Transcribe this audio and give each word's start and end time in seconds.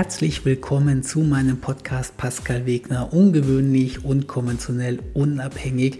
herzlich 0.00 0.46
willkommen 0.46 1.02
zu 1.02 1.20
meinem 1.20 1.60
Podcast 1.60 2.16
Pascal 2.16 2.64
Wegner. 2.64 3.12
Ungewöhnlich, 3.12 4.02
unkonventionell, 4.02 4.98
unabhängig, 5.12 5.98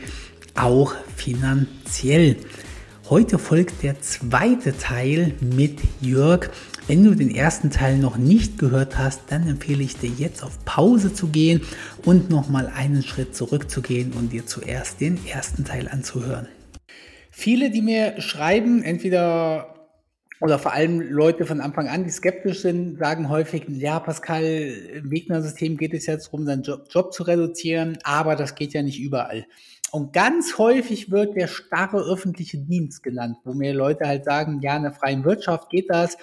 auch 0.55 0.95
finanziell. 1.17 2.37
Heute 3.11 3.39
folgt 3.39 3.83
der 3.83 4.01
zweite 4.01 4.75
Teil 4.79 5.35
mit 5.43 5.81
Jörg. 6.01 6.49
Wenn 6.87 7.05
du 7.05 7.15
den 7.15 7.29
ersten 7.29 7.71
Teil 7.71 7.99
noch 7.99 8.17
nicht 8.17 8.59
gehört 8.59 8.97
hast, 8.97 9.21
dann 9.29 9.47
empfehle 9.47 9.83
ich 9.83 9.99
dir 9.99 10.09
jetzt 10.09 10.43
auf 10.43 10.65
Pause 10.65 11.13
zu 11.13 11.27
gehen 11.27 11.61
und 12.03 12.31
nochmal 12.31 12.73
einen 12.75 13.03
Schritt 13.03 13.37
zurückzugehen 13.37 14.15
und 14.15 14.33
dir 14.33 14.47
zuerst 14.47 15.03
den 15.03 15.19
ersten 15.27 15.67
Teil 15.67 15.89
anzuhören. 15.89 16.49
Viele, 17.31 17.71
die 17.71 17.83
mir 17.83 18.19
schreiben, 18.23 18.83
entweder 18.83 19.80
oder 20.41 20.59
vor 20.59 20.73
allem 20.73 21.01
Leute 21.01 21.45
von 21.45 21.61
Anfang 21.61 21.89
an, 21.89 22.05
die 22.05 22.11
skeptisch 22.11 22.63
sind, 22.63 22.99
sagen 22.99 23.29
häufig, 23.29 23.65
ja, 23.69 24.01
Pascal, 24.01 24.43
im 24.43 25.11
Wegner-System 25.11 25.77
geht 25.77 25.93
es 25.93 26.07
jetzt 26.07 26.29
darum, 26.29 26.47
seinen 26.47 26.63
Job, 26.63 26.87
Job, 26.91 27.13
zu 27.13 27.25
reduzieren, 27.25 27.99
aber 28.05 28.37
das 28.37 28.55
geht 28.55 28.73
ja 28.73 28.83
nicht 28.83 29.01
überall. 29.01 29.47
Und 29.93 30.13
ganz 30.13 30.57
häufig 30.57 31.11
wird 31.11 31.37
der 31.37 31.49
starre 31.49 32.01
öffentliche 32.01 32.59
Dienst 32.59 33.03
genannt, 33.03 33.37
wo 33.45 33.53
mir 33.53 33.75
Leute 33.75 34.07
halt 34.07 34.25
sagen, 34.25 34.61
ja, 34.63 34.77
in 34.77 34.85
der 34.85 34.93
freien 34.93 35.25
Wirtschaft 35.25 35.69
geht 35.69 35.91
das, 35.91 36.17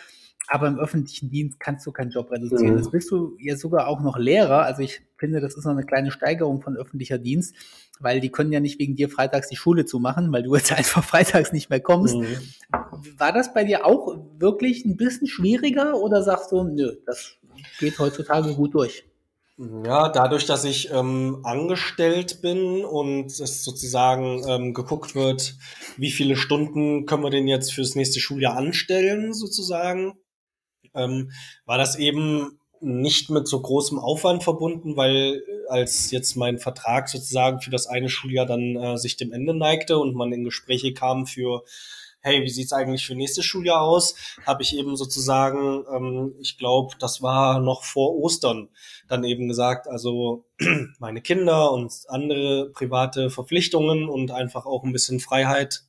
aber 0.47 0.67
im 0.67 0.79
öffentlichen 0.79 1.29
Dienst 1.29 1.59
kannst 1.59 1.85
du 1.85 1.91
keinen 1.91 2.11
Job 2.11 2.31
reduzieren. 2.31 2.73
Mhm. 2.73 2.77
Das 2.77 2.91
bist 2.91 3.11
du 3.11 3.35
ja 3.39 3.57
sogar 3.57 3.87
auch 3.87 4.01
noch 4.01 4.17
Lehrer. 4.17 4.63
Also 4.63 4.81
ich 4.81 5.01
finde, 5.17 5.41
das 5.41 5.55
ist 5.55 5.65
noch 5.65 5.73
eine 5.73 5.85
kleine 5.85 6.11
Steigerung 6.11 6.61
von 6.61 6.77
öffentlicher 6.77 7.17
Dienst, 7.17 7.55
weil 7.99 8.19
die 8.21 8.29
können 8.29 8.51
ja 8.51 8.59
nicht 8.59 8.79
wegen 8.79 8.95
dir 8.95 9.09
freitags 9.09 9.49
die 9.49 9.55
Schule 9.55 9.85
zumachen, 9.85 10.31
weil 10.31 10.43
du 10.43 10.55
jetzt 10.55 10.71
einfach 10.77 11.03
freitags 11.03 11.51
nicht 11.51 11.69
mehr 11.69 11.81
kommst. 11.81 12.15
Mhm. 12.15 12.37
War 13.17 13.33
das 13.33 13.53
bei 13.53 13.63
dir 13.63 13.85
auch 13.85 14.17
wirklich 14.37 14.85
ein 14.85 14.97
bisschen 14.97 15.27
schwieriger 15.27 15.95
oder 15.95 16.23
sagst 16.23 16.51
du, 16.51 16.63
nö, 16.63 16.95
das 17.05 17.35
geht 17.79 17.99
heutzutage 17.99 18.53
gut 18.55 18.73
durch? 18.73 19.03
Ja, 19.57 20.09
dadurch, 20.09 20.45
dass 20.45 20.65
ich 20.65 20.91
ähm, 20.91 21.39
angestellt 21.43 22.43
bin 22.43 22.85
und 22.85 23.25
es 23.39 23.63
sozusagen 23.63 24.43
ähm, 24.47 24.73
geguckt 24.75 25.15
wird, 25.15 25.55
wie 25.97 26.11
viele 26.11 26.35
Stunden 26.35 27.07
können 27.07 27.23
wir 27.23 27.31
denn 27.31 27.47
jetzt 27.47 27.73
fürs 27.73 27.95
nächste 27.95 28.19
Schuljahr 28.19 28.55
anstellen, 28.55 29.33
sozusagen, 29.33 30.13
ähm, 30.97 31.31
war 31.65 31.77
das 31.77 31.97
eben 31.97 32.59
nicht 32.79 33.29
mit 33.29 33.47
so 33.47 33.59
großem 33.59 33.97
Aufwand 33.97 34.43
verbunden, 34.43 34.97
weil 34.97 35.35
äh, 35.35 35.69
als 35.69 36.11
jetzt 36.11 36.35
mein 36.35 36.59
Vertrag 36.59 37.09
sozusagen 37.09 37.61
für 37.61 37.71
das 37.71 37.87
eine 37.87 38.09
Schuljahr 38.09 38.45
dann 38.45 38.75
äh, 38.75 38.97
sich 38.97 39.17
dem 39.17 39.33
Ende 39.33 39.53
neigte 39.53 39.97
und 39.97 40.15
man 40.15 40.31
in 40.31 40.43
Gespräche 40.43 40.93
kam 40.93 41.25
für 41.25 41.63
hey, 42.21 42.43
wie 42.43 42.49
sieht's 42.49 42.73
eigentlich 42.73 43.05
für 43.05 43.15
nächstes 43.15 43.45
Schuljahr 43.45 43.81
aus, 43.81 44.15
habe 44.45 44.61
ich 44.61 44.75
eben 44.75 44.95
sozusagen, 44.97 45.85
ähm, 45.93 46.35
ich 46.41 46.57
glaube, 46.57 46.95
das 46.99 47.21
war 47.21 47.59
noch 47.59 47.83
vor 47.83 48.15
Ostern, 48.15 48.69
dann 49.07 49.23
eben 49.23 49.47
gesagt, 49.47 49.87
also 49.87 50.45
meine 50.99 51.21
Kinder 51.21 51.71
und 51.71 51.93
andere 52.07 52.69
private 52.73 53.29
Verpflichtungen 53.29 54.09
und 54.09 54.31
einfach 54.31 54.65
auch 54.65 54.83
ein 54.83 54.91
bisschen 54.91 55.19
Freiheit 55.19 55.83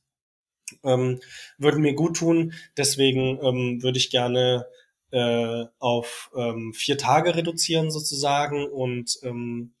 ähm, 0.83 1.19
würden 1.57 1.81
mir 1.81 1.93
gut 1.93 2.17
tun. 2.17 2.53
Deswegen 2.77 3.39
ähm, 3.43 3.83
würde 3.83 3.97
ich 3.97 4.09
gerne 4.09 4.65
äh, 5.11 5.65
auf 5.79 6.31
ähm, 6.35 6.73
vier 6.73 6.97
Tage 6.97 7.35
reduzieren 7.35 7.91
sozusagen 7.91 8.67
und 8.67 9.19
ähm, 9.23 9.73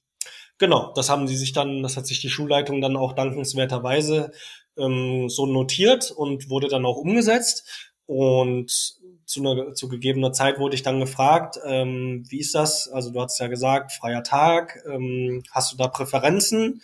genau, 0.57 0.93
das 0.95 1.09
haben 1.09 1.27
sie 1.27 1.37
sich 1.37 1.53
dann, 1.53 1.83
das 1.83 1.97
hat 1.97 2.07
sich 2.07 2.21
die 2.21 2.29
Schulleitung 2.29 2.81
dann 2.81 2.97
auch 2.97 3.13
dankenswerterweise 3.13 4.31
ähm, 4.77 5.29
so 5.29 5.45
notiert 5.45 6.11
und 6.11 6.49
wurde 6.49 6.67
dann 6.67 6.85
auch 6.85 6.97
umgesetzt 6.97 7.89
und 8.05 8.99
zu, 9.25 9.41
einer, 9.41 9.73
zu 9.75 9.87
gegebener 9.87 10.33
Zeit 10.33 10.59
wurde 10.59 10.75
ich 10.75 10.81
dann 10.81 10.99
gefragt, 10.99 11.59
ähm, 11.63 12.25
wie 12.29 12.39
ist 12.39 12.55
das? 12.55 12.87
Also 12.87 13.11
du 13.11 13.21
hast 13.21 13.39
ja 13.39 13.47
gesagt, 13.47 13.91
freier 13.91 14.23
Tag, 14.23 14.83
ähm, 14.91 15.43
hast 15.51 15.71
du 15.71 15.77
da 15.77 15.87
Präferenzen? 15.87 16.81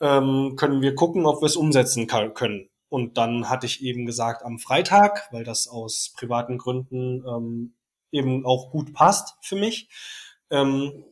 Ähm, 0.00 0.54
können 0.56 0.80
wir 0.80 0.94
gucken, 0.94 1.26
ob 1.26 1.42
wir 1.42 1.46
es 1.46 1.56
umsetzen 1.56 2.06
kann, 2.06 2.32
können? 2.32 2.70
Und 2.88 3.18
dann 3.18 3.50
hatte 3.50 3.66
ich 3.66 3.82
eben 3.82 4.06
gesagt 4.06 4.44
am 4.44 4.58
Freitag, 4.58 5.28
weil 5.30 5.44
das 5.44 5.68
aus 5.68 6.12
privaten 6.16 6.58
Gründen 6.58 7.22
ähm, 7.26 7.74
eben 8.12 8.46
auch 8.46 8.70
gut 8.70 8.94
passt 8.94 9.34
für 9.42 9.56
mich. 9.56 9.88
Ähm, 10.50 11.04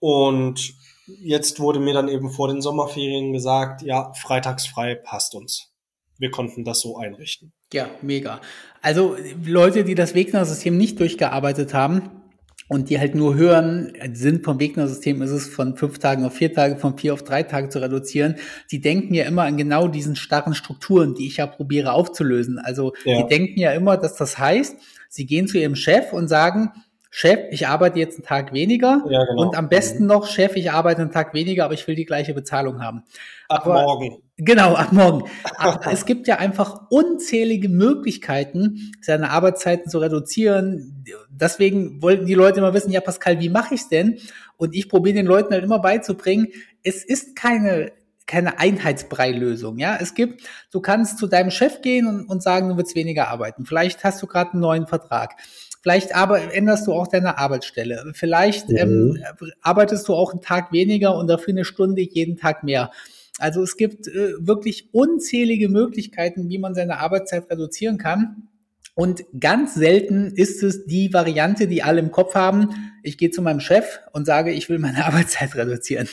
und 0.00 0.74
jetzt 1.06 1.60
wurde 1.60 1.78
mir 1.78 1.94
dann 1.94 2.08
eben 2.08 2.30
vor 2.30 2.48
den 2.48 2.60
Sommerferien 2.60 3.32
gesagt, 3.32 3.82
ja, 3.82 4.12
freitagsfrei 4.14 4.96
passt 4.96 5.34
uns. 5.34 5.72
Wir 6.18 6.30
konnten 6.30 6.64
das 6.64 6.80
so 6.80 6.98
einrichten. 6.98 7.52
Ja, 7.72 7.88
mega. 8.02 8.40
Also 8.80 9.16
Leute, 9.44 9.84
die 9.84 9.94
das 9.94 10.14
Wegner-System 10.14 10.76
nicht 10.76 11.00
durchgearbeitet 11.00 11.74
haben, 11.74 12.21
und 12.68 12.90
die 12.90 12.98
halt 12.98 13.14
nur 13.14 13.34
hören, 13.34 13.92
Sinn 14.12 14.42
vom 14.42 14.60
Wegner-System 14.60 15.20
ist 15.22 15.30
es, 15.30 15.48
von 15.48 15.76
fünf 15.76 15.98
Tagen 15.98 16.24
auf 16.24 16.34
vier 16.34 16.52
Tage, 16.52 16.76
von 16.76 16.96
vier 16.96 17.14
auf 17.14 17.22
drei 17.22 17.42
Tage 17.42 17.68
zu 17.68 17.80
reduzieren. 17.80 18.36
Die 18.70 18.80
denken 18.80 19.14
ja 19.14 19.24
immer 19.24 19.42
an 19.42 19.56
genau 19.56 19.88
diesen 19.88 20.16
starren 20.16 20.54
Strukturen, 20.54 21.14
die 21.14 21.26
ich 21.26 21.38
ja 21.38 21.46
probiere 21.46 21.92
aufzulösen. 21.92 22.58
Also 22.58 22.92
ja. 23.04 23.22
die 23.22 23.28
denken 23.28 23.58
ja 23.58 23.72
immer, 23.72 23.96
dass 23.96 24.14
das 24.14 24.38
heißt, 24.38 24.76
sie 25.08 25.26
gehen 25.26 25.48
zu 25.48 25.58
ihrem 25.58 25.76
Chef 25.76 26.12
und 26.12 26.28
sagen, 26.28 26.72
Chef, 27.14 27.40
ich 27.50 27.68
arbeite 27.68 27.98
jetzt 27.98 28.16
einen 28.16 28.24
Tag 28.24 28.54
weniger 28.54 29.04
ja, 29.10 29.22
genau. 29.24 29.42
und 29.42 29.56
am 29.56 29.68
besten 29.68 30.06
noch, 30.06 30.26
Chef, 30.26 30.56
ich 30.56 30.72
arbeite 30.72 31.02
einen 31.02 31.10
Tag 31.10 31.34
weniger, 31.34 31.66
aber 31.66 31.74
ich 31.74 31.86
will 31.86 31.94
die 31.94 32.06
gleiche 32.06 32.32
Bezahlung 32.32 32.82
haben. 32.82 33.02
Ab 33.48 33.66
aber, 33.66 33.82
morgen. 33.82 34.21
Genau, 34.38 34.74
ab 34.74 34.92
morgen. 34.92 35.30
Aber 35.56 35.86
es 35.92 36.06
gibt 36.06 36.26
ja 36.26 36.38
einfach 36.38 36.86
unzählige 36.90 37.68
Möglichkeiten, 37.68 38.92
seine 39.00 39.30
Arbeitszeiten 39.30 39.90
zu 39.90 39.98
reduzieren. 39.98 41.04
Deswegen 41.30 42.00
wollten 42.02 42.26
die 42.26 42.34
Leute 42.34 42.58
immer 42.58 42.74
wissen, 42.74 42.92
ja 42.92 43.00
Pascal, 43.00 43.40
wie 43.40 43.50
mache 43.50 43.74
ich's 43.74 43.88
denn? 43.88 44.18
Und 44.56 44.74
ich 44.74 44.88
probiere 44.88 45.16
den 45.16 45.26
Leuten 45.26 45.52
halt 45.52 45.64
immer 45.64 45.80
beizubringen, 45.80 46.48
es 46.82 47.04
ist 47.04 47.36
keine 47.36 47.92
keine 48.26 48.58
Einheitsbrei-Lösung. 48.58 49.78
Ja, 49.78 49.98
es 50.00 50.14
gibt, 50.14 50.42
du 50.70 50.80
kannst 50.80 51.18
zu 51.18 51.26
deinem 51.26 51.50
Chef 51.50 51.82
gehen 51.82 52.06
und, 52.06 52.24
und 52.26 52.42
sagen, 52.42 52.68
du 52.68 52.76
willst 52.76 52.94
weniger 52.94 53.28
arbeiten. 53.28 53.66
Vielleicht 53.66 54.04
hast 54.04 54.22
du 54.22 54.26
gerade 54.26 54.52
einen 54.52 54.62
neuen 54.62 54.86
Vertrag. 54.86 55.34
Vielleicht 55.82 56.14
aber 56.14 56.54
änderst 56.54 56.86
du 56.86 56.92
auch 56.92 57.08
deine 57.08 57.38
Arbeitsstelle. 57.38 58.12
Vielleicht 58.14 58.68
mhm. 58.68 58.76
ähm, 58.76 59.22
arbeitest 59.60 60.08
du 60.08 60.14
auch 60.14 60.32
einen 60.32 60.40
Tag 60.40 60.72
weniger 60.72 61.16
und 61.16 61.26
dafür 61.26 61.52
eine 61.52 61.64
Stunde 61.64 62.00
jeden 62.00 62.36
Tag 62.36 62.62
mehr. 62.62 62.92
Also 63.42 63.60
es 63.60 63.76
gibt 63.76 64.06
äh, 64.06 64.34
wirklich 64.38 64.94
unzählige 64.94 65.68
Möglichkeiten, 65.68 66.48
wie 66.48 66.58
man 66.58 66.76
seine 66.76 66.98
Arbeitszeit 66.98 67.50
reduzieren 67.50 67.98
kann. 67.98 68.48
Und 68.94 69.24
ganz 69.40 69.74
selten 69.74 70.32
ist 70.36 70.62
es 70.62 70.86
die 70.86 71.12
Variante, 71.12 71.66
die 71.66 71.82
alle 71.82 71.98
im 71.98 72.12
Kopf 72.12 72.36
haben. 72.36 72.68
Ich 73.02 73.18
gehe 73.18 73.32
zu 73.32 73.42
meinem 73.42 73.58
Chef 73.58 73.98
und 74.12 74.26
sage, 74.26 74.52
ich 74.52 74.68
will 74.68 74.78
meine 74.78 75.04
Arbeitszeit 75.06 75.56
reduzieren. 75.56 76.08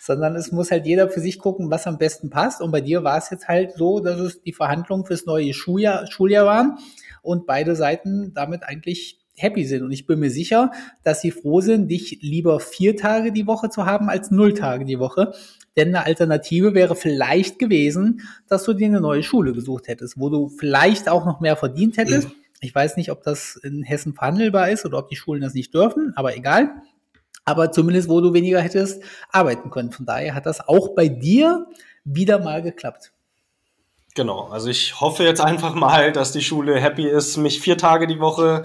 Sondern 0.00 0.36
es 0.36 0.52
muss 0.52 0.70
halt 0.70 0.86
jeder 0.86 1.08
für 1.08 1.20
sich 1.20 1.40
gucken, 1.40 1.72
was 1.72 1.88
am 1.88 1.98
besten 1.98 2.30
passt. 2.30 2.60
Und 2.60 2.70
bei 2.70 2.80
dir 2.80 3.02
war 3.02 3.18
es 3.18 3.30
jetzt 3.30 3.48
halt 3.48 3.72
so, 3.72 3.98
dass 3.98 4.20
es 4.20 4.42
die 4.42 4.52
Verhandlungen 4.52 5.06
fürs 5.06 5.26
neue 5.26 5.54
Schuljahr, 5.54 6.06
Schuljahr 6.08 6.46
waren 6.46 6.78
und 7.22 7.46
beide 7.46 7.74
Seiten 7.74 8.32
damit 8.32 8.62
eigentlich 8.62 9.23
happy 9.36 9.64
sind. 9.64 9.82
Und 9.82 9.92
ich 9.92 10.06
bin 10.06 10.20
mir 10.20 10.30
sicher, 10.30 10.70
dass 11.02 11.20
sie 11.20 11.30
froh 11.30 11.60
sind, 11.60 11.88
dich 11.88 12.18
lieber 12.22 12.60
vier 12.60 12.96
Tage 12.96 13.32
die 13.32 13.46
Woche 13.46 13.70
zu 13.70 13.86
haben 13.86 14.08
als 14.08 14.30
null 14.30 14.54
Tage 14.54 14.84
die 14.84 14.98
Woche. 14.98 15.32
Denn 15.76 15.88
eine 15.88 16.06
Alternative 16.06 16.74
wäre 16.74 16.94
vielleicht 16.94 17.58
gewesen, 17.58 18.22
dass 18.48 18.64
du 18.64 18.72
dir 18.72 18.86
eine 18.86 19.00
neue 19.00 19.22
Schule 19.22 19.52
gesucht 19.52 19.88
hättest, 19.88 20.18
wo 20.18 20.28
du 20.28 20.48
vielleicht 20.48 21.08
auch 21.08 21.24
noch 21.24 21.40
mehr 21.40 21.56
verdient 21.56 21.96
hättest. 21.96 22.28
Ich 22.60 22.74
weiß 22.74 22.96
nicht, 22.96 23.10
ob 23.10 23.22
das 23.22 23.56
in 23.56 23.82
Hessen 23.82 24.14
verhandelbar 24.14 24.70
ist 24.70 24.86
oder 24.86 24.98
ob 24.98 25.08
die 25.08 25.16
Schulen 25.16 25.42
das 25.42 25.54
nicht 25.54 25.74
dürfen, 25.74 26.12
aber 26.16 26.36
egal. 26.36 26.70
Aber 27.44 27.72
zumindest, 27.72 28.08
wo 28.08 28.20
du 28.20 28.32
weniger 28.32 28.60
hättest 28.60 29.02
arbeiten 29.30 29.70
können. 29.70 29.90
Von 29.90 30.06
daher 30.06 30.34
hat 30.34 30.46
das 30.46 30.66
auch 30.66 30.94
bei 30.94 31.08
dir 31.08 31.66
wieder 32.04 32.38
mal 32.38 32.62
geklappt. 32.62 33.12
Genau, 34.14 34.44
also 34.44 34.68
ich 34.68 35.00
hoffe 35.00 35.24
jetzt 35.24 35.40
einfach 35.40 35.74
mal, 35.74 36.12
dass 36.12 36.30
die 36.30 36.40
Schule 36.40 36.80
happy 36.80 37.06
ist, 37.08 37.36
mich 37.36 37.60
vier 37.60 37.76
Tage 37.76 38.06
die 38.06 38.20
Woche 38.20 38.62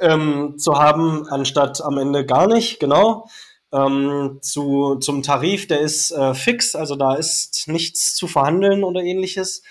ähm, 0.00 0.58
zu 0.58 0.78
haben, 0.78 1.26
anstatt 1.28 1.82
am 1.82 1.98
Ende 1.98 2.26
gar 2.26 2.46
nicht, 2.46 2.80
genau. 2.80 3.28
Ähm, 3.72 4.38
zu, 4.40 4.96
zum 4.96 5.22
Tarif, 5.22 5.66
der 5.66 5.80
ist 5.80 6.12
äh, 6.12 6.34
fix, 6.34 6.76
also 6.76 6.94
da 6.94 7.14
ist 7.14 7.66
nichts 7.66 8.14
zu 8.14 8.28
verhandeln 8.28 8.84
oder 8.84 9.02
ähnliches. 9.02 9.62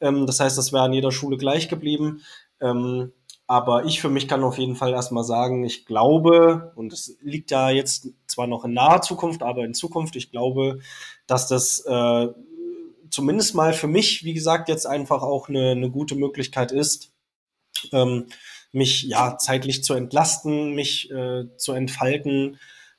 Ähm, 0.00 0.26
das 0.26 0.40
heißt, 0.40 0.56
das 0.56 0.72
wäre 0.72 0.84
an 0.84 0.92
jeder 0.92 1.10
Schule 1.10 1.36
gleich 1.36 1.68
geblieben. 1.68 2.22
Ähm, 2.60 3.12
aber 3.46 3.86
ich 3.86 4.00
für 4.00 4.10
mich 4.10 4.28
kann 4.28 4.44
auf 4.44 4.58
jeden 4.58 4.76
Fall 4.76 4.92
erstmal 4.92 5.24
sagen, 5.24 5.64
ich 5.64 5.86
glaube, 5.86 6.72
und 6.76 6.92
es 6.92 7.16
liegt 7.22 7.50
ja 7.50 7.70
jetzt 7.70 8.08
zwar 8.26 8.46
noch 8.46 8.64
in 8.64 8.74
naher 8.74 9.00
Zukunft, 9.00 9.42
aber 9.42 9.64
in 9.64 9.72
Zukunft, 9.72 10.16
ich 10.16 10.30
glaube, 10.30 10.80
dass 11.26 11.48
das 11.48 11.80
äh, 11.80 12.28
zumindest 13.10 13.54
mal 13.54 13.72
für 13.72 13.86
mich, 13.86 14.22
wie 14.24 14.34
gesagt, 14.34 14.68
jetzt 14.68 14.86
einfach 14.86 15.22
auch 15.22 15.48
eine, 15.48 15.70
eine 15.70 15.90
gute 15.90 16.14
Möglichkeit 16.14 16.72
ist, 16.72 17.10
ähm, 17.92 18.26
mich 18.72 19.02
ja 19.04 19.38
zeitlich 19.38 19.82
zu 19.84 19.94
entlasten, 19.94 20.74
mich 20.74 21.10
äh, 21.10 21.44
zu 21.56 21.72
entfalten, 21.72 22.58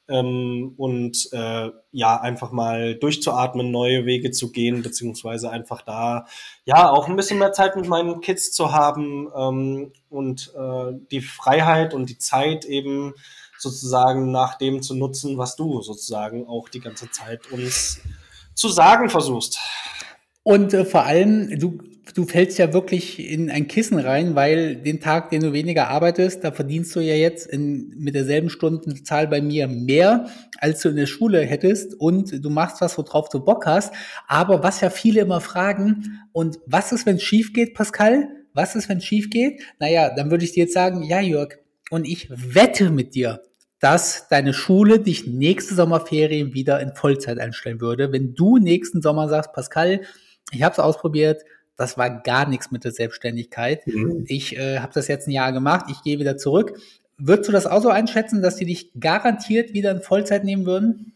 ähm, 0.09 0.73
und 0.75 1.29
äh, 1.31 1.69
ja, 1.91 2.19
einfach 2.19 2.51
mal 2.51 2.95
durchzuatmen, 2.95 3.71
neue 3.71 4.05
Wege 4.05 4.31
zu 4.31 4.51
gehen, 4.51 4.81
beziehungsweise 4.81 5.51
einfach 5.51 5.83
da 5.83 6.25
ja 6.65 6.89
auch 6.89 7.07
ein 7.07 7.15
bisschen 7.15 7.37
mehr 7.37 7.53
Zeit 7.53 7.75
mit 7.75 7.87
meinen 7.87 8.19
Kids 8.19 8.51
zu 8.51 8.73
haben 8.73 9.29
ähm, 9.35 9.93
und 10.09 10.51
äh, 10.57 10.93
die 11.11 11.21
Freiheit 11.21 11.93
und 11.93 12.09
die 12.09 12.17
Zeit 12.17 12.65
eben 12.65 13.13
sozusagen 13.57 14.31
nach 14.31 14.57
dem 14.57 14.81
zu 14.81 14.95
nutzen, 14.95 15.37
was 15.37 15.55
du 15.55 15.81
sozusagen 15.81 16.47
auch 16.47 16.69
die 16.69 16.79
ganze 16.79 17.11
Zeit 17.11 17.51
uns 17.51 18.01
zu 18.55 18.69
sagen 18.69 19.09
versuchst. 19.09 19.59
Und 20.41 20.73
äh, 20.73 20.85
vor 20.85 21.03
allem, 21.03 21.59
du, 21.59 21.77
du 22.13 22.25
fällst 22.25 22.57
ja 22.57 22.73
wirklich 22.73 23.19
in 23.19 23.49
ein 23.49 23.67
Kissen 23.67 23.99
rein, 23.99 24.35
weil 24.35 24.75
den 24.75 24.99
Tag, 24.99 25.29
den 25.29 25.41
du 25.41 25.53
weniger 25.53 25.87
arbeitest, 25.89 26.43
da 26.43 26.51
verdienst 26.51 26.95
du 26.95 26.99
ja 26.99 27.15
jetzt 27.15 27.47
in, 27.47 27.93
mit 27.97 28.15
derselben 28.15 28.49
Stundenzahl 28.49 29.27
bei 29.27 29.41
mir 29.41 29.67
mehr, 29.67 30.27
als 30.57 30.81
du 30.81 30.89
in 30.89 30.95
der 30.95 31.05
Schule 31.05 31.41
hättest. 31.41 31.93
Und 31.95 32.43
du 32.43 32.49
machst 32.49 32.81
was, 32.81 32.97
worauf 32.97 33.29
du 33.29 33.39
Bock 33.39 33.65
hast. 33.65 33.93
Aber 34.27 34.63
was 34.63 34.81
ja 34.81 34.89
viele 34.89 35.21
immer 35.21 35.41
fragen, 35.41 36.19
und 36.31 36.59
was 36.65 36.91
ist, 36.91 37.05
wenn 37.05 37.17
es 37.17 37.23
schief 37.23 37.53
geht, 37.53 37.73
Pascal? 37.73 38.27
Was 38.53 38.75
ist, 38.75 38.89
wenn 38.89 38.99
es 38.99 39.05
schief 39.05 39.29
geht? 39.29 39.61
Naja, 39.79 40.13
dann 40.15 40.31
würde 40.31 40.43
ich 40.43 40.53
dir 40.53 40.63
jetzt 40.63 40.73
sagen, 40.73 41.03
ja, 41.03 41.19
Jörg, 41.19 41.57
und 41.89 42.07
ich 42.07 42.29
wette 42.29 42.91
mit 42.91 43.15
dir, 43.15 43.41
dass 43.79 44.27
deine 44.27 44.53
Schule 44.53 44.99
dich 44.99 45.27
nächste 45.27 45.73
Sommerferien 45.73 46.53
wieder 46.53 46.79
in 46.79 46.93
Vollzeit 46.93 47.39
einstellen 47.39 47.81
würde. 47.81 48.11
Wenn 48.11 48.35
du 48.35 48.57
nächsten 48.57 49.01
Sommer 49.01 49.29
sagst, 49.29 49.53
Pascal, 49.53 50.01
ich 50.51 50.63
habe 50.63 50.73
es 50.73 50.79
ausprobiert, 50.79 51.43
das 51.79 51.97
war 51.97 52.09
gar 52.09 52.47
nichts 52.47 52.71
mit 52.71 52.83
der 52.83 52.91
Selbstständigkeit. 52.91 53.87
Mhm. 53.87 54.25
Ich 54.27 54.57
äh, 54.57 54.79
habe 54.79 54.91
das 54.93 55.07
jetzt 55.07 55.27
ein 55.27 55.31
Jahr 55.31 55.53
gemacht, 55.53 55.85
ich 55.89 56.03
gehe 56.03 56.19
wieder 56.19 56.37
zurück. 56.37 56.77
Würdest 57.17 57.47
du 57.47 57.53
das 57.53 57.65
auch 57.65 57.81
so 57.81 57.89
einschätzen, 57.89 58.41
dass 58.41 58.57
die 58.57 58.65
dich 58.65 58.91
garantiert 58.99 59.73
wieder 59.73 59.91
in 59.91 60.01
Vollzeit 60.01 60.43
nehmen 60.43 60.65
würden? 60.65 61.13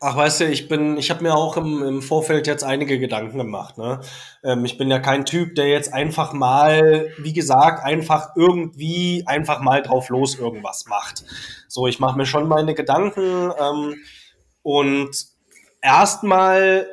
Ach, 0.00 0.16
weißt 0.16 0.40
du, 0.40 0.44
ich 0.46 0.68
bin, 0.68 0.96
ich 0.96 1.10
habe 1.10 1.24
mir 1.24 1.34
auch 1.34 1.56
im, 1.58 1.82
im 1.82 2.02
Vorfeld 2.02 2.46
jetzt 2.46 2.64
einige 2.64 2.98
Gedanken 2.98 3.36
gemacht. 3.36 3.76
Ne? 3.76 4.00
Ähm, 4.44 4.64
ich 4.64 4.78
bin 4.78 4.88
ja 4.90 4.98
kein 4.98 5.26
Typ, 5.26 5.56
der 5.56 5.68
jetzt 5.68 5.92
einfach 5.92 6.32
mal, 6.32 7.08
wie 7.18 7.32
gesagt, 7.32 7.84
einfach 7.84 8.30
irgendwie 8.34 9.24
einfach 9.26 9.60
mal 9.60 9.82
drauf 9.82 10.08
los 10.08 10.38
irgendwas 10.38 10.86
macht. 10.86 11.24
So, 11.66 11.86
ich 11.86 11.98
mache 11.98 12.16
mir 12.16 12.26
schon 12.26 12.48
meine 12.48 12.74
Gedanken 12.74 13.52
ähm, 13.60 13.96
und 14.62 15.10
erstmal 15.82 16.86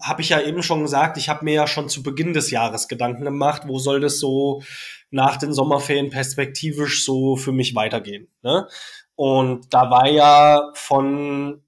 habe 0.00 0.22
ich 0.22 0.28
ja 0.28 0.40
eben 0.40 0.62
schon 0.62 0.82
gesagt, 0.82 1.16
ich 1.16 1.28
habe 1.28 1.44
mir 1.44 1.54
ja 1.54 1.66
schon 1.66 1.88
zu 1.88 2.02
Beginn 2.02 2.32
des 2.32 2.50
Jahres 2.50 2.88
Gedanken 2.88 3.24
gemacht, 3.24 3.62
wo 3.66 3.78
soll 3.78 4.00
das 4.00 4.18
so 4.18 4.62
nach 5.10 5.36
den 5.36 5.52
Sommerferien 5.52 6.10
perspektivisch 6.10 7.04
so 7.04 7.36
für 7.36 7.52
mich 7.52 7.74
weitergehen. 7.74 8.28
Ne? 8.42 8.68
Und 9.14 9.72
da 9.72 9.90
war 9.90 10.08
ja 10.08 10.70
von 10.74 11.62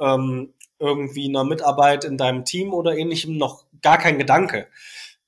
ähm, 0.00 0.54
irgendwie 0.78 1.28
einer 1.28 1.44
Mitarbeit 1.44 2.04
in 2.04 2.16
deinem 2.16 2.44
Team 2.44 2.72
oder 2.72 2.96
ähnlichem 2.96 3.36
noch 3.36 3.66
gar 3.82 3.98
kein 3.98 4.18
Gedanke. 4.18 4.68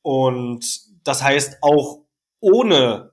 Und 0.02 0.64
das 1.04 1.22
heißt, 1.22 1.58
auch 1.62 2.00
ohne 2.40 3.12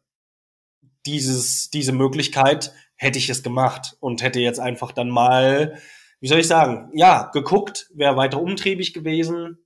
dieses, 1.06 1.69
diese 1.69 1.91
Möglichkeit 1.91 2.74
hätte 2.95 3.18
ich 3.18 3.29
es 3.29 3.44
gemacht 3.44 3.97
und 4.00 4.21
hätte 4.21 4.39
jetzt 4.39 4.59
einfach 4.59 4.91
dann 4.91 5.09
mal, 5.09 5.79
wie 6.19 6.28
soll 6.28 6.40
ich 6.40 6.48
sagen, 6.48 6.90
ja, 6.94 7.30
geguckt, 7.34 7.90
wäre 7.94 8.18
weiter 8.18 8.42
umtriebig 8.42 8.94
gewesen 8.94 9.60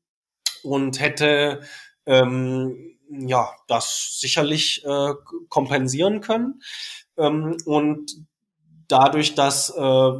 und 0.63 0.99
hätte 0.99 1.61
ähm, 2.05 2.97
ja 3.09 3.49
das 3.67 4.17
sicherlich 4.19 4.83
äh, 4.85 5.13
kompensieren 5.49 6.21
können. 6.21 6.61
Ähm, 7.17 7.57
und 7.65 8.25
dadurch, 8.87 9.35
dass 9.35 9.69
äh, 9.69 10.11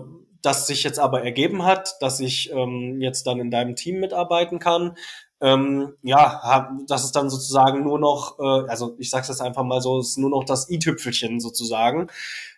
das 0.42 0.68
sich 0.68 0.83
jetzt 0.83 1.00
aber 1.00 1.24
ergeben 1.24 1.63
hat, 1.66 1.95
dass 2.00 2.19
ich 2.19 2.51
ähm, 2.51 3.00
jetzt 3.01 3.27
dann 3.27 3.39
in 3.39 3.51
deinem 3.51 3.75
Team 3.75 4.00
mitarbeiten 4.00 4.60
kann. 4.60 4.95
Ähm, 5.39 5.95
ja, 6.04 6.42
hab, 6.42 6.72
das 6.88 7.04
ist 7.04 7.16
dann 7.16 7.30
sozusagen 7.30 7.84
nur 7.84 8.00
noch, 8.00 8.39
äh, 8.39 8.69
also 8.69 8.95
ich 9.00 9.10
sag's 9.10 9.27
jetzt 9.27 9.42
einfach 9.42 9.63
mal 9.63 9.81
so, 9.81 10.00
ist 10.00 10.18
nur 10.18 10.30
noch 10.30 10.44
das 10.44 10.69
i-Tüpfelchen 10.69 11.39
sozusagen 11.39 12.07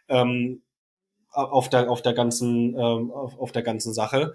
ähm, 0.10 0.62
auf 1.34 1.70
der 1.70 1.90
auf 1.90 2.02
der 2.02 2.14
ganzen 2.14 2.76
ähm, 2.78 3.12
auf, 3.12 3.38
auf 3.40 3.52
der 3.52 3.64
ganzen 3.64 3.94
Sache. 3.94 4.34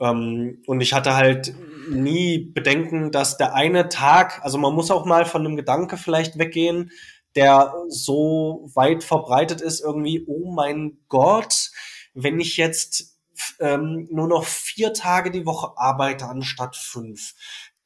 Ähm, 0.00 0.62
und 0.66 0.80
ich 0.80 0.92
hatte 0.92 1.14
halt 1.14 1.54
nie 1.88 2.38
Bedenken, 2.38 3.10
dass 3.10 3.36
der 3.36 3.54
eine 3.54 3.88
Tag, 3.88 4.40
also 4.42 4.58
man 4.58 4.74
muss 4.74 4.90
auch 4.90 5.04
mal 5.04 5.24
von 5.24 5.44
einem 5.44 5.56
Gedanke 5.56 5.96
vielleicht 5.96 6.38
weggehen, 6.38 6.90
der 7.36 7.74
so 7.88 8.68
weit 8.74 9.04
verbreitet 9.04 9.60
ist, 9.60 9.80
irgendwie, 9.80 10.24
oh 10.26 10.50
mein 10.52 10.98
Gott, 11.08 11.70
wenn 12.14 12.40
ich 12.40 12.56
jetzt 12.56 13.18
ähm, 13.60 14.08
nur 14.10 14.26
noch 14.26 14.44
vier 14.44 14.92
Tage 14.92 15.30
die 15.30 15.46
Woche 15.46 15.72
arbeite 15.76 16.26
anstatt 16.26 16.76
fünf, 16.76 17.34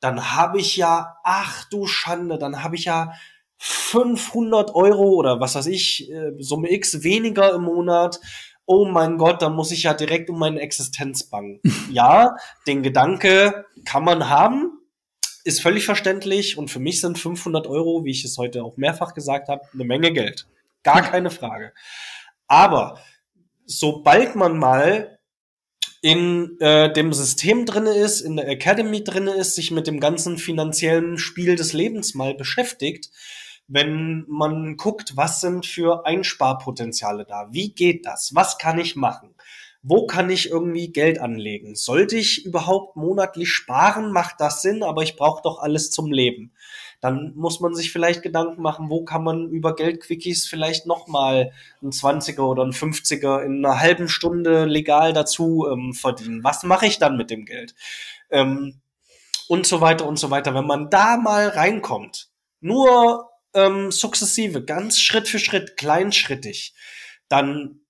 dann 0.01 0.35
habe 0.35 0.59
ich 0.59 0.77
ja, 0.77 1.17
ach 1.25 1.69
du 1.69 1.87
Schande, 1.87 2.39
dann 2.39 2.63
habe 2.63 2.77
ich 2.77 2.85
ja 2.87 3.13
500 3.59 4.75
Euro 4.75 5.15
oder 5.15 5.41
was 5.41 5.55
weiß 5.55 5.67
ich, 5.67 6.11
äh, 6.11 6.33
Summe 6.39 6.71
X 6.73 7.03
weniger 7.03 7.55
im 7.55 7.63
Monat. 7.63 8.21
Oh 8.67 8.87
mein 8.87 9.19
Gott, 9.19 9.43
dann 9.43 9.55
muss 9.55 9.71
ich 9.71 9.85
ja 9.85 9.95
direkt 9.95 10.31
um 10.31 10.39
meine 10.39 10.61
Existenz 10.61 11.25
bangen. 11.25 11.61
ja, 11.91 12.37
den 12.67 12.83
Gedanke 12.83 13.67
kann 13.85 14.05
man 14.05 14.29
haben, 14.29 14.81
ist 15.45 15.61
völlig 15.61 15.85
verständlich 15.85 16.57
und 16.57 16.71
für 16.71 16.81
mich 16.81 17.01
sind 17.01 17.19
500 17.19 17.67
Euro, 17.67 18.05
wie 18.05 18.11
ich 18.11 18.25
es 18.25 18.39
heute 18.39 18.65
auch 18.65 18.77
mehrfach 18.77 19.15
gesagt 19.15 19.49
habe, 19.49 19.63
eine 19.73 19.85
Menge 19.85 20.13
Geld. 20.13 20.47
Gar 20.83 21.03
keine 21.03 21.31
Frage. 21.31 21.73
Aber 22.47 22.99
sobald 23.67 24.37
man 24.37 24.59
mal 24.59 25.19
in 26.03 26.59
äh, 26.61 26.93
dem 26.93 27.15
System 27.15 27.65
drinne 27.65 27.95
ist, 27.95 28.21
in 28.21 28.37
der 28.37 28.49
Academy 28.49 29.03
drinne 29.03 29.35
ist, 29.35 29.55
sich 29.55 29.71
mit 29.71 29.87
dem 29.87 30.01
ganzen 30.01 30.37
finanziellen 30.37 31.17
Spiel 31.17 31.57
des 31.57 31.73
Lebens 31.73 32.15
mal 32.15 32.35
beschäftigt, 32.35 33.09
wenn 33.67 34.25
man 34.29 34.77
guckt, 34.77 35.17
was 35.17 35.41
sind 35.41 35.67
für 35.67 36.07
Einsparpotenziale 36.07 37.25
da? 37.25 37.49
Wie 37.51 37.75
geht 37.75 38.07
das? 38.07 38.35
Was 38.35 38.59
kann 38.59 38.79
ich 38.79 38.97
machen? 38.97 39.35
Wo 39.83 40.07
kann 40.07 40.31
ich 40.31 40.51
irgendwie 40.51 40.93
Geld 40.93 41.19
anlegen? 41.19 41.75
Sollte 41.75 42.17
ich 42.17 42.47
überhaupt 42.47 42.97
monatlich 42.97 43.51
sparen? 43.51 44.13
Macht 44.13 44.37
das 44.41 44.63
Sinn? 44.63 44.83
Aber 44.83 45.03
ich 45.03 45.17
brauche 45.17 45.43
doch 45.43 45.59
alles 45.59 45.91
zum 45.91 46.11
Leben 46.11 46.53
dann 47.05 47.35
muss 47.37 47.61
man 47.61 47.75
sich 47.75 47.93
vielleicht 47.93 48.23
Gedanken 48.23 48.63
machen, 48.63 48.89
wo 48.89 49.05
kann 49.05 49.23
man 49.23 49.51
über 49.51 49.75
Geldquickies 49.75 50.47
vielleicht 50.47 50.87
nochmal 50.87 51.53
ein 51.83 51.91
20er 51.91 52.41
oder 52.41 52.65
ein 52.65 52.73
50er 52.73 53.43
in 53.43 53.63
einer 53.63 53.79
halben 53.79 54.09
Stunde 54.09 54.65
legal 54.65 55.13
dazu 55.13 55.67
ähm, 55.71 55.93
verdienen. 55.93 56.43
Was 56.45 56.63
mache 56.63 56.87
ich 56.87 56.99
dann 56.99 57.19
mit 57.19 57.29
dem 57.29 57.45
Geld? 57.45 57.75
Ähm, 58.31 58.81
und 59.49 59.67
so 59.67 59.83
weiter 59.83 60.07
und 60.07 60.19
so 60.19 60.31
weiter. 60.31 60.55
Wenn 60.55 60.67
man 60.67 60.89
da 60.89 61.19
mal 61.19 61.49
reinkommt, 61.49 62.31
nur 62.63 63.29
ähm, 63.55 63.91
sukzessive, 63.91 64.65
ganz 64.65 65.01
Schritt 65.01 65.29
für 65.29 65.39
Schritt, 65.39 65.77
kleinschrittig, 65.77 66.75
dann 67.29 67.81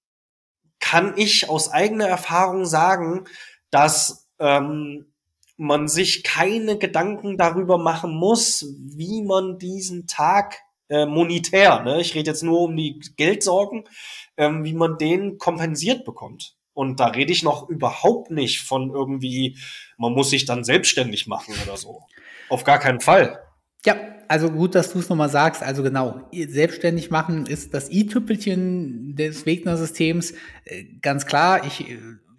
kann 0.80 1.14
ich 1.16 1.49
aus 1.49 1.71
eigener 1.71 2.06
Erfahrung 2.06 2.66
sagen, 2.66 3.25
dass 3.71 4.28
ähm, 4.38 5.12
man 5.56 5.88
sich 5.88 6.23
keine 6.25 6.78
Gedanken 6.78 7.38
darüber 7.38 7.78
machen 7.78 8.14
muss, 8.14 8.66
wie 8.78 9.23
man 9.23 9.59
diesen 9.59 10.06
Tag 10.06 10.59
äh, 10.88 11.06
monetär, 11.06 11.80
ne, 11.83 12.00
ich 12.00 12.14
rede 12.14 12.30
jetzt 12.30 12.42
nur 12.42 12.61
um 12.61 12.76
die 12.76 13.00
Geldsorgen, 13.16 13.85
ähm, 14.37 14.64
wie 14.64 14.75
man 14.75 14.99
den 14.99 15.38
kompensiert 15.38 16.04
bekommt. 16.04 16.56
Und 16.75 16.99
da 16.99 17.06
rede 17.06 17.33
ich 17.33 17.44
noch 17.44 17.68
überhaupt 17.68 18.30
nicht 18.30 18.62
von 18.62 18.90
irgendwie, 18.90 19.56
man 19.97 20.12
muss 20.12 20.30
sich 20.30 20.44
dann 20.44 20.64
selbstständig 20.64 21.28
machen 21.28 21.54
oder 21.64 21.76
so. 21.76 22.02
Auf 22.49 22.64
gar 22.64 22.80
keinen 22.80 23.00
Fall. 23.00 23.40
Ja, 23.84 23.96
also 24.28 24.50
gut, 24.50 24.74
dass 24.74 24.92
du 24.92 24.98
es 24.98 25.08
nochmal 25.08 25.28
sagst. 25.28 25.62
Also 25.62 25.82
genau, 25.82 26.28
selbstständig 26.32 27.10
machen 27.10 27.46
ist 27.46 27.74
das 27.74 27.90
i-Tüppelchen 27.90 29.14
des 29.16 29.46
Wegner-Systems. 29.46 30.32
Äh, 30.64 30.84
ganz 31.02 31.26
klar, 31.26 31.66
ich 31.66 31.84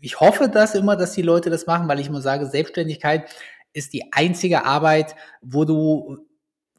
ich 0.02 0.20
hoffe 0.20 0.50
das 0.50 0.76
immer, 0.76 0.96
dass 0.96 1.14
die 1.14 1.24
Leute 1.24 1.50
das 1.50 1.66
machen, 1.66 1.88
weil 1.88 2.00
ich 2.00 2.08
immer 2.08 2.22
sage, 2.22 2.46
Selbstständigkeit 2.46 3.28
ist 3.74 3.92
die 3.94 4.14
einzige 4.14 4.64
Arbeit, 4.64 5.16
wo 5.42 5.66
du 5.66 6.20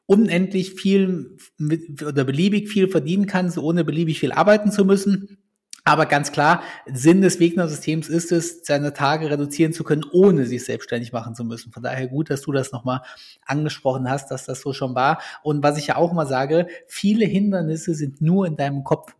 unendlich 0.06 0.74
viel 0.74 1.36
mit, 1.58 2.02
oder 2.02 2.24
beliebig 2.24 2.68
viel 2.68 2.88
verdienen 2.88 3.26
kannst, 3.26 3.58
ohne 3.58 3.84
beliebig 3.84 4.20
viel 4.20 4.30
arbeiten 4.30 4.70
zu 4.70 4.84
müssen. 4.84 5.38
Aber 5.86 6.06
ganz 6.06 6.32
klar, 6.32 6.64
Sinn 6.86 7.22
des 7.22 7.38
Wegner-Systems 7.38 8.08
ist 8.08 8.32
es, 8.32 8.66
seine 8.66 8.92
Tage 8.92 9.30
reduzieren 9.30 9.72
zu 9.72 9.84
können, 9.84 10.04
ohne 10.10 10.44
sich 10.44 10.64
selbstständig 10.64 11.12
machen 11.12 11.36
zu 11.36 11.44
müssen. 11.44 11.70
Von 11.70 11.84
daher 11.84 12.08
gut, 12.08 12.28
dass 12.28 12.42
du 12.42 12.50
das 12.50 12.72
nochmal 12.72 13.02
angesprochen 13.46 14.10
hast, 14.10 14.32
dass 14.32 14.44
das 14.44 14.60
so 14.62 14.72
schon 14.72 14.96
war. 14.96 15.22
Und 15.44 15.62
was 15.62 15.78
ich 15.78 15.86
ja 15.86 15.96
auch 15.96 16.12
mal 16.12 16.26
sage, 16.26 16.66
viele 16.88 17.24
Hindernisse 17.24 17.94
sind 17.94 18.20
nur 18.20 18.48
in 18.48 18.56
deinem 18.56 18.82
Kopf. 18.82 19.14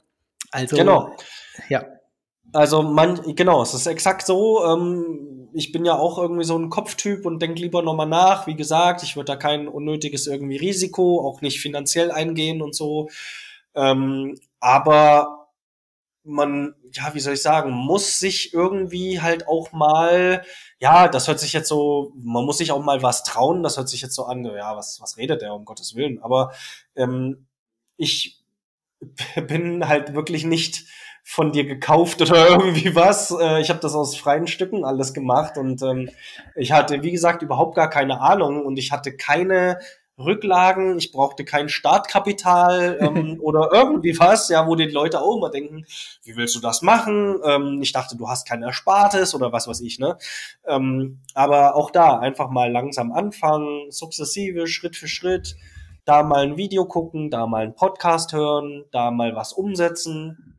Also, 0.51 0.75
genau. 0.77 1.13
Ja. 1.69 1.85
Also 2.53 2.83
man, 2.83 3.37
genau, 3.37 3.63
es 3.63 3.73
ist 3.73 3.87
exakt 3.87 4.27
so. 4.27 4.65
Ähm, 4.67 5.49
ich 5.53 5.71
bin 5.71 5.85
ja 5.85 5.95
auch 5.95 6.19
irgendwie 6.19 6.45
so 6.45 6.59
ein 6.59 6.69
Kopftyp 6.69 7.27
und 7.27 7.41
denke 7.41 7.63
lieber 7.63 7.83
nochmal 7.83 8.09
nach. 8.09 8.49
Wie 8.49 8.57
gesagt, 8.57 9.05
ich 9.05 9.15
würde 9.15 9.27
da 9.27 9.37
kein 9.37 9.69
unnötiges 9.69 10.27
irgendwie 10.27 10.57
Risiko, 10.57 11.21
auch 11.21 11.43
nicht 11.43 11.61
finanziell 11.61 12.11
eingehen 12.11 12.61
und 12.61 12.75
so. 12.75 13.09
Ähm, 13.77 14.37
aber 14.59 15.46
man, 16.27 16.75
ja, 16.93 17.15
wie 17.15 17.21
soll 17.21 17.35
ich 17.35 17.43
sagen, 17.43 17.71
muss 17.71 18.19
sich 18.19 18.53
irgendwie 18.53 19.21
halt 19.21 19.49
auch 19.49 19.73
mal, 19.73 20.43
ja, 20.79 21.09
das 21.09 21.29
hört 21.29 21.41
sich 21.41 21.53
jetzt 21.53 21.69
so, 21.69 22.13
man 22.17 22.45
muss 22.45 22.59
sich 22.59 22.73
auch 22.73 22.83
mal 22.83 23.03
was 23.03 23.23
trauen, 23.23 23.63
das 23.63 23.77
hört 23.77 23.89
sich 23.89 24.03
jetzt 24.03 24.15
so 24.15 24.25
an, 24.25 24.45
ja, 24.45 24.77
was, 24.77 25.01
was 25.01 25.17
redet 25.17 25.43
der, 25.43 25.55
um 25.55 25.65
Gottes 25.65 25.95
Willen. 25.95 26.21
Aber 26.23 26.53
ähm, 26.97 27.47
ich 27.97 28.43
bin 29.49 29.89
halt 29.89 30.15
wirklich 30.15 30.45
nicht 30.45 30.85
von 31.23 31.53
dir 31.53 31.65
gekauft 31.65 32.23
oder 32.23 32.49
irgendwie 32.51 32.95
was. 32.95 33.31
Äh, 33.31 33.61
ich 33.61 33.71
habe 33.71 33.81
das 33.81 33.95
aus 33.95 34.17
freien 34.17 34.47
Stücken 34.47 34.85
alles 34.85 35.15
gemacht 35.15 35.59
und 35.59 35.83
ähm, 35.83 36.11
ich 36.55 36.73
hatte, 36.73 37.03
wie 37.03 37.11
gesagt, 37.11 37.43
überhaupt 37.43 37.75
gar 37.75 37.91
keine 37.91 38.21
Ahnung 38.21 38.65
und 38.65 38.79
ich 38.79 38.93
hatte 38.93 39.17
keine 39.17 39.79
Rücklagen, 40.19 40.97
ich 40.99 41.13
brauchte 41.13 41.45
kein 41.45 41.69
Startkapital 41.69 42.99
ähm, 43.03 43.39
oder 43.41 43.71
irgendwie 43.73 44.19
was, 44.19 44.49
ja, 44.49 44.67
wo 44.67 44.75
die 44.75 44.87
Leute 44.87 45.21
auch 45.21 45.37
immer 45.37 45.51
denken, 45.51 45.85
wie 46.23 46.37
willst 46.37 46.57
du 46.57 46.61
das 46.61 46.83
machen? 46.83 47.37
Ähm, 47.45 47.81
ich 47.83 47.93
dachte, 47.93 48.17
du 48.17 48.29
hast 48.29 48.49
kein 48.49 48.63
Erspartes 48.63 49.35
oder 49.35 49.53
was 49.53 49.69
weiß 49.69 49.81
ich, 49.83 49.99
ne? 49.99 50.17
Ähm, 50.67 51.21
aber 51.35 51.77
auch 51.77 51.91
da 51.91 52.19
einfach 52.19 52.51
mal 52.51 52.71
langsam 52.71 53.13
anfangen, 53.13 53.91
sukzessive, 53.91 54.67
Schritt 54.67 54.97
für 54.97 55.09
Schritt, 55.09 55.57
da 56.07 56.23
mal 56.23 56.45
ein 56.45 56.57
Video 56.57 56.87
gucken, 56.87 57.31
da 57.31 57.47
mal 57.47 57.65
einen 57.65 57.75
Podcast 57.75 58.33
hören, 58.33 58.85
da 58.93 59.11
mal 59.11 59.35
was 59.35 59.53
umsetzen, 59.53 60.56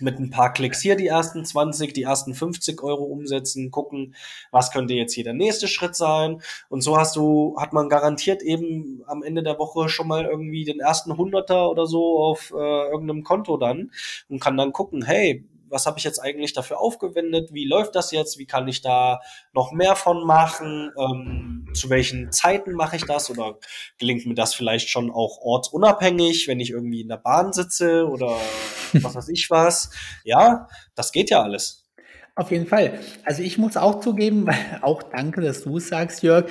mit 0.00 0.18
ein 0.18 0.30
paar 0.30 0.52
Klicks 0.52 0.80
hier 0.80 0.96
die 0.96 1.06
ersten 1.06 1.44
20, 1.44 1.92
die 1.92 2.02
ersten 2.02 2.34
50 2.34 2.82
Euro 2.82 3.04
umsetzen, 3.04 3.70
gucken, 3.70 4.14
was 4.50 4.70
könnte 4.70 4.94
jetzt 4.94 5.14
hier 5.14 5.24
der 5.24 5.34
nächste 5.34 5.68
Schritt 5.68 5.96
sein. 5.96 6.40
Und 6.68 6.82
so 6.82 6.96
hast 6.96 7.16
du, 7.16 7.56
hat 7.58 7.72
man 7.72 7.88
garantiert 7.88 8.42
eben 8.42 9.02
am 9.06 9.22
Ende 9.22 9.42
der 9.42 9.58
Woche 9.58 9.88
schon 9.88 10.08
mal 10.08 10.24
irgendwie 10.24 10.64
den 10.64 10.80
ersten 10.80 11.16
Hunderter 11.16 11.70
oder 11.70 11.86
so 11.86 12.18
auf 12.18 12.52
äh, 12.52 12.90
irgendeinem 12.90 13.24
Konto 13.24 13.56
dann 13.56 13.90
und 14.28 14.40
kann 14.40 14.56
dann 14.56 14.72
gucken, 14.72 15.04
hey, 15.04 15.44
was 15.68 15.86
habe 15.86 15.98
ich 15.98 16.04
jetzt 16.04 16.18
eigentlich 16.18 16.52
dafür 16.52 16.80
aufgewendet, 16.80 17.52
wie 17.52 17.66
läuft 17.66 17.94
das 17.94 18.10
jetzt, 18.12 18.38
wie 18.38 18.46
kann 18.46 18.68
ich 18.68 18.82
da 18.82 19.20
noch 19.52 19.72
mehr 19.72 19.96
von 19.96 20.26
machen, 20.26 20.92
ähm, 20.98 21.68
zu 21.74 21.90
welchen 21.90 22.32
Zeiten 22.32 22.72
mache 22.72 22.96
ich 22.96 23.04
das 23.04 23.30
oder 23.30 23.58
gelingt 23.98 24.26
mir 24.26 24.34
das 24.34 24.54
vielleicht 24.54 24.88
schon 24.88 25.10
auch 25.10 25.38
ortsunabhängig, 25.40 26.48
wenn 26.48 26.60
ich 26.60 26.70
irgendwie 26.70 27.00
in 27.00 27.08
der 27.08 27.16
Bahn 27.16 27.52
sitze 27.52 28.06
oder 28.06 28.36
was 28.92 29.14
weiß 29.14 29.28
ich 29.28 29.50
was. 29.50 29.90
Ja, 30.24 30.68
das 30.94 31.12
geht 31.12 31.30
ja 31.30 31.42
alles. 31.42 31.86
Auf 32.34 32.50
jeden 32.50 32.66
Fall. 32.66 33.00
Also 33.24 33.42
ich 33.42 33.56
muss 33.56 33.76
auch 33.76 34.00
zugeben, 34.00 34.46
auch 34.82 35.02
danke, 35.02 35.40
dass 35.40 35.62
du 35.62 35.78
es 35.78 35.88
sagst, 35.88 36.22
Jörg. 36.22 36.46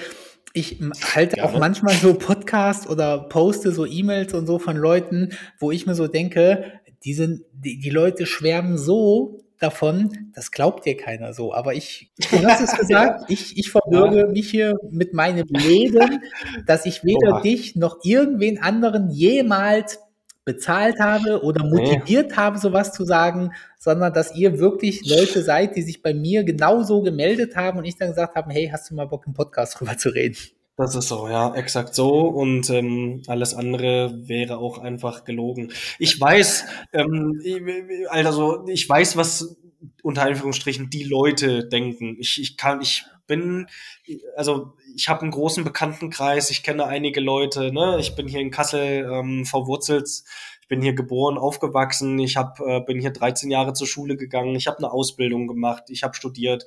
Ich 0.57 0.79
halte 1.13 1.43
auch 1.43 1.59
manchmal 1.59 1.95
so 1.95 2.13
Podcasts 2.13 2.87
oder 2.87 3.17
poste 3.27 3.73
so 3.73 3.85
E-Mails 3.85 4.33
und 4.33 4.47
so 4.47 4.57
von 4.57 4.77
Leuten, 4.77 5.33
wo 5.59 5.69
ich 5.69 5.85
mir 5.85 5.95
so 5.95 6.07
denke, 6.07 6.79
die 7.05 7.13
sind, 7.13 7.43
die, 7.53 7.79
die 7.79 7.89
Leute 7.89 8.25
schwärmen 8.25 8.77
so 8.77 9.39
davon, 9.59 10.31
das 10.33 10.51
glaubt 10.51 10.85
dir 10.85 10.97
keiner 10.97 11.33
so. 11.33 11.53
Aber 11.53 11.73
ich, 11.73 12.11
du 12.17 12.43
hast 12.43 12.61
es 12.61 12.77
gesagt, 12.77 13.29
ich, 13.29 13.57
ich 13.57 13.71
verbürge 13.71 14.19
ja. 14.19 14.27
mich 14.27 14.49
hier 14.49 14.75
mit 14.89 15.13
meinem 15.13 15.47
Leben, 15.47 16.21
dass 16.65 16.85
ich 16.85 17.03
weder 17.03 17.35
Oha. 17.35 17.41
dich 17.41 17.75
noch 17.75 17.99
irgendwen 18.03 18.61
anderen 18.61 19.09
jemals 19.11 19.99
bezahlt 20.43 20.99
habe 20.99 21.43
oder 21.43 21.65
motiviert 21.65 22.31
nee. 22.31 22.35
habe, 22.35 22.59
sowas 22.59 22.93
zu 22.93 23.03
sagen, 23.03 23.51
sondern 23.79 24.13
dass 24.13 24.35
ihr 24.35 24.59
wirklich 24.59 25.01
Leute 25.03 25.41
seid, 25.41 25.75
die 25.75 25.81
sich 25.81 26.03
bei 26.03 26.13
mir 26.13 26.43
genauso 26.43 27.01
gemeldet 27.01 27.55
haben 27.55 27.79
und 27.79 27.85
ich 27.85 27.97
dann 27.97 28.09
gesagt 28.09 28.35
habe, 28.35 28.53
hey, 28.53 28.69
hast 28.71 28.89
du 28.89 28.95
mal 28.95 29.07
Bock, 29.07 29.25
im 29.25 29.33
Podcast 29.33 29.79
drüber 29.79 29.97
zu 29.97 30.09
reden? 30.09 30.37
Das 30.77 30.93
ist 30.93 31.07
so, 31.07 31.29
ja, 31.29 31.55
exakt 31.55 31.95
so. 31.95 32.27
Und 32.27 32.69
ähm, 32.69 33.23
alles 33.27 33.53
andere 33.53 34.27
wäre 34.27 34.57
auch 34.57 34.77
einfach 34.77 35.23
gelogen. 35.23 35.71
Ich 35.99 36.19
weiß, 36.19 36.65
ähm, 36.91 37.41
also 38.09 38.65
ich 38.67 38.87
weiß, 38.87 39.15
was 39.15 39.55
unter 40.03 40.23
Anführungsstrichen 40.23 40.89
die 40.89 41.03
Leute 41.03 41.67
denken. 41.69 42.17
Ich, 42.19 42.41
ich 42.41 42.57
kann, 42.57 42.81
ich 42.81 43.05
bin, 43.25 43.67
also 44.35 44.73
ich 44.95 45.07
habe 45.07 45.21
einen 45.21 45.31
großen 45.31 45.63
Bekanntenkreis, 45.63 46.49
ich 46.49 46.61
kenne 46.61 46.85
einige 46.85 47.21
Leute, 47.21 47.71
ne? 47.73 47.97
Ich 47.99 48.15
bin 48.15 48.27
hier 48.27 48.41
in 48.41 48.51
Kassel 48.51 49.09
ähm, 49.11 49.45
verwurzelt 49.45 50.23
ich 50.65 50.69
bin 50.69 50.81
hier 50.81 50.95
geboren, 50.95 51.37
aufgewachsen, 51.37 52.17
ich 52.17 52.37
hab, 52.37 52.59
äh, 52.59 52.79
bin 52.79 52.99
hier 52.99 53.11
13 53.11 53.51
Jahre 53.51 53.73
zur 53.73 53.85
Schule 53.85 54.17
gegangen, 54.17 54.55
ich 54.55 54.65
habe 54.65 54.79
eine 54.79 54.91
Ausbildung 54.91 55.45
gemacht, 55.45 55.83
ich 55.89 56.01
habe 56.01 56.15
studiert, 56.15 56.65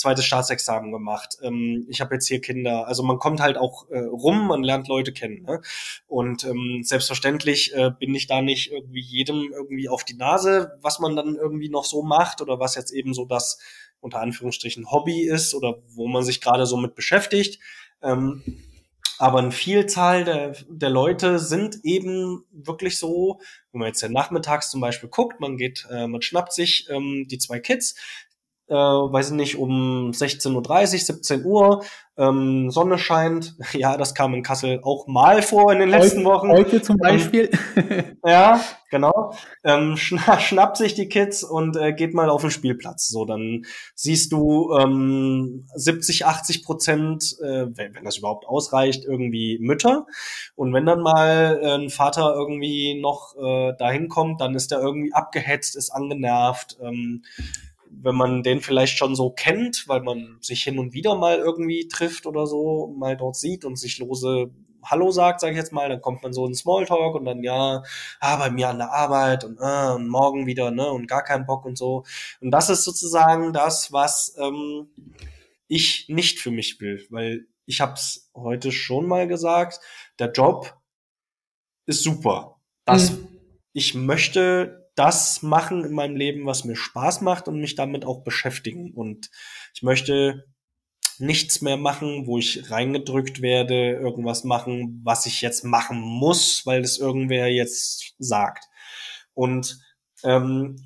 zweites 0.00 0.24
Staatsexamen 0.24 0.90
gemacht, 0.90 1.36
ähm, 1.42 1.86
ich 1.88 2.00
habe 2.00 2.14
jetzt 2.14 2.26
hier 2.26 2.40
Kinder. 2.40 2.86
Also 2.88 3.02
man 3.02 3.18
kommt 3.18 3.40
halt 3.40 3.56
auch 3.56 3.88
äh, 3.90 3.98
rum, 3.98 4.48
man 4.48 4.62
lernt 4.62 4.88
Leute 4.88 5.12
kennen. 5.12 5.42
Ne? 5.42 5.60
Und 6.06 6.44
ähm, 6.44 6.80
selbstverständlich 6.82 7.74
äh, 7.74 7.90
bin 7.96 8.14
ich 8.14 8.26
da 8.26 8.42
nicht 8.42 8.72
irgendwie 8.72 9.00
jedem 9.00 9.52
irgendwie 9.52 9.88
auf 9.88 10.04
die 10.04 10.16
Nase, 10.16 10.78
was 10.80 10.98
man 10.98 11.16
dann 11.16 11.36
irgendwie 11.36 11.68
noch 11.68 11.84
so 11.84 12.02
macht 12.02 12.40
oder 12.40 12.58
was 12.58 12.74
jetzt 12.74 12.90
eben 12.90 13.14
so 13.14 13.24
das 13.24 13.58
unter 14.00 14.20
Anführungsstrichen 14.20 14.90
Hobby 14.90 15.22
ist 15.22 15.54
oder 15.54 15.82
wo 15.88 16.08
man 16.08 16.24
sich 16.24 16.40
gerade 16.40 16.66
so 16.66 16.76
mit 16.76 16.94
beschäftigt. 16.94 17.60
Ähm, 18.02 18.42
aber 19.18 19.40
eine 19.40 19.52
Vielzahl 19.52 20.24
der, 20.24 20.56
der 20.70 20.88
Leute 20.88 21.38
sind 21.38 21.80
eben 21.82 22.42
wirklich 22.52 22.98
so, 22.98 23.38
wenn 23.70 23.80
man 23.80 23.88
jetzt 23.88 24.00
ja 24.00 24.08
nachmittags 24.08 24.70
zum 24.70 24.80
Beispiel 24.80 25.10
guckt, 25.10 25.40
man 25.40 25.58
geht, 25.58 25.86
äh, 25.90 26.06
man 26.06 26.22
schnappt 26.22 26.54
sich 26.54 26.88
ähm, 26.88 27.26
die 27.28 27.36
zwei 27.36 27.60
Kids, 27.60 27.96
äh, 28.70 28.74
weiß 28.74 29.30
ich 29.30 29.36
nicht, 29.36 29.58
um 29.58 30.12
16.30 30.12 30.54
Uhr, 30.54 30.86
17 30.86 31.44
Uhr, 31.44 31.82
ähm, 32.16 32.70
Sonne 32.70 32.98
scheint. 32.98 33.56
Ja, 33.72 33.96
das 33.96 34.14
kam 34.14 34.34
in 34.34 34.42
Kassel 34.42 34.80
auch 34.82 35.06
mal 35.06 35.42
vor 35.42 35.72
in 35.72 35.78
den 35.78 35.88
letzten 35.88 36.18
heute, 36.18 36.28
Wochen. 36.28 36.50
Heute 36.50 36.82
zum 36.82 36.96
ähm, 36.96 37.00
Beispiel. 37.00 37.50
Ähm, 37.76 38.16
ja, 38.24 38.60
genau. 38.90 39.32
Ähm, 39.64 39.96
schna 39.96 40.38
schnappt 40.38 40.76
sich 40.76 40.94
die 40.94 41.08
Kids 41.08 41.42
und 41.42 41.76
äh, 41.76 41.92
geht 41.92 42.14
mal 42.14 42.28
auf 42.28 42.42
den 42.42 42.50
Spielplatz. 42.50 43.08
So, 43.08 43.24
dann 43.24 43.64
siehst 43.94 44.32
du 44.32 44.76
ähm, 44.78 45.66
70, 45.74 46.26
80 46.26 46.64
Prozent, 46.64 47.36
äh, 47.42 47.66
wenn, 47.74 47.94
wenn 47.94 48.04
das 48.04 48.18
überhaupt 48.18 48.46
ausreicht, 48.46 49.04
irgendwie 49.04 49.58
Mütter. 49.60 50.06
Und 50.54 50.74
wenn 50.74 50.86
dann 50.86 51.00
mal 51.00 51.58
äh, 51.62 51.74
ein 51.74 51.90
Vater 51.90 52.34
irgendwie 52.36 53.00
noch 53.00 53.34
äh, 53.36 53.72
dahin 53.78 54.08
kommt, 54.08 54.40
dann 54.40 54.54
ist 54.54 54.72
er 54.72 54.80
irgendwie 54.80 55.14
abgehetzt, 55.14 55.74
ist 55.74 55.90
angenervt. 55.90 56.76
Ähm, 56.82 57.22
wenn 58.02 58.14
man 58.14 58.42
den 58.42 58.60
vielleicht 58.60 58.98
schon 58.98 59.14
so 59.14 59.30
kennt, 59.30 59.84
weil 59.88 60.00
man 60.02 60.38
sich 60.40 60.62
hin 60.62 60.78
und 60.78 60.92
wieder 60.92 61.16
mal 61.16 61.38
irgendwie 61.38 61.88
trifft 61.88 62.26
oder 62.26 62.46
so, 62.46 62.94
mal 62.98 63.16
dort 63.16 63.36
sieht 63.36 63.64
und 63.64 63.76
sich 63.76 63.98
lose 63.98 64.50
Hallo 64.82 65.10
sagt, 65.10 65.40
sage 65.40 65.52
ich 65.52 65.58
jetzt 65.58 65.72
mal, 65.72 65.90
dann 65.90 66.00
kommt 66.00 66.22
man 66.22 66.32
so 66.32 66.46
in 66.46 66.54
Smalltalk 66.54 67.14
und 67.14 67.26
dann 67.26 67.42
ja, 67.42 67.82
ah, 68.18 68.36
bei 68.36 68.50
mir 68.50 68.70
an 68.70 68.78
der 68.78 68.90
Arbeit 68.90 69.44
und, 69.44 69.58
äh, 69.60 69.92
und 69.94 70.08
morgen 70.08 70.46
wieder, 70.46 70.70
ne, 70.70 70.90
und 70.90 71.06
gar 71.06 71.22
keinen 71.22 71.44
Bock 71.44 71.66
und 71.66 71.76
so. 71.76 72.04
Und 72.40 72.50
das 72.50 72.70
ist 72.70 72.84
sozusagen 72.84 73.52
das, 73.52 73.92
was 73.92 74.34
ähm, 74.38 74.88
ich 75.68 76.06
nicht 76.08 76.40
für 76.40 76.50
mich 76.50 76.80
will, 76.80 77.06
weil 77.10 77.46
ich 77.66 77.82
habe 77.82 77.92
es 77.92 78.30
heute 78.34 78.72
schon 78.72 79.06
mal 79.06 79.28
gesagt, 79.28 79.80
der 80.18 80.32
Job 80.32 80.74
ist 81.84 82.02
super. 82.02 82.58
Das, 82.86 83.12
mhm. 83.12 83.28
Ich 83.72 83.94
möchte 83.94 84.79
das 84.94 85.42
machen 85.42 85.84
in 85.84 85.92
meinem 85.92 86.16
Leben, 86.16 86.46
was 86.46 86.64
mir 86.64 86.76
Spaß 86.76 87.20
macht 87.20 87.48
und 87.48 87.60
mich 87.60 87.74
damit 87.74 88.04
auch 88.04 88.22
beschäftigen. 88.22 88.92
Und 88.92 89.30
ich 89.74 89.82
möchte 89.82 90.44
nichts 91.18 91.60
mehr 91.60 91.76
machen, 91.76 92.26
wo 92.26 92.38
ich 92.38 92.70
reingedrückt 92.70 93.42
werde, 93.42 93.92
irgendwas 93.92 94.44
machen, 94.44 95.00
was 95.04 95.26
ich 95.26 95.42
jetzt 95.42 95.64
machen 95.64 96.00
muss, 96.00 96.64
weil 96.66 96.80
es 96.80 96.98
irgendwer 96.98 97.48
jetzt 97.48 98.14
sagt. 98.18 98.64
Und 99.34 99.78
ähm, 100.24 100.76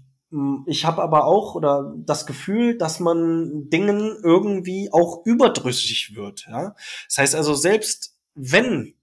ich 0.66 0.84
habe 0.84 1.02
aber 1.02 1.26
auch 1.26 1.54
oder 1.54 1.94
das 1.96 2.26
Gefühl, 2.26 2.76
dass 2.76 2.99
man 2.99 3.68
Dingen 3.70 4.16
irgendwie 4.23 4.90
auch 4.92 5.25
überdrüssig 5.25 6.16
wird. 6.16 6.46
Ja? 6.49 6.75
Das 7.08 7.18
heißt 7.18 7.34
also, 7.37 7.54
selbst 7.54 8.16
wenn 8.34 8.94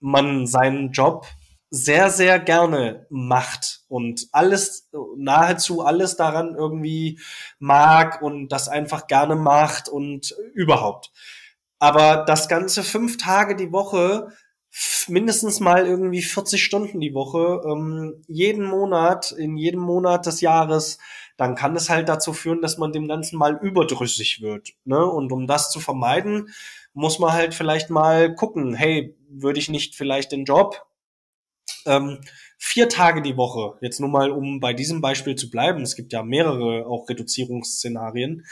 man 0.00 0.46
seinen 0.46 0.92
Job 0.92 1.26
sehr, 1.70 2.10
sehr 2.10 2.38
gerne 2.38 3.06
macht 3.10 3.82
und 3.88 4.28
alles, 4.32 4.88
nahezu 5.16 5.82
alles 5.82 6.16
daran 6.16 6.54
irgendwie 6.54 7.20
mag 7.58 8.22
und 8.22 8.48
das 8.48 8.68
einfach 8.68 9.06
gerne 9.06 9.36
macht 9.36 9.88
und 9.88 10.34
überhaupt. 10.54 11.12
Aber 11.78 12.24
das 12.26 12.48
Ganze 12.48 12.82
fünf 12.82 13.18
Tage 13.18 13.54
die 13.54 13.70
Woche, 13.70 14.32
mindestens 15.08 15.60
mal 15.60 15.86
irgendwie 15.86 16.22
40 16.22 16.62
Stunden 16.62 17.00
die 17.00 17.14
Woche, 17.14 17.60
ähm, 17.66 18.22
jeden 18.26 18.64
Monat, 18.64 19.32
in 19.32 19.56
jedem 19.56 19.80
Monat 19.80 20.26
des 20.26 20.40
Jahres, 20.40 20.98
dann 21.36 21.54
kann 21.54 21.76
es 21.76 21.88
halt 21.88 22.08
dazu 22.08 22.32
führen, 22.32 22.62
dass 22.62 22.78
man 22.78 22.92
dem 22.92 23.08
Ganzen 23.08 23.38
mal 23.38 23.58
überdrüssig 23.62 24.40
wird. 24.42 24.70
Ne? 24.84 25.04
Und 25.04 25.32
um 25.32 25.46
das 25.46 25.70
zu 25.70 25.80
vermeiden, 25.80 26.48
muss 26.94 27.18
man 27.18 27.32
halt 27.32 27.54
vielleicht 27.54 27.90
mal 27.90 28.34
gucken, 28.34 28.74
hey, 28.74 29.16
würde 29.28 29.60
ich 29.60 29.68
nicht 29.68 29.94
vielleicht 29.94 30.32
den 30.32 30.44
Job 30.44 30.87
ähm, 31.88 32.20
vier 32.58 32.88
Tage 32.88 33.22
die 33.22 33.36
Woche, 33.36 33.78
jetzt 33.80 34.00
nur 34.00 34.08
mal, 34.08 34.30
um 34.30 34.60
bei 34.60 34.72
diesem 34.72 35.00
Beispiel 35.00 35.36
zu 35.36 35.48
bleiben, 35.48 35.82
es 35.82 35.94
gibt 35.96 36.12
ja 36.12 36.22
mehrere 36.22 36.86
auch 36.86 37.08
Reduzierungsszenarien, 37.08 38.44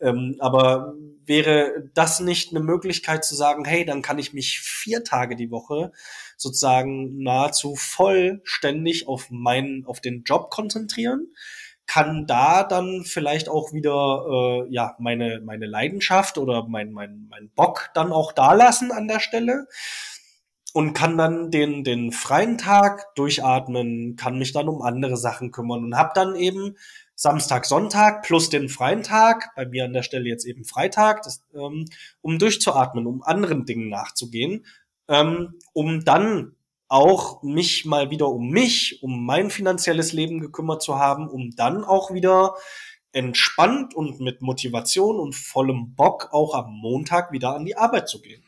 ähm, 0.00 0.36
aber 0.38 0.94
wäre 1.24 1.90
das 1.94 2.20
nicht 2.20 2.50
eine 2.50 2.60
Möglichkeit 2.60 3.24
zu 3.24 3.34
sagen, 3.34 3.64
hey, 3.64 3.84
dann 3.84 4.02
kann 4.02 4.18
ich 4.18 4.34
mich 4.34 4.60
vier 4.60 5.02
Tage 5.02 5.34
die 5.34 5.50
Woche 5.50 5.92
sozusagen 6.36 7.22
nahezu 7.22 7.74
vollständig 7.74 9.08
auf 9.08 9.30
meinen, 9.30 9.86
auf 9.86 10.00
den 10.00 10.24
Job 10.24 10.50
konzentrieren, 10.50 11.28
kann 11.86 12.26
da 12.26 12.64
dann 12.64 13.04
vielleicht 13.04 13.48
auch 13.48 13.72
wieder 13.72 14.64
äh, 14.66 14.72
ja 14.72 14.96
meine 14.98 15.40
meine 15.44 15.66
Leidenschaft 15.66 16.38
oder 16.38 16.66
mein 16.66 16.92
mein 16.92 17.26
mein 17.28 17.50
Bock 17.54 17.90
dann 17.94 18.10
auch 18.10 18.32
da 18.32 18.54
lassen 18.54 18.90
an 18.90 19.06
der 19.06 19.20
Stelle 19.20 19.66
und 20.74 20.92
kann 20.92 21.16
dann 21.16 21.52
den 21.52 21.84
den 21.84 22.10
freien 22.10 22.58
Tag 22.58 23.14
durchatmen, 23.14 24.16
kann 24.16 24.38
mich 24.38 24.52
dann 24.52 24.68
um 24.68 24.82
andere 24.82 25.16
Sachen 25.16 25.52
kümmern 25.52 25.84
und 25.84 25.96
habe 25.96 26.10
dann 26.16 26.34
eben 26.34 26.76
Samstag, 27.14 27.64
Sonntag 27.64 28.24
plus 28.24 28.48
den 28.50 28.68
freien 28.68 29.04
Tag, 29.04 29.50
bei 29.54 29.66
mir 29.66 29.84
an 29.84 29.92
der 29.92 30.02
Stelle 30.02 30.28
jetzt 30.28 30.44
eben 30.44 30.64
Freitag, 30.64 31.22
das, 31.22 31.44
ähm, 31.54 31.84
um 32.22 32.40
durchzuatmen, 32.40 33.06
um 33.06 33.22
anderen 33.22 33.66
Dingen 33.66 33.88
nachzugehen, 33.88 34.66
ähm, 35.06 35.54
um 35.74 36.04
dann 36.04 36.56
auch 36.88 37.44
mich 37.44 37.84
mal 37.84 38.10
wieder 38.10 38.28
um 38.28 38.50
mich, 38.50 39.00
um 39.00 39.24
mein 39.24 39.50
finanzielles 39.50 40.12
Leben 40.12 40.40
gekümmert 40.40 40.82
zu 40.82 40.98
haben, 40.98 41.28
um 41.28 41.54
dann 41.54 41.84
auch 41.84 42.12
wieder 42.12 42.56
entspannt 43.12 43.94
und 43.94 44.18
mit 44.18 44.42
Motivation 44.42 45.20
und 45.20 45.36
vollem 45.36 45.94
Bock 45.94 46.30
auch 46.32 46.52
am 46.52 46.72
Montag 46.72 47.30
wieder 47.30 47.54
an 47.54 47.64
die 47.64 47.76
Arbeit 47.76 48.08
zu 48.08 48.20
gehen. 48.20 48.43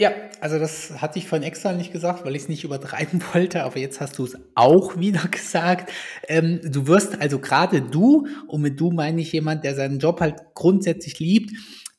Ja, 0.00 0.12
also 0.40 0.60
das 0.60 1.02
hatte 1.02 1.18
ich 1.18 1.26
vorhin 1.26 1.46
extra 1.46 1.72
nicht 1.72 1.92
gesagt, 1.92 2.24
weil 2.24 2.36
ich 2.36 2.42
es 2.42 2.48
nicht 2.48 2.62
übertreiben 2.62 3.20
wollte, 3.34 3.64
aber 3.64 3.78
jetzt 3.78 4.00
hast 4.00 4.18
du 4.18 4.24
es 4.24 4.38
auch 4.54 4.96
wieder 4.96 5.26
gesagt. 5.30 5.92
Ähm, 6.28 6.60
du 6.62 6.86
wirst 6.86 7.20
also 7.20 7.40
gerade 7.40 7.82
du, 7.82 8.28
und 8.46 8.62
mit 8.62 8.78
du 8.78 8.92
meine 8.92 9.20
ich 9.20 9.32
jemand, 9.32 9.64
der 9.64 9.74
seinen 9.74 9.98
Job 9.98 10.20
halt 10.20 10.36
grundsätzlich 10.54 11.18
liebt, 11.18 11.50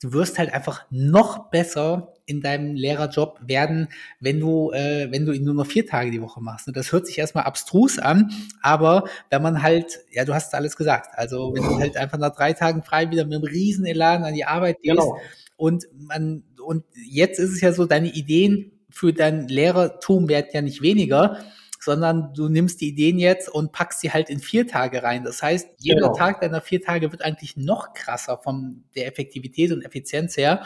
du 0.01 0.13
wirst 0.13 0.39
halt 0.39 0.53
einfach 0.53 0.85
noch 0.89 1.49
besser 1.49 2.13
in 2.25 2.39
deinem 2.41 2.75
Lehrerjob 2.75 3.39
werden, 3.41 3.89
wenn 4.21 4.39
du, 4.39 4.71
äh, 4.71 5.11
wenn 5.11 5.25
du 5.25 5.33
ihn 5.33 5.43
nur 5.43 5.55
noch 5.55 5.65
vier 5.65 5.85
Tage 5.85 6.11
die 6.11 6.21
Woche 6.21 6.41
machst. 6.41 6.67
Und 6.67 6.77
das 6.77 6.93
hört 6.93 7.05
sich 7.05 7.17
erstmal 7.17 7.43
abstrus 7.43 7.99
an, 7.99 8.31
aber 8.61 9.03
wenn 9.29 9.41
man 9.41 9.61
halt, 9.61 9.99
ja, 10.11 10.23
du 10.23 10.33
hast 10.33 10.55
alles 10.55 10.77
gesagt. 10.77 11.09
Also 11.17 11.53
wenn 11.53 11.63
du 11.63 11.69
halt 11.79 11.97
einfach 11.97 12.17
nach 12.17 12.33
drei 12.33 12.53
Tagen 12.53 12.81
frei 12.81 13.11
wieder 13.11 13.25
mit 13.25 13.33
einem 13.33 13.43
riesen 13.43 13.85
Elan 13.85 14.23
an 14.23 14.35
die 14.35 14.45
Arbeit 14.45 14.77
gehst 14.81 14.95
genau. 14.95 15.17
und 15.57 15.85
man 15.97 16.43
und 16.69 16.85
jetzt 16.93 17.39
ist 17.39 17.49
es 17.49 17.61
ja 17.61 17.73
so, 17.73 17.87
deine 17.87 18.13
Ideen 18.13 18.79
für 18.91 19.11
dein 19.11 19.47
Lehrertum 19.47 20.29
werden 20.29 20.49
ja 20.53 20.61
nicht 20.61 20.83
weniger, 20.83 21.39
sondern 21.79 22.31
du 22.35 22.47
nimmst 22.47 22.79
die 22.81 22.89
Ideen 22.89 23.17
jetzt 23.17 23.49
und 23.49 23.71
packst 23.71 24.01
sie 24.01 24.11
halt 24.11 24.29
in 24.29 24.37
vier 24.37 24.67
Tage 24.67 25.01
rein. 25.01 25.23
Das 25.23 25.41
heißt, 25.41 25.67
jeder 25.79 26.01
genau. 26.01 26.13
Tag 26.13 26.41
deiner 26.41 26.61
vier 26.61 26.79
Tage 26.79 27.11
wird 27.11 27.23
eigentlich 27.23 27.57
noch 27.57 27.95
krasser 27.95 28.37
von 28.37 28.83
der 28.95 29.07
Effektivität 29.07 29.71
und 29.71 29.83
Effizienz 29.83 30.37
her. 30.37 30.63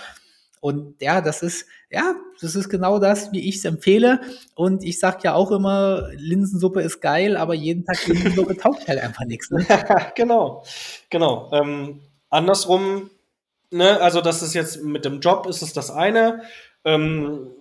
Und 0.59 1.01
ja, 1.01 1.21
das 1.21 1.41
ist, 1.41 1.67
ja, 1.89 2.15
das 2.41 2.55
ist 2.55 2.67
genau 2.67 2.99
das, 2.99 3.31
wie 3.31 3.47
ich 3.47 3.59
es 3.59 3.63
empfehle. 3.63 4.19
Und 4.55 4.83
ich 4.83 4.99
sag 4.99 5.23
ja 5.23 5.33
auch 5.35 5.51
immer, 5.51 6.09
Linsensuppe 6.17 6.81
ist 6.81 6.99
geil, 6.99 7.37
aber 7.37 7.53
jeden 7.53 7.85
Tag 7.85 8.05
Linsensuppe 8.07 8.57
taugt 8.57 8.89
halt 8.89 8.99
einfach 8.99 9.23
nichts. 9.23 9.51
Ne? 9.51 9.65
genau, 10.17 10.65
genau. 11.09 11.49
Ähm, 11.53 12.01
andersrum 12.29 13.09
ne, 13.73 13.99
also 13.99 14.21
das 14.21 14.41
ist 14.41 14.53
jetzt 14.53 14.83
mit 14.83 15.05
dem 15.05 15.19
Job 15.19 15.45
ist 15.47 15.61
es 15.61 15.73
das 15.73 15.91
eine. 15.91 16.43
Ähm, 16.85 17.51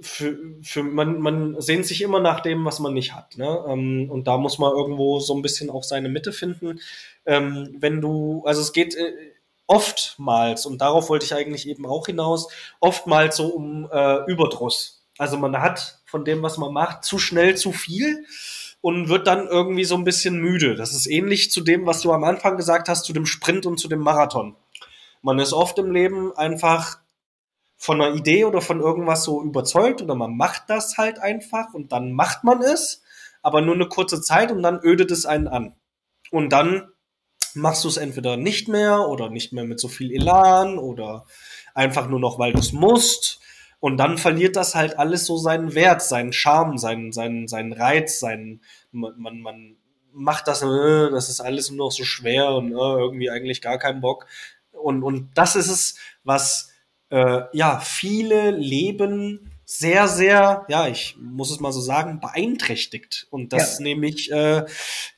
für, 0.00 0.38
für 0.62 0.82
man, 0.82 1.20
man 1.20 1.60
sehnt 1.60 1.86
sich 1.86 2.02
immer 2.02 2.20
nach 2.20 2.40
dem, 2.40 2.64
was 2.64 2.78
man 2.78 2.94
nicht 2.94 3.14
hat. 3.14 3.36
Ne? 3.36 3.64
Ähm, 3.68 4.08
und 4.10 4.26
da 4.26 4.38
muss 4.38 4.58
man 4.58 4.72
irgendwo 4.72 5.20
so 5.20 5.34
ein 5.34 5.42
bisschen 5.42 5.70
auch 5.70 5.82
seine 5.82 6.08
Mitte 6.08 6.32
finden. 6.32 6.80
Ähm, 7.24 7.76
wenn 7.80 8.00
du, 8.00 8.42
also 8.46 8.60
es 8.60 8.72
geht 8.72 8.94
äh, 8.94 9.12
oftmals, 9.66 10.66
und 10.66 10.80
darauf 10.80 11.08
wollte 11.08 11.24
ich 11.24 11.34
eigentlich 11.34 11.68
eben 11.68 11.86
auch 11.86 12.06
hinaus, 12.06 12.48
oftmals 12.80 13.36
so 13.36 13.48
um 13.48 13.88
äh, 13.90 14.24
Überdruss. 14.30 15.04
Also 15.18 15.36
man 15.36 15.60
hat 15.60 16.00
von 16.04 16.24
dem, 16.24 16.42
was 16.42 16.58
man 16.58 16.72
macht, 16.72 17.04
zu 17.04 17.18
schnell 17.18 17.56
zu 17.56 17.72
viel 17.72 18.26
und 18.80 19.08
wird 19.08 19.26
dann 19.26 19.48
irgendwie 19.48 19.84
so 19.84 19.96
ein 19.96 20.04
bisschen 20.04 20.36
müde. 20.36 20.76
Das 20.76 20.92
ist 20.92 21.06
ähnlich 21.06 21.50
zu 21.50 21.62
dem, 21.62 21.86
was 21.86 22.02
du 22.02 22.12
am 22.12 22.24
Anfang 22.24 22.56
gesagt 22.56 22.88
hast, 22.88 23.04
zu 23.04 23.12
dem 23.12 23.26
Sprint 23.26 23.66
und 23.66 23.78
zu 23.78 23.88
dem 23.88 24.00
Marathon. 24.00 24.56
Man 25.26 25.40
ist 25.40 25.52
oft 25.52 25.76
im 25.80 25.90
Leben 25.90 26.32
einfach 26.36 27.00
von 27.76 28.00
einer 28.00 28.14
Idee 28.14 28.44
oder 28.44 28.60
von 28.60 28.78
irgendwas 28.78 29.24
so 29.24 29.42
überzeugt 29.42 30.00
oder 30.00 30.14
man 30.14 30.36
macht 30.36 30.70
das 30.70 30.98
halt 30.98 31.18
einfach 31.18 31.74
und 31.74 31.90
dann 31.90 32.12
macht 32.12 32.44
man 32.44 32.62
es, 32.62 33.02
aber 33.42 33.60
nur 33.60 33.74
eine 33.74 33.88
kurze 33.88 34.22
Zeit 34.22 34.52
und 34.52 34.62
dann 34.62 34.78
ödet 34.84 35.10
es 35.10 35.26
einen 35.26 35.48
an. 35.48 35.74
Und 36.30 36.50
dann 36.50 36.92
machst 37.54 37.82
du 37.82 37.88
es 37.88 37.96
entweder 37.96 38.36
nicht 38.36 38.68
mehr 38.68 39.08
oder 39.08 39.28
nicht 39.28 39.52
mehr 39.52 39.64
mit 39.64 39.80
so 39.80 39.88
viel 39.88 40.12
Elan 40.12 40.78
oder 40.78 41.26
einfach 41.74 42.06
nur 42.08 42.20
noch, 42.20 42.38
weil 42.38 42.52
du 42.52 42.60
es 42.60 42.72
musst. 42.72 43.40
Und 43.80 43.96
dann 43.96 44.18
verliert 44.18 44.54
das 44.54 44.76
halt 44.76 44.96
alles 44.96 45.26
so 45.26 45.38
seinen 45.38 45.74
Wert, 45.74 46.02
seinen 46.02 46.32
Charme, 46.32 46.78
seinen, 46.78 47.10
seinen, 47.10 47.48
seinen 47.48 47.72
Reiz, 47.72 48.20
seinen, 48.20 48.62
man, 48.92 49.40
man, 49.40 49.76
macht 50.16 50.48
das, 50.48 50.62
äh, 50.62 51.10
das 51.10 51.28
ist 51.28 51.40
alles 51.40 51.70
nur 51.70 51.86
noch 51.86 51.92
so 51.92 52.04
schwer 52.04 52.54
und 52.54 52.72
äh, 52.72 52.74
irgendwie 52.74 53.30
eigentlich 53.30 53.60
gar 53.60 53.78
keinen 53.78 54.00
Bock. 54.00 54.26
Und, 54.80 55.02
und 55.02 55.30
das 55.34 55.56
ist 55.56 55.70
es, 55.70 55.96
was 56.24 56.70
äh, 57.10 57.42
ja 57.52 57.80
viele 57.80 58.50
Leben 58.50 59.52
sehr, 59.68 60.06
sehr, 60.06 60.64
ja, 60.68 60.86
ich 60.86 61.16
muss 61.20 61.50
es 61.50 61.58
mal 61.58 61.72
so 61.72 61.80
sagen, 61.80 62.20
beeinträchtigt. 62.20 63.26
Und 63.30 63.52
das 63.52 63.78
ja. 63.78 63.84
nehme 63.84 64.06
ich 64.06 64.30
äh, 64.30 64.64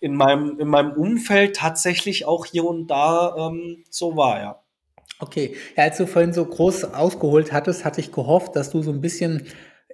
in, 0.00 0.14
meinem, 0.14 0.58
in 0.58 0.68
meinem 0.68 0.92
Umfeld 0.92 1.56
tatsächlich 1.56 2.24
auch 2.24 2.46
hier 2.46 2.64
und 2.64 2.86
da 2.88 3.36
ähm, 3.36 3.84
so 3.90 4.16
wahr, 4.16 4.40
ja. 4.40 4.62
Okay, 5.20 5.56
ja, 5.76 5.84
als 5.84 5.98
du 5.98 6.06
vorhin 6.06 6.32
so 6.32 6.44
groß 6.44 6.94
ausgeholt 6.94 7.52
hattest, 7.52 7.84
hatte 7.84 8.00
ich 8.00 8.12
gehofft, 8.12 8.56
dass 8.56 8.70
du 8.70 8.82
so 8.82 8.90
ein 8.90 9.00
bisschen 9.00 9.46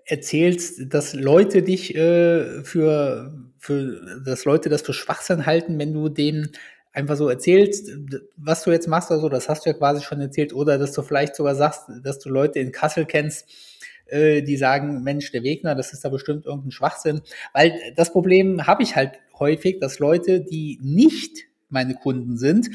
erzählst, 0.04 0.92
dass 0.92 1.14
Leute 1.14 1.62
dich 1.62 1.94
äh, 1.96 2.62
für, 2.62 3.32
für, 3.58 4.20
dass 4.24 4.44
Leute 4.44 4.68
das 4.68 4.82
für 4.82 4.92
Schwachsinn 4.92 5.46
halten, 5.46 5.78
wenn 5.78 5.94
du 5.94 6.08
denen 6.10 6.52
einfach 6.94 7.16
so 7.16 7.28
erzählst, 7.28 7.90
was 8.36 8.62
du 8.62 8.70
jetzt 8.70 8.88
machst 8.88 9.10
oder 9.10 9.20
so, 9.20 9.28
das 9.28 9.48
hast 9.48 9.66
du 9.66 9.70
ja 9.70 9.76
quasi 9.76 10.02
schon 10.02 10.20
erzählt, 10.20 10.54
oder 10.54 10.78
dass 10.78 10.92
du 10.92 11.02
vielleicht 11.02 11.34
sogar 11.34 11.54
sagst, 11.56 11.90
dass 12.02 12.20
du 12.20 12.30
Leute 12.30 12.60
in 12.60 12.72
Kassel 12.72 13.04
kennst, 13.04 13.46
äh, 14.06 14.42
die 14.42 14.56
sagen, 14.56 15.02
Mensch, 15.02 15.32
der 15.32 15.42
Wegner, 15.42 15.74
das 15.74 15.92
ist 15.92 16.04
da 16.04 16.08
bestimmt 16.08 16.46
irgendein 16.46 16.70
Schwachsinn. 16.70 17.20
Weil 17.52 17.78
das 17.96 18.12
Problem 18.12 18.66
habe 18.66 18.82
ich 18.82 18.96
halt 18.96 19.18
häufig, 19.38 19.80
dass 19.80 19.98
Leute, 19.98 20.40
die 20.40 20.78
nicht 20.82 21.46
meine 21.68 21.94
Kunden 21.94 22.36
sind, 22.36 22.70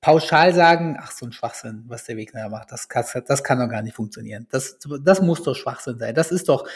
pauschal 0.00 0.54
sagen, 0.54 0.96
ach, 1.00 1.10
so 1.10 1.26
ein 1.26 1.32
Schwachsinn, 1.32 1.84
was 1.88 2.04
der 2.04 2.16
Wegner 2.16 2.48
macht, 2.48 2.70
das 2.70 2.88
kann, 2.88 3.04
das 3.26 3.42
kann 3.42 3.58
doch 3.58 3.68
gar 3.68 3.82
nicht 3.82 3.96
funktionieren. 3.96 4.46
Das, 4.50 4.78
das 5.02 5.20
muss 5.20 5.42
doch 5.42 5.56
Schwachsinn 5.56 5.98
sein. 5.98 6.14
Das 6.14 6.30
ist 6.30 6.48
doch 6.48 6.68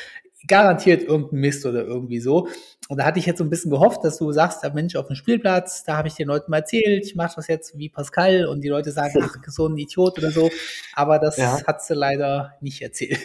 garantiert 0.46 1.02
irgendein 1.02 1.40
Mist 1.40 1.64
oder 1.66 1.84
irgendwie 1.84 2.20
so. 2.20 2.48
Und 2.88 2.98
da 2.98 3.04
hatte 3.04 3.18
ich 3.18 3.26
jetzt 3.26 3.38
so 3.38 3.44
ein 3.44 3.50
bisschen 3.50 3.70
gehofft, 3.70 4.04
dass 4.04 4.18
du 4.18 4.32
sagst, 4.32 4.62
der 4.62 4.72
Mensch 4.72 4.96
auf 4.96 5.06
dem 5.06 5.16
Spielplatz, 5.16 5.84
da 5.84 5.96
habe 5.96 6.08
ich 6.08 6.14
den 6.14 6.28
Leuten 6.28 6.50
mal 6.50 6.58
erzählt, 6.58 7.06
ich 7.06 7.14
mache 7.14 7.36
das 7.36 7.46
jetzt 7.46 7.78
wie 7.78 7.88
Pascal 7.88 8.46
und 8.46 8.62
die 8.62 8.68
Leute 8.68 8.90
sagen, 8.90 9.22
ach, 9.22 9.36
so 9.46 9.66
ein 9.66 9.78
Idiot 9.78 10.18
oder 10.18 10.30
so. 10.30 10.50
Aber 10.94 11.18
das 11.18 11.36
ja. 11.36 11.64
hat 11.66 11.82
sie 11.84 11.94
leider 11.94 12.54
nicht 12.60 12.82
erzählt. 12.82 13.20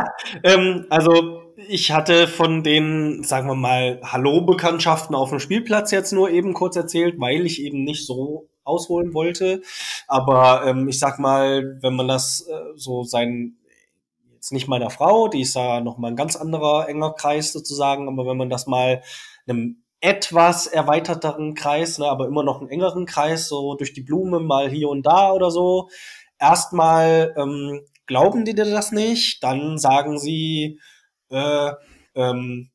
ähm, 0.42 0.86
also 0.90 1.42
ich 1.68 1.92
hatte 1.92 2.26
von 2.26 2.62
den, 2.62 3.22
sagen 3.22 3.48
wir 3.48 3.54
mal, 3.54 4.00
Hallo-Bekanntschaften 4.02 5.14
auf 5.14 5.30
dem 5.30 5.38
Spielplatz 5.38 5.92
jetzt 5.92 6.12
nur 6.12 6.30
eben 6.30 6.52
kurz 6.52 6.76
erzählt, 6.76 7.14
weil 7.18 7.46
ich 7.46 7.62
eben 7.62 7.84
nicht 7.84 8.06
so 8.06 8.48
ausholen 8.66 9.14
wollte. 9.14 9.62
Aber 10.06 10.64
ähm, 10.66 10.88
ich 10.88 10.98
sag 10.98 11.18
mal, 11.18 11.78
wenn 11.80 11.96
man 11.96 12.08
das 12.08 12.46
äh, 12.48 12.76
so 12.76 13.04
sein 13.04 13.56
jetzt 14.34 14.52
nicht 14.52 14.68
meiner 14.68 14.90
Frau, 14.90 15.28
die 15.28 15.40
ist 15.40 15.56
da 15.56 15.80
noch 15.80 15.98
mal 15.98 16.08
ein 16.08 16.16
ganz 16.16 16.36
anderer 16.36 16.88
enger 16.88 17.14
Kreis 17.14 17.52
sozusagen, 17.52 18.08
aber 18.08 18.26
wenn 18.26 18.36
man 18.36 18.50
das 18.50 18.66
mal 18.66 19.02
einem 19.46 19.82
etwas 20.00 20.66
erweiterteren 20.66 21.54
Kreis, 21.54 21.98
ne, 21.98 22.06
aber 22.06 22.26
immer 22.26 22.42
noch 22.44 22.60
einen 22.60 22.70
engeren 22.70 23.06
Kreis, 23.06 23.48
so 23.48 23.74
durch 23.74 23.92
die 23.92 24.02
Blume 24.02 24.40
mal 24.40 24.70
hier 24.70 24.88
und 24.88 25.04
da 25.04 25.32
oder 25.32 25.50
so. 25.50 25.88
Erstmal 26.38 27.34
ähm, 27.36 27.80
glauben 28.06 28.44
die 28.44 28.54
dir 28.54 28.66
das 28.66 28.92
nicht, 28.92 29.42
dann 29.42 29.78
sagen 29.78 30.18
sie, 30.18 30.80
äh, 31.30 31.72
ähm, 32.14 32.70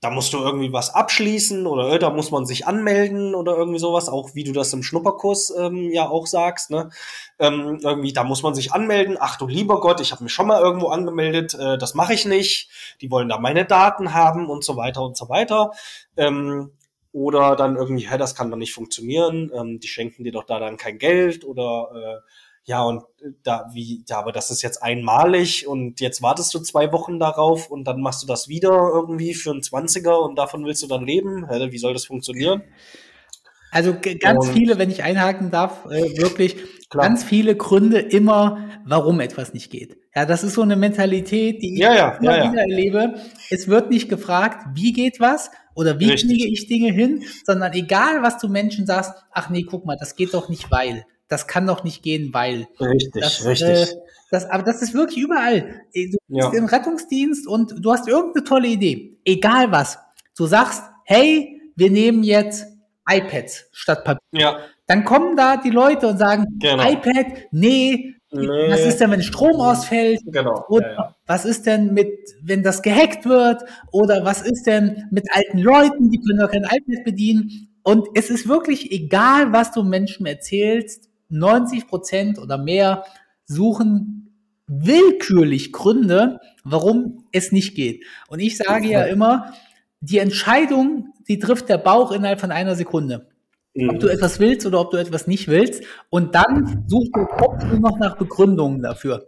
da 0.00 0.10
musst 0.10 0.32
du 0.32 0.38
irgendwie 0.38 0.72
was 0.72 0.94
abschließen 0.94 1.66
oder 1.66 1.92
äh, 1.92 1.98
da 1.98 2.10
muss 2.10 2.30
man 2.30 2.46
sich 2.46 2.66
anmelden 2.66 3.34
oder 3.34 3.56
irgendwie 3.56 3.78
sowas, 3.78 4.08
auch 4.08 4.34
wie 4.34 4.44
du 4.44 4.52
das 4.52 4.72
im 4.72 4.82
Schnupperkurs 4.82 5.52
ähm, 5.58 5.90
ja 5.90 6.08
auch 6.08 6.26
sagst, 6.26 6.70
ne? 6.70 6.90
Ähm, 7.38 7.80
irgendwie, 7.82 8.12
da 8.12 8.24
muss 8.24 8.42
man 8.42 8.54
sich 8.54 8.72
anmelden, 8.72 9.18
ach 9.20 9.36
du 9.36 9.46
lieber 9.46 9.80
Gott, 9.80 10.00
ich 10.00 10.12
habe 10.12 10.24
mich 10.24 10.32
schon 10.32 10.46
mal 10.46 10.60
irgendwo 10.60 10.88
angemeldet, 10.88 11.54
äh, 11.54 11.76
das 11.76 11.94
mache 11.94 12.14
ich 12.14 12.24
nicht, 12.24 12.70
die 13.02 13.10
wollen 13.10 13.28
da 13.28 13.38
meine 13.38 13.66
Daten 13.66 14.14
haben 14.14 14.48
und 14.48 14.64
so 14.64 14.76
weiter 14.76 15.02
und 15.02 15.16
so 15.16 15.28
weiter. 15.28 15.72
Ähm, 16.16 16.72
oder 17.12 17.56
dann 17.56 17.76
irgendwie, 17.76 18.08
hä, 18.08 18.18
das 18.18 18.34
kann 18.34 18.50
doch 18.50 18.56
nicht 18.56 18.72
funktionieren, 18.72 19.50
ähm, 19.54 19.80
die 19.80 19.88
schenken 19.88 20.24
dir 20.24 20.32
doch 20.32 20.44
da 20.44 20.60
dann 20.60 20.76
kein 20.76 20.98
Geld 20.98 21.44
oder 21.44 21.90
äh, 21.94 22.30
ja, 22.70 22.84
und 22.84 23.02
äh, 23.20 23.30
da, 23.42 23.66
wie, 23.72 24.04
ja, 24.08 24.18
aber 24.20 24.30
das 24.30 24.52
ist 24.52 24.62
jetzt 24.62 24.80
einmalig 24.80 25.66
und 25.66 26.00
jetzt 26.00 26.22
wartest 26.22 26.54
du 26.54 26.60
zwei 26.60 26.92
Wochen 26.92 27.18
darauf 27.18 27.68
und 27.68 27.82
dann 27.84 28.00
machst 28.00 28.22
du 28.22 28.28
das 28.28 28.46
wieder 28.46 28.70
irgendwie 28.94 29.34
für 29.34 29.50
einen 29.50 29.64
Zwanziger 29.64 30.20
und 30.20 30.38
davon 30.38 30.64
willst 30.64 30.80
du 30.84 30.86
dann 30.86 31.04
leben? 31.04 31.48
Wie 31.48 31.78
soll 31.78 31.94
das 31.94 32.04
funktionieren? 32.04 32.62
Also 33.72 33.96
ganz 34.20 34.46
und 34.46 34.52
viele, 34.52 34.78
wenn 34.78 34.88
ich 34.88 35.02
einhaken 35.02 35.50
darf, 35.50 35.84
äh, 35.86 36.16
wirklich 36.16 36.56
klar. 36.90 37.08
ganz 37.08 37.24
viele 37.24 37.56
Gründe 37.56 37.98
immer, 37.98 38.68
warum 38.84 39.18
etwas 39.18 39.52
nicht 39.52 39.70
geht. 39.70 39.96
Ja, 40.14 40.24
das 40.24 40.44
ist 40.44 40.54
so 40.54 40.62
eine 40.62 40.76
Mentalität, 40.76 41.62
die 41.62 41.74
ich 41.74 41.80
ja, 41.80 41.94
ja, 41.94 42.08
immer 42.18 42.36
ja, 42.36 42.52
wieder 42.52 42.62
erlebe. 42.62 43.14
Es 43.50 43.66
wird 43.66 43.90
nicht 43.90 44.08
gefragt, 44.08 44.64
wie 44.74 44.92
geht 44.92 45.18
was 45.18 45.50
oder 45.74 45.98
wie 45.98 46.14
kriege 46.14 46.48
ich 46.48 46.68
Dinge 46.68 46.92
hin, 46.92 47.24
sondern 47.44 47.72
egal, 47.72 48.22
was 48.22 48.38
du 48.38 48.48
Menschen 48.48 48.86
sagst, 48.86 49.12
ach 49.32 49.50
nee, 49.50 49.64
guck 49.68 49.86
mal, 49.86 49.96
das 49.96 50.14
geht 50.14 50.34
doch 50.34 50.48
nicht, 50.48 50.70
weil. 50.70 51.04
Das 51.30 51.46
kann 51.46 51.66
doch 51.66 51.84
nicht 51.84 52.02
gehen, 52.02 52.34
weil. 52.34 52.66
Richtig, 52.80 53.22
das, 53.22 53.46
richtig. 53.46 53.68
Äh, 53.68 53.86
das, 54.30 54.50
aber 54.50 54.64
das 54.64 54.82
ist 54.82 54.94
wirklich 54.94 55.18
überall. 55.18 55.82
Du 55.94 56.00
bist 56.02 56.18
ja. 56.28 56.52
im 56.52 56.66
Rettungsdienst 56.66 57.46
und 57.46 57.74
du 57.78 57.92
hast 57.92 58.06
irgendeine 58.06 58.44
tolle 58.44 58.68
Idee. 58.68 59.16
Egal 59.24 59.72
was. 59.72 59.98
Du 60.36 60.46
sagst, 60.46 60.82
hey, 61.04 61.60
wir 61.76 61.90
nehmen 61.90 62.22
jetzt 62.22 62.66
iPads 63.08 63.66
statt 63.72 64.04
Papier. 64.04 64.20
Ja. 64.32 64.58
Dann 64.86 65.04
kommen 65.04 65.36
da 65.36 65.56
die 65.56 65.70
Leute 65.70 66.08
und 66.08 66.18
sagen, 66.18 66.46
genau. 66.58 66.82
iPad, 66.82 67.26
nee, 67.52 68.16
nee, 68.32 68.70
was 68.70 68.80
ist 68.80 69.00
denn, 69.00 69.12
wenn 69.12 69.22
Strom 69.22 69.60
ausfällt? 69.60 70.20
Genau. 70.26 70.64
Oder 70.68 70.88
ja, 70.88 70.94
ja. 70.94 71.16
was 71.26 71.44
ist 71.44 71.66
denn 71.66 71.94
mit, 71.94 72.12
wenn 72.42 72.62
das 72.62 72.82
gehackt 72.82 73.24
wird? 73.26 73.62
Oder 73.92 74.24
was 74.24 74.42
ist 74.42 74.66
denn 74.66 75.04
mit 75.10 75.28
alten 75.32 75.58
Leuten, 75.58 76.10
die 76.10 76.18
können 76.18 76.40
doch 76.40 76.50
kein 76.50 76.64
iPad 76.64 77.04
bedienen? 77.04 77.68
Und 77.82 78.08
es 78.14 78.30
ist 78.30 78.48
wirklich 78.48 78.90
egal, 78.92 79.52
was 79.52 79.72
du 79.72 79.82
Menschen 79.82 80.26
erzählst, 80.26 81.09
90 81.30 81.86
Prozent 81.86 82.38
oder 82.38 82.58
mehr 82.58 83.04
suchen 83.44 84.20
willkürlich 84.66 85.72
Gründe, 85.72 86.38
warum 86.62 87.24
es 87.32 87.50
nicht 87.50 87.74
geht. 87.74 88.04
Und 88.28 88.38
ich 88.38 88.56
sage 88.56 88.88
ja 88.88 89.02
immer, 89.04 89.52
die 90.00 90.18
Entscheidung, 90.18 91.12
die 91.28 91.38
trifft 91.38 91.68
der 91.68 91.78
Bauch 91.78 92.12
innerhalb 92.12 92.40
von 92.40 92.52
einer 92.52 92.76
Sekunde. 92.76 93.28
Mhm. 93.74 93.90
Ob 93.90 94.00
du 94.00 94.08
etwas 94.08 94.38
willst 94.38 94.66
oder 94.66 94.80
ob 94.80 94.90
du 94.90 94.96
etwas 94.96 95.26
nicht 95.26 95.48
willst. 95.48 95.82
Und 96.08 96.34
dann 96.34 96.84
suchst 96.86 97.10
du 97.14 97.66
nur 97.66 97.80
noch 97.80 97.98
nach 97.98 98.16
Begründungen 98.16 98.80
dafür. 98.82 99.26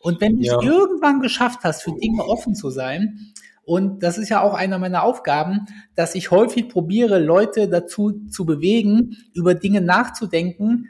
Und 0.00 0.20
wenn 0.20 0.38
du 0.38 0.44
ja. 0.44 0.58
es 0.58 0.64
irgendwann 0.64 1.20
geschafft 1.20 1.60
hast, 1.62 1.82
für 1.82 1.92
Dinge 1.92 2.24
offen 2.24 2.54
zu 2.54 2.70
sein, 2.70 3.32
und 3.64 4.02
das 4.02 4.18
ist 4.18 4.28
ja 4.28 4.42
auch 4.42 4.54
einer 4.54 4.78
meiner 4.78 5.04
Aufgaben, 5.04 5.66
dass 5.94 6.16
ich 6.16 6.32
häufig 6.32 6.68
probiere, 6.68 7.20
Leute 7.20 7.68
dazu 7.68 8.26
zu 8.28 8.44
bewegen, 8.44 9.16
über 9.34 9.54
Dinge 9.54 9.80
nachzudenken, 9.80 10.88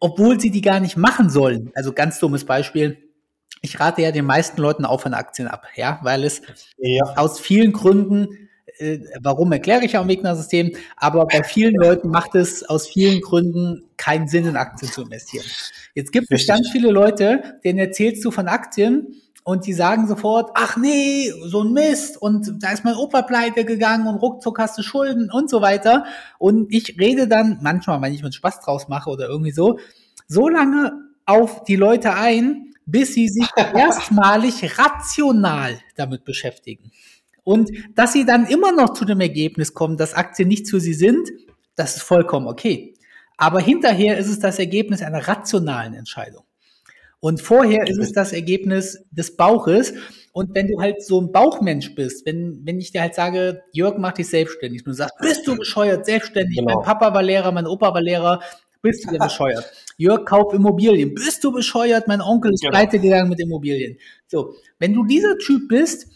obwohl 0.00 0.40
sie 0.40 0.50
die 0.50 0.60
gar 0.60 0.80
nicht 0.80 0.96
machen 0.96 1.30
sollen. 1.30 1.70
Also 1.74 1.92
ganz 1.92 2.18
dummes 2.18 2.44
Beispiel. 2.44 2.98
Ich 3.60 3.80
rate 3.80 4.02
ja 4.02 4.12
den 4.12 4.24
meisten 4.24 4.60
Leuten 4.60 4.84
auch 4.84 5.00
von 5.00 5.14
Aktien 5.14 5.48
ab, 5.48 5.66
ja, 5.74 5.98
weil 6.02 6.24
es 6.24 6.42
ja. 6.78 7.04
aus 7.16 7.40
vielen 7.40 7.72
Gründen 7.72 8.48
äh, 8.78 9.00
warum 9.20 9.52
erkläre 9.52 9.84
ich 9.84 9.92
ja 9.92 10.02
im 10.02 10.08
Wegner-System, 10.08 10.72
aber 10.96 11.26
bei 11.26 11.42
vielen 11.42 11.74
Leuten 11.74 12.10
macht 12.10 12.34
es 12.34 12.62
aus 12.68 12.86
vielen 12.86 13.20
Gründen 13.20 13.84
keinen 13.96 14.28
Sinn, 14.28 14.46
in 14.46 14.56
Aktien 14.56 14.90
zu 14.90 15.02
investieren. 15.02 15.44
Jetzt 15.94 16.12
gibt 16.12 16.30
Richtig. 16.30 16.48
es 16.48 16.54
ganz 16.54 16.70
viele 16.70 16.90
Leute, 16.90 17.58
denen 17.64 17.78
erzählst 17.78 18.24
du 18.24 18.30
von 18.30 18.48
Aktien 18.48 19.20
und 19.48 19.64
die 19.64 19.72
sagen 19.72 20.06
sofort, 20.06 20.50
ach 20.52 20.76
nee, 20.76 21.32
so 21.46 21.62
ein 21.62 21.72
Mist 21.72 22.20
und 22.20 22.62
da 22.62 22.70
ist 22.70 22.84
mein 22.84 22.96
Opa 22.96 23.22
pleite 23.22 23.64
gegangen 23.64 24.06
und 24.06 24.16
ruckzuck 24.16 24.58
hast 24.58 24.76
du 24.76 24.82
Schulden 24.82 25.30
und 25.30 25.48
so 25.48 25.62
weiter. 25.62 26.04
Und 26.38 26.70
ich 26.70 27.00
rede 27.00 27.26
dann 27.28 27.58
manchmal, 27.62 28.02
wenn 28.02 28.12
ich 28.12 28.22
mir 28.22 28.30
Spaß 28.30 28.60
draus 28.60 28.88
mache 28.88 29.08
oder 29.08 29.26
irgendwie 29.26 29.52
so, 29.52 29.78
so 30.26 30.50
lange 30.50 30.92
auf 31.24 31.64
die 31.64 31.76
Leute 31.76 32.12
ein, 32.12 32.74
bis 32.84 33.14
sie 33.14 33.26
sich 33.26 33.48
erstmalig 33.74 34.78
rational 34.78 35.78
damit 35.96 36.26
beschäftigen. 36.26 36.92
Und 37.42 37.70
dass 37.94 38.12
sie 38.12 38.26
dann 38.26 38.44
immer 38.48 38.72
noch 38.72 38.92
zu 38.92 39.06
dem 39.06 39.22
Ergebnis 39.22 39.72
kommen, 39.72 39.96
dass 39.96 40.12
Aktien 40.12 40.48
nichts 40.48 40.68
für 40.68 40.80
sie 40.80 40.92
sind, 40.92 41.26
das 41.74 41.96
ist 41.96 42.02
vollkommen 42.02 42.48
okay. 42.48 42.92
Aber 43.38 43.60
hinterher 43.60 44.18
ist 44.18 44.28
es 44.28 44.40
das 44.40 44.58
Ergebnis 44.58 45.00
einer 45.00 45.26
rationalen 45.26 45.94
Entscheidung. 45.94 46.44
Und 47.20 47.40
vorher 47.40 47.86
ist 47.88 47.98
es 47.98 48.12
das 48.12 48.32
Ergebnis 48.32 49.04
des 49.10 49.36
Bauches. 49.36 49.92
Und 50.32 50.54
wenn 50.54 50.68
du 50.68 50.80
halt 50.80 51.02
so 51.02 51.20
ein 51.20 51.32
Bauchmensch 51.32 51.94
bist, 51.94 52.24
wenn, 52.26 52.60
wenn 52.64 52.78
ich 52.78 52.92
dir 52.92 53.00
halt 53.00 53.14
sage, 53.14 53.62
Jörg, 53.72 53.98
mach 53.98 54.12
dich 54.12 54.28
selbstständig, 54.28 54.84
du 54.84 54.92
sagst, 54.92 55.16
bist 55.20 55.46
du 55.46 55.56
bescheuert, 55.56 56.06
selbstständig, 56.06 56.58
genau. 56.58 56.76
mein 56.76 56.84
Papa 56.84 57.12
war 57.12 57.22
Lehrer, 57.22 57.50
mein 57.50 57.66
Opa 57.66 57.92
war 57.92 58.00
Lehrer, 58.00 58.40
bist 58.82 59.04
du 59.04 59.10
denn 59.10 59.18
bescheuert? 59.22 59.68
Jörg, 59.96 60.24
kauf 60.24 60.54
Immobilien, 60.54 61.12
bist 61.14 61.42
du 61.42 61.50
bescheuert, 61.50 62.06
mein 62.06 62.20
Onkel 62.20 62.52
ist 62.52 62.60
genau. 62.60 62.70
pleite 62.70 63.00
gegangen 63.00 63.30
mit 63.30 63.40
Immobilien. 63.40 63.98
So, 64.28 64.54
wenn 64.78 64.94
du 64.94 65.04
dieser 65.04 65.38
Typ 65.38 65.68
bist, 65.68 66.06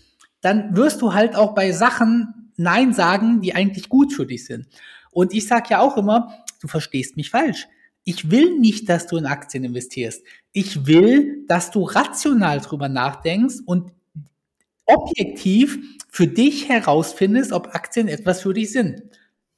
dann 0.41 0.77
wirst 0.77 1.03
du 1.03 1.15
halt 1.15 1.35
auch 1.35 1.55
bei 1.55 1.73
Sachen 1.73 2.51
Nein 2.57 2.93
sagen, 2.93 3.41
die 3.41 3.55
eigentlich 3.55 3.89
gut 3.89 4.13
für 4.13 4.27
dich 4.27 4.45
sind. 4.45 4.67
Und 5.11 5.35
ich 5.35 5.49
sage 5.49 5.69
ja 5.71 5.81
auch 5.81 5.97
immer, 5.97 6.45
du 6.61 6.69
verstehst 6.69 7.17
mich 7.17 7.31
falsch. 7.31 7.67
Ich 8.05 8.31
will 8.31 8.59
nicht, 8.59 8.89
dass 8.89 9.07
du 9.07 9.17
in 9.17 9.27
Aktien 9.27 9.65
investierst. 9.65 10.23
Ich 10.53 10.87
will, 10.87 11.45
dass 11.47 11.71
du 11.71 11.85
rational 11.85 12.61
drüber 12.61 12.89
nachdenkst 12.89 13.57
und 13.65 13.93
objektiv 14.87 15.79
für 16.09 16.27
dich 16.27 16.69
herausfindest, 16.69 17.53
ob 17.53 17.75
Aktien 17.75 18.09
etwas 18.09 18.43
für 18.43 18.53
dich 18.53 18.73
sind. 18.73 19.03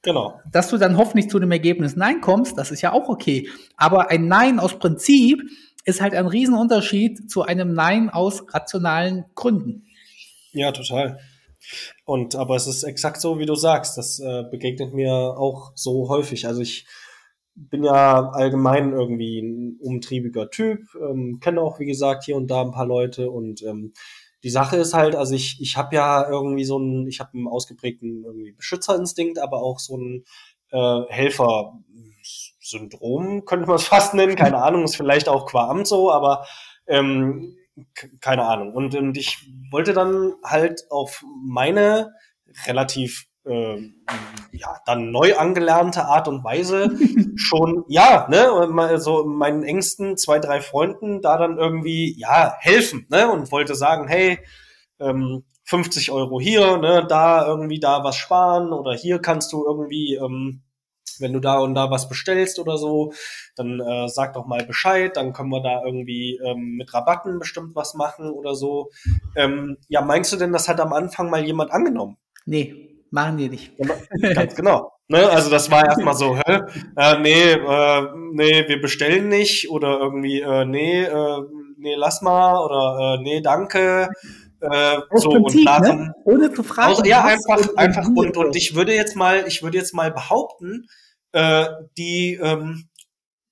Genau. 0.03 0.39
Dass 0.51 0.69
du 0.69 0.77
dann 0.77 0.97
hoffentlich 0.97 1.29
zu 1.29 1.39
dem 1.39 1.51
Ergebnis 1.51 1.95
Nein 1.95 2.21
kommst, 2.21 2.57
das 2.57 2.71
ist 2.71 2.81
ja 2.81 2.93
auch 2.93 3.09
okay. 3.09 3.49
Aber 3.75 4.11
ein 4.11 4.27
Nein 4.27 4.59
aus 4.59 4.77
Prinzip 4.77 5.41
ist 5.83 6.01
halt 6.01 6.13
ein 6.13 6.27
Riesenunterschied 6.27 7.29
zu 7.29 7.41
einem 7.41 7.73
Nein 7.73 8.09
aus 8.11 8.43
rationalen 8.53 9.25
Gründen. 9.33 9.87
Ja, 10.51 10.71
total. 10.71 11.19
Und 12.05 12.35
aber 12.35 12.55
es 12.55 12.67
ist 12.67 12.83
exakt 12.83 13.19
so, 13.19 13.39
wie 13.39 13.47
du 13.47 13.55
sagst. 13.55 13.97
Das 13.97 14.19
äh, 14.19 14.43
begegnet 14.49 14.93
mir 14.93 15.11
auch 15.11 15.71
so 15.75 16.07
häufig. 16.09 16.47
Also 16.47 16.61
ich 16.61 16.85
bin 17.55 17.83
ja 17.83 18.29
allgemein 18.29 18.91
irgendwie 18.91 19.39
ein 19.39 19.77
umtriebiger 19.79 20.49
Typ, 20.49 20.81
ähm, 21.01 21.39
kenne 21.39 21.61
auch, 21.61 21.79
wie 21.79 21.85
gesagt, 21.85 22.25
hier 22.25 22.35
und 22.35 22.47
da 22.47 22.61
ein 22.61 22.71
paar 22.71 22.85
Leute 22.85 23.31
und 23.31 23.63
ähm, 23.63 23.93
die 24.43 24.49
Sache 24.51 24.77
ist 24.77 24.93
halt, 24.93 25.15
also 25.15 25.33
ich, 25.33 25.59
ich 25.59 25.75
habe 25.75 25.95
ja 25.95 26.29
irgendwie 26.29 26.65
so 26.65 26.77
einen, 26.77 27.07
ich 27.07 27.19
habe 27.19 27.31
einen 27.33 27.47
ausgeprägten 27.47 28.25
irgendwie 28.25 28.51
Beschützerinstinkt, 28.51 29.39
aber 29.39 29.63
auch 29.63 29.79
so 29.79 29.97
ein 29.97 30.23
äh, 30.69 31.01
Helfer-Syndrom, 31.09 33.45
könnte 33.45 33.65
man 33.65 33.77
es 33.77 33.83
fast 33.87 34.13
nennen. 34.13 34.35
Keine 34.35 34.61
Ahnung, 34.61 34.83
ist 34.83 34.97
vielleicht 34.97 35.29
auch 35.29 35.47
qua 35.47 35.67
Amt 35.69 35.87
so, 35.87 36.11
aber 36.11 36.45
ähm, 36.85 37.57
keine 38.21 38.45
Ahnung. 38.45 38.73
Und, 38.73 38.93
und 38.93 39.17
ich 39.17 39.49
wollte 39.71 39.93
dann 39.93 40.35
halt 40.43 40.83
auf 40.91 41.23
meine 41.43 42.13
relativ 42.67 43.25
äh, 43.45 43.91
ja, 44.51 44.77
dann 44.85 45.11
neu 45.11 45.35
angelernte 45.35 46.05
Art 46.05 46.27
und 46.27 46.43
Weise 46.43 46.97
schon, 47.35 47.83
ja, 47.87 48.27
ne, 48.29 48.99
so 48.99 49.25
meinen 49.25 49.63
engsten 49.63 50.17
zwei, 50.17 50.39
drei 50.39 50.61
Freunden 50.61 51.21
da 51.21 51.37
dann 51.37 51.57
irgendwie, 51.57 52.15
ja, 52.17 52.55
helfen, 52.59 53.05
ne, 53.09 53.29
und 53.29 53.51
wollte 53.51 53.75
sagen, 53.75 54.07
hey, 54.07 54.39
ähm, 54.99 55.43
50 55.63 56.11
Euro 56.11 56.39
hier, 56.39 56.77
ne, 56.77 57.05
da 57.07 57.45
irgendwie 57.47 57.79
da 57.79 58.03
was 58.03 58.15
sparen 58.15 58.71
oder 58.71 58.93
hier 58.93 59.19
kannst 59.19 59.51
du 59.51 59.65
irgendwie 59.65 60.15
ähm, 60.15 60.61
wenn 61.19 61.33
du 61.33 61.39
da 61.39 61.59
und 61.59 61.75
da 61.75 61.91
was 61.91 62.09
bestellst 62.09 62.59
oder 62.59 62.77
so, 62.77 63.13
dann 63.55 63.79
äh, 63.79 64.07
sag 64.09 64.33
doch 64.33 64.45
mal 64.45 64.65
Bescheid, 64.65 65.15
dann 65.15 65.33
können 65.33 65.49
wir 65.49 65.61
da 65.61 65.83
irgendwie 65.85 66.39
ähm, 66.43 66.75
mit 66.77 66.93
Rabatten 66.93 67.39
bestimmt 67.39 67.75
was 67.75 67.93
machen 67.93 68.31
oder 68.31 68.55
so. 68.55 68.89
Ähm, 69.35 69.77
ja, 69.87 70.01
meinst 70.01 70.33
du 70.33 70.37
denn, 70.37 70.51
das 70.51 70.67
hat 70.67 70.79
am 70.79 70.93
Anfang 70.93 71.29
mal 71.29 71.45
jemand 71.45 71.71
angenommen? 71.71 72.17
Nee, 72.45 72.94
machen 73.11 73.37
die 73.37 73.49
nicht. 73.49 73.73
Ganz 74.35 74.55
genau. 74.55 74.91
Ne? 75.07 75.29
Also 75.29 75.49
das 75.49 75.69
war 75.69 75.85
erstmal 75.85 76.15
so, 76.15 76.35
hä? 76.35 76.61
Äh, 76.95 77.19
nee, 77.19 77.51
äh, 77.51 78.07
nee, 78.33 78.67
wir 78.67 78.81
bestellen 78.81 79.29
nicht 79.29 79.69
oder 79.69 79.99
irgendwie, 79.99 80.41
äh, 80.41 80.65
nee, 80.65 81.03
äh, 81.03 81.41
nee, 81.77 81.95
lass 81.95 82.21
mal 82.21 82.63
oder 82.63 83.17
äh, 83.19 83.21
nee, 83.21 83.41
danke. 83.41 84.09
Äh, 84.61 84.97
so 85.13 85.29
Prinzip, 85.29 85.59
und 85.59 85.65
daran, 85.65 85.97
ne? 85.97 86.13
ohne 86.23 86.53
zu 86.53 86.63
fragen. 86.63 86.93
Aus, 86.93 87.01
ja, 87.05 87.23
einfach, 87.23 87.75
einfach 87.75 88.07
und, 88.15 88.35
und 88.35 88.55
ich 88.55 88.75
würde 88.75 88.95
jetzt 88.95 89.15
mal, 89.15 89.45
ich 89.47 89.61
würde 89.61 89.77
jetzt 89.77 89.93
mal 89.93 90.11
behaupten, 90.11 90.87
die 91.97 92.39
ähm, 92.41 92.87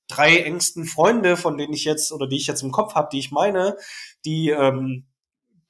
drei 0.07 0.37
engsten 0.37 0.85
Freunde, 0.85 1.37
von 1.37 1.57
denen 1.57 1.73
ich 1.73 1.85
jetzt 1.85 2.11
oder 2.11 2.27
die 2.27 2.37
ich 2.37 2.47
jetzt 2.47 2.63
im 2.63 2.71
Kopf 2.71 2.95
habe, 2.95 3.09
die 3.11 3.19
ich 3.19 3.31
meine, 3.31 3.75
die 4.25 4.49
ähm, 4.49 5.05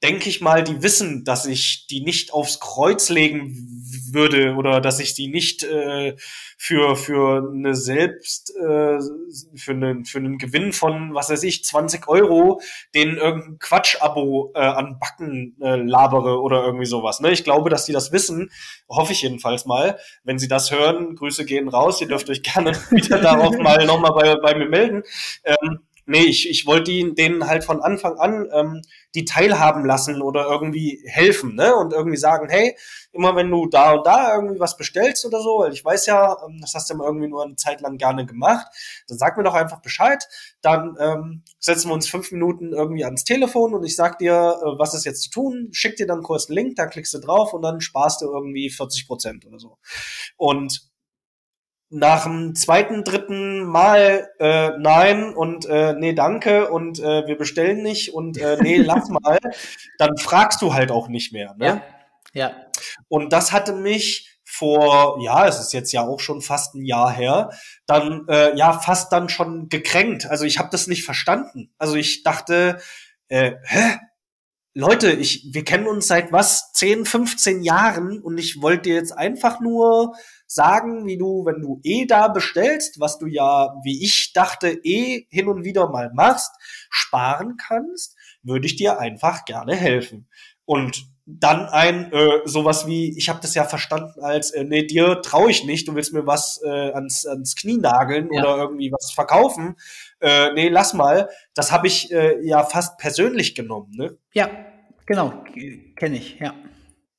denke 0.04 0.28
ich 0.28 0.42
mal, 0.42 0.62
die 0.62 0.82
wissen, 0.82 1.24
dass 1.24 1.46
ich 1.46 1.86
die 1.86 2.02
nicht 2.02 2.34
aufs 2.34 2.60
Kreuz 2.60 3.08
legen 3.08 3.56
würde 4.12 4.54
oder 4.54 4.82
dass 4.82 5.00
ich 5.00 5.14
die 5.14 5.28
nicht 5.28 5.62
äh, 5.62 6.14
für 6.58 6.94
für 6.94 7.50
eine 7.50 7.74
selbst 7.74 8.54
äh, 8.54 8.98
für 9.56 9.72
einen 9.72 10.04
für 10.04 10.18
einen 10.18 10.36
Gewinn 10.36 10.74
von 10.74 11.14
was 11.14 11.30
weiß 11.30 11.42
ich 11.44 11.64
20 11.64 12.06
Euro 12.06 12.60
den 12.94 13.16
irgendein 13.16 13.58
Quatsch-Abo 13.58 14.52
äh, 14.54 14.58
an 14.58 14.98
Backen 14.98 15.56
äh, 15.62 15.76
labere 15.76 16.38
oder 16.38 16.62
irgendwie 16.64 16.84
sowas. 16.84 17.20
Ne? 17.20 17.30
Ich 17.32 17.42
glaube, 17.42 17.70
dass 17.70 17.86
die 17.86 17.92
das 17.94 18.12
wissen, 18.12 18.50
hoffe 18.90 19.12
ich 19.12 19.22
jedenfalls 19.22 19.64
mal. 19.64 19.98
Wenn 20.22 20.38
sie 20.38 20.48
das 20.48 20.70
hören, 20.70 21.16
Grüße 21.16 21.46
gehen 21.46 21.68
raus. 21.68 22.02
Ihr 22.02 22.08
dürft 22.08 22.28
euch 22.28 22.42
gerne 22.42 22.72
wieder 22.90 23.20
darauf 23.20 23.56
mal 23.56 23.86
nochmal 23.86 24.12
bei, 24.12 24.36
bei 24.36 24.54
mir 24.54 24.68
melden. 24.68 25.02
Ähm, 25.44 25.80
Nee, 26.06 26.24
ich, 26.24 26.48
ich 26.48 26.66
wollte 26.66 26.92
denen 27.14 27.46
halt 27.46 27.64
von 27.64 27.80
Anfang 27.80 28.18
an 28.18 28.48
ähm, 28.52 28.82
die 29.14 29.24
teilhaben 29.24 29.84
lassen 29.86 30.20
oder 30.20 30.46
irgendwie 30.46 31.02
helfen, 31.06 31.54
ne? 31.54 31.74
Und 31.74 31.92
irgendwie 31.92 32.16
sagen, 32.16 32.48
hey, 32.48 32.76
immer 33.12 33.36
wenn 33.36 33.50
du 33.50 33.66
da 33.66 33.92
und 33.92 34.06
da 34.06 34.34
irgendwie 34.34 34.60
was 34.60 34.76
bestellst 34.76 35.24
oder 35.24 35.40
so, 35.40 35.60
weil 35.60 35.72
ich 35.72 35.84
weiß 35.84 36.06
ja, 36.06 36.36
ähm, 36.46 36.58
das 36.60 36.74
hast 36.74 36.90
du 36.90 36.94
immer 36.94 37.04
irgendwie 37.04 37.28
nur 37.28 37.44
eine 37.44 37.56
Zeit 37.56 37.80
lang 37.80 37.96
gerne 37.96 38.26
gemacht, 38.26 38.66
dann 39.08 39.18
sag 39.18 39.36
mir 39.36 39.44
doch 39.44 39.54
einfach 39.54 39.80
Bescheid, 39.80 40.26
dann 40.60 40.96
ähm, 41.00 41.42
setzen 41.58 41.88
wir 41.88 41.94
uns 41.94 42.08
fünf 42.08 42.32
Minuten 42.32 42.72
irgendwie 42.72 43.04
ans 43.04 43.24
Telefon 43.24 43.72
und 43.74 43.84
ich 43.84 43.96
sag 43.96 44.18
dir, 44.18 44.32
äh, 44.32 44.78
was 44.78 44.94
ist 44.94 45.04
jetzt 45.04 45.22
zu 45.22 45.30
tun, 45.30 45.68
schick 45.72 45.96
dir 45.96 46.06
dann 46.06 46.22
kurz 46.22 46.48
einen 46.48 46.56
Link, 46.56 46.76
da 46.76 46.86
klickst 46.86 47.14
du 47.14 47.18
drauf 47.18 47.54
und 47.54 47.62
dann 47.62 47.80
sparst 47.80 48.20
du 48.20 48.26
irgendwie 48.26 48.68
40 48.68 49.06
Prozent 49.06 49.46
oder 49.46 49.58
so. 49.58 49.78
Und 50.36 50.93
nach 51.94 52.24
dem 52.24 52.56
zweiten, 52.56 53.04
dritten 53.04 53.62
Mal 53.62 54.28
äh, 54.40 54.70
nein 54.78 55.32
und 55.32 55.64
äh, 55.66 55.94
nee, 55.94 56.12
danke 56.12 56.68
und 56.68 56.98
äh, 56.98 57.26
wir 57.26 57.38
bestellen 57.38 57.82
nicht 57.82 58.12
und 58.12 58.36
äh, 58.36 58.58
nee, 58.60 58.76
lass 58.84 59.08
mal, 59.08 59.38
dann 59.98 60.16
fragst 60.16 60.60
du 60.60 60.74
halt 60.74 60.90
auch 60.90 61.08
nicht 61.08 61.32
mehr. 61.32 61.54
Ne? 61.56 61.82
Ja. 62.34 62.48
ja. 62.48 62.56
Und 63.06 63.32
das 63.32 63.52
hatte 63.52 63.74
mich 63.74 64.40
vor, 64.42 65.20
ja, 65.22 65.46
es 65.46 65.60
ist 65.60 65.72
jetzt 65.72 65.92
ja 65.92 66.02
auch 66.06 66.18
schon 66.18 66.42
fast 66.42 66.74
ein 66.74 66.84
Jahr 66.84 67.12
her, 67.12 67.50
dann 67.86 68.26
äh, 68.28 68.56
ja 68.56 68.72
fast 68.72 69.12
dann 69.12 69.28
schon 69.28 69.68
gekränkt. 69.68 70.26
Also 70.26 70.44
ich 70.44 70.58
habe 70.58 70.70
das 70.72 70.88
nicht 70.88 71.04
verstanden. 71.04 71.72
Also 71.78 71.94
ich 71.94 72.24
dachte, 72.24 72.78
äh, 73.28 73.52
hä? 73.62 73.98
Leute, 74.76 75.12
ich, 75.12 75.46
wir 75.52 75.62
kennen 75.62 75.86
uns 75.86 76.08
seit 76.08 76.32
was, 76.32 76.72
10, 76.72 77.04
15 77.04 77.62
Jahren 77.62 78.20
und 78.20 78.38
ich 78.38 78.60
wollte 78.60 78.90
jetzt 78.90 79.16
einfach 79.16 79.60
nur 79.60 80.16
sagen, 80.46 81.06
wie 81.06 81.18
du, 81.18 81.44
wenn 81.44 81.60
du 81.60 81.80
eh 81.84 82.06
da 82.06 82.28
bestellst, 82.28 83.00
was 83.00 83.18
du 83.18 83.26
ja, 83.26 83.74
wie 83.82 84.04
ich 84.04 84.32
dachte, 84.32 84.68
eh 84.68 85.26
hin 85.30 85.48
und 85.48 85.64
wieder 85.64 85.88
mal 85.88 86.10
machst, 86.14 86.52
sparen 86.90 87.56
kannst, 87.56 88.16
würde 88.42 88.66
ich 88.66 88.76
dir 88.76 88.98
einfach 88.98 89.44
gerne 89.44 89.74
helfen. 89.74 90.28
Und 90.64 91.06
dann 91.26 91.66
ein 91.66 92.12
äh, 92.12 92.40
sowas 92.44 92.86
wie, 92.86 93.16
ich 93.16 93.30
habe 93.30 93.40
das 93.40 93.54
ja 93.54 93.64
verstanden 93.64 94.20
als, 94.20 94.50
äh, 94.50 94.64
nee, 94.64 94.84
dir 94.86 95.22
traue 95.22 95.50
ich 95.50 95.64
nicht, 95.64 95.88
du 95.88 95.94
willst 95.94 96.12
mir 96.12 96.26
was 96.26 96.60
äh, 96.62 96.92
ans, 96.92 97.24
ans 97.24 97.56
Knie 97.56 97.78
nageln 97.78 98.28
ja. 98.30 98.42
oder 98.42 98.58
irgendwie 98.58 98.92
was 98.92 99.10
verkaufen. 99.12 99.76
Äh, 100.20 100.52
nee, 100.52 100.68
lass 100.68 100.92
mal. 100.92 101.30
Das 101.54 101.72
habe 101.72 101.86
ich 101.86 102.12
äh, 102.12 102.46
ja 102.46 102.62
fast 102.64 102.98
persönlich 102.98 103.54
genommen. 103.54 103.92
Ne? 103.96 104.18
Ja, 104.34 104.50
genau, 105.06 105.42
kenne 105.96 106.16
ich, 106.16 106.38
ja 106.38 106.54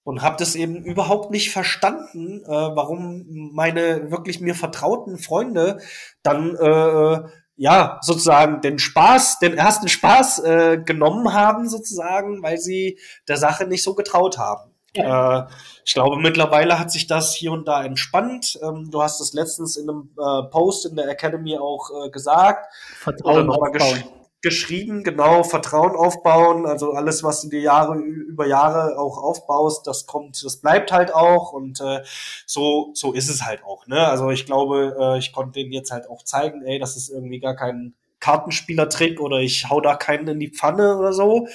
und 0.05 0.21
habe 0.21 0.37
das 0.37 0.55
eben 0.55 0.85
überhaupt 0.85 1.31
nicht 1.31 1.51
verstanden, 1.51 2.43
äh, 2.45 2.47
warum 2.47 3.25
meine 3.53 4.11
wirklich 4.11 4.39
mir 4.39 4.53
vertrauten 4.53 5.17
Freunde 5.17 5.79
dann 6.21 6.55
äh, 6.55 7.27
ja 7.57 7.99
sozusagen 8.01 8.61
den 8.61 8.77
Spaß, 8.77 9.39
den 9.39 9.57
ersten 9.57 9.87
Spaß 9.87 10.39
äh, 10.39 10.77
genommen 10.77 11.33
haben 11.33 11.67
sozusagen, 11.67 12.43
weil 12.43 12.59
sie 12.59 12.99
der 13.27 13.37
Sache 13.37 13.65
nicht 13.65 13.83
so 13.83 13.95
getraut 13.95 14.37
haben. 14.37 14.71
Ja. 14.95 15.39
Äh, 15.39 15.47
ich 15.83 15.95
glaube, 15.95 16.17
mittlerweile 16.17 16.77
hat 16.77 16.91
sich 16.91 17.07
das 17.07 17.33
hier 17.33 17.51
und 17.51 17.67
da 17.67 17.83
entspannt. 17.83 18.59
Ähm, 18.61 18.91
du 18.91 19.01
hast 19.01 19.19
es 19.21 19.33
letztens 19.33 19.75
in 19.75 19.89
einem 19.89 20.09
äh, 20.19 20.49
Post 20.51 20.85
in 20.85 20.95
der 20.95 21.09
Academy 21.09 21.57
auch 21.57 21.89
äh, 22.05 22.09
gesagt. 22.11 22.71
Vertrauen 22.99 23.49
aufbauen 23.49 24.03
geschrieben, 24.45 25.03
genau, 25.03 25.43
Vertrauen 25.43 25.95
aufbauen, 25.95 26.67
also 26.67 26.93
alles, 26.93 27.23
was 27.23 27.41
du 27.41 27.49
dir 27.49 27.61
Jahre 27.61 27.97
über 27.97 28.45
Jahre 28.45 28.99
auch 28.99 29.17
aufbaust, 29.17 29.87
das 29.87 30.05
kommt, 30.05 30.45
das 30.45 30.57
bleibt 30.57 30.91
halt 30.91 31.11
auch 31.15 31.51
und 31.51 31.81
äh, 31.81 32.03
so, 32.45 32.91
so 32.93 33.11
ist 33.13 33.27
es 33.27 33.43
halt 33.43 33.63
auch, 33.63 33.87
ne? 33.87 34.07
Also 34.07 34.29
ich 34.29 34.45
glaube, 34.45 34.95
äh, 34.99 35.17
ich 35.17 35.33
konnte 35.33 35.53
denen 35.53 35.71
jetzt 35.71 35.89
halt 35.89 36.07
auch 36.07 36.23
zeigen, 36.23 36.61
ey, 36.61 36.77
das 36.77 36.95
ist 36.95 37.09
irgendwie 37.09 37.39
gar 37.39 37.55
kein 37.55 37.95
Kartenspielertrick 38.19 39.19
oder 39.19 39.39
ich 39.39 39.67
hau 39.67 39.81
da 39.81 39.95
keinen 39.95 40.27
in 40.27 40.39
die 40.39 40.51
Pfanne 40.51 40.95
oder 40.95 41.11
so. 41.11 41.47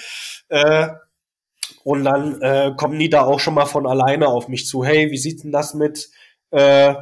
Äh, 0.49 0.89
und 1.85 2.03
dann 2.03 2.43
äh, 2.43 2.75
kommen 2.77 2.99
die 2.99 3.09
da 3.09 3.23
auch 3.23 3.39
schon 3.39 3.55
mal 3.55 3.67
von 3.67 3.87
alleine 3.87 4.27
auf 4.27 4.49
mich 4.49 4.67
zu, 4.67 4.85
hey, 4.85 5.13
wie 5.13 5.17
sieht 5.17 5.45
denn 5.45 5.53
das 5.53 5.75
mit 5.75 6.11
äh, 6.51 6.95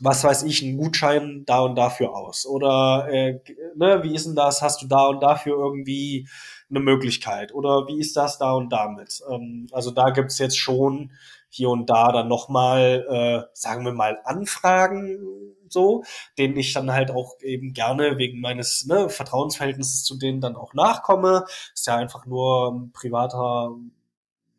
was 0.00 0.24
weiß 0.24 0.42
ich, 0.44 0.62
einen 0.62 0.76
Gutschein 0.76 1.44
da 1.46 1.60
und 1.60 1.76
dafür 1.76 2.14
aus? 2.14 2.46
Oder 2.46 3.08
äh, 3.10 3.40
ne, 3.74 4.02
wie 4.02 4.14
ist 4.14 4.26
denn 4.26 4.36
das? 4.36 4.62
Hast 4.62 4.82
du 4.82 4.86
da 4.86 5.06
und 5.06 5.20
dafür 5.22 5.56
irgendwie 5.56 6.28
eine 6.70 6.80
Möglichkeit? 6.80 7.54
Oder 7.54 7.86
wie 7.88 8.00
ist 8.00 8.16
das 8.16 8.38
da 8.38 8.52
und 8.52 8.70
damit? 8.70 9.22
Ähm, 9.30 9.68
also 9.72 9.90
da 9.90 10.10
gibt's 10.10 10.38
jetzt 10.38 10.58
schon 10.58 11.12
hier 11.48 11.70
und 11.70 11.88
da 11.88 12.12
dann 12.12 12.28
nochmal, 12.28 13.06
äh, 13.08 13.50
sagen 13.54 13.84
wir 13.84 13.92
mal, 13.92 14.18
Anfragen 14.24 15.46
so, 15.68 16.04
denen 16.38 16.56
ich 16.56 16.72
dann 16.72 16.92
halt 16.92 17.10
auch 17.10 17.40
eben 17.40 17.72
gerne 17.72 18.18
wegen 18.18 18.40
meines 18.40 18.86
ne, 18.86 19.08
Vertrauensverhältnisses 19.08 20.04
zu 20.04 20.16
denen 20.16 20.40
dann 20.40 20.56
auch 20.56 20.74
nachkomme. 20.74 21.44
Ist 21.74 21.86
ja 21.86 21.96
einfach 21.96 22.26
nur 22.26 22.72
ein 22.72 22.92
privater 22.92 23.70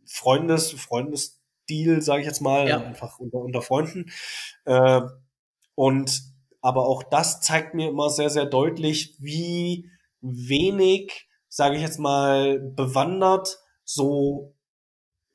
Freundes, 0.06 0.72
Freundesdeal, 0.72 2.02
sage 2.02 2.22
ich 2.22 2.28
jetzt 2.28 2.42
mal, 2.42 2.68
ja. 2.68 2.78
einfach 2.78 3.20
unter, 3.20 3.40
unter 3.40 3.62
Freunden. 3.62 4.12
Äh, 4.66 5.02
und 5.78 6.24
aber 6.62 6.88
auch 6.88 7.04
das 7.04 7.40
zeigt 7.40 7.76
mir 7.76 7.88
immer 7.90 8.10
sehr, 8.10 8.32
sehr 8.32 8.46
deutlich, 8.46 9.16
wie 9.20 9.90
wenig, 10.22 11.30
sage 11.50 11.76
ich 11.76 11.82
jetzt 11.84 12.00
mal, 12.00 12.60
bewandert 12.60 13.60
so 13.84 14.56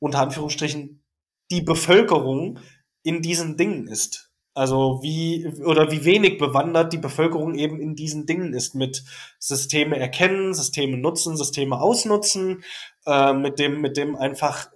unter 0.00 0.18
Anführungsstrichen 0.18 1.04
die 1.52 1.62
Bevölkerung 1.62 2.58
in 3.04 3.22
diesen 3.22 3.56
Dingen 3.56 3.86
ist. 3.86 4.32
Also 4.52 4.98
wie 5.02 5.46
oder 5.64 5.92
wie 5.92 6.04
wenig 6.04 6.38
bewandert 6.38 6.92
die 6.92 6.98
Bevölkerung 6.98 7.54
eben 7.54 7.80
in 7.80 7.94
diesen 7.94 8.26
Dingen 8.26 8.52
ist 8.52 8.74
mit 8.74 9.04
Systeme 9.38 9.98
erkennen, 9.98 10.54
Systeme 10.54 10.98
nutzen, 10.98 11.36
Systeme 11.36 11.80
ausnutzen, 11.80 12.64
äh, 13.06 13.32
mit 13.32 13.60
dem 13.60 13.80
mit 13.80 13.96
dem 13.96 14.16
einfach 14.16 14.70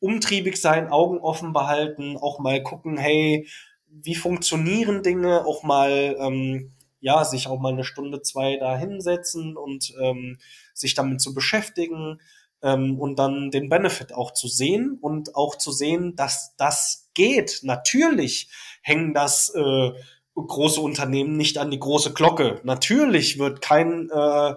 umtriebig 0.00 0.56
sein, 0.56 0.88
Augen 0.88 1.18
offen 1.18 1.52
behalten, 1.52 2.16
auch 2.16 2.38
mal 2.38 2.62
gucken, 2.62 2.96
hey, 2.96 3.48
wie 3.90 4.14
funktionieren 4.14 5.02
Dinge, 5.02 5.44
auch 5.46 5.62
mal, 5.62 6.16
ähm, 6.18 6.72
ja, 7.00 7.24
sich 7.24 7.46
auch 7.46 7.60
mal 7.60 7.72
eine 7.72 7.84
Stunde, 7.84 8.22
zwei 8.22 8.56
da 8.56 8.76
hinsetzen 8.76 9.56
und 9.56 9.94
ähm, 10.00 10.38
sich 10.74 10.94
damit 10.94 11.20
zu 11.20 11.34
beschäftigen 11.34 12.20
ähm, 12.62 12.98
und 12.98 13.18
dann 13.18 13.50
den 13.50 13.68
Benefit 13.68 14.12
auch 14.12 14.32
zu 14.32 14.48
sehen 14.48 14.98
und 15.00 15.34
auch 15.34 15.56
zu 15.56 15.72
sehen, 15.72 16.16
dass 16.16 16.54
das 16.56 17.10
geht. 17.14 17.60
Natürlich 17.62 18.50
hängen 18.82 19.14
das 19.14 19.52
äh, 19.54 19.92
große 20.34 20.80
Unternehmen 20.80 21.36
nicht 21.36 21.58
an 21.58 21.70
die 21.70 21.80
große 21.80 22.12
Glocke. 22.12 22.60
Natürlich 22.64 23.38
wird 23.38 23.60
kein 23.60 24.08
äh, 24.10 24.54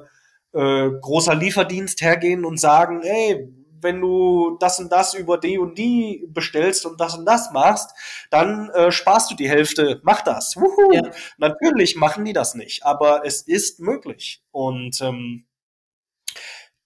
äh, 0.54 0.92
großer 1.00 1.36
Lieferdienst 1.36 2.02
hergehen 2.02 2.46
und 2.46 2.60
sagen, 2.60 3.02
ey, 3.04 3.48
wenn 3.82 4.02
du 4.02 4.58
das 4.60 4.80
und 4.80 4.92
das 4.92 5.14
über 5.14 5.38
die 5.38 5.58
und 5.58 5.78
die 5.78 6.26
bestellst 6.30 6.86
und 6.86 7.00
das 7.00 7.18
und 7.18 7.26
das 7.26 7.52
machst, 7.52 7.92
dann 8.30 8.70
äh, 8.70 8.92
sparst 8.92 9.32
du 9.32 9.36
die 9.36 9.50
Hälfte. 9.50 10.00
Mach 10.04 10.22
das. 10.22 10.56
Wuhu. 10.56 10.94
Ja. 10.94 11.12
Natürlich 11.38 11.96
machen 11.96 12.26
die 12.26 12.34
das 12.34 12.56
nicht, 12.56 12.86
aber 12.86 13.26
es 13.26 13.42
ist 13.42 13.80
möglich. 13.80 14.44
Und 14.52 15.02
ähm, 15.02 15.46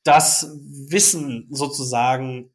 das 0.04 0.50
wissen 0.62 1.48
sozusagen 1.50 2.54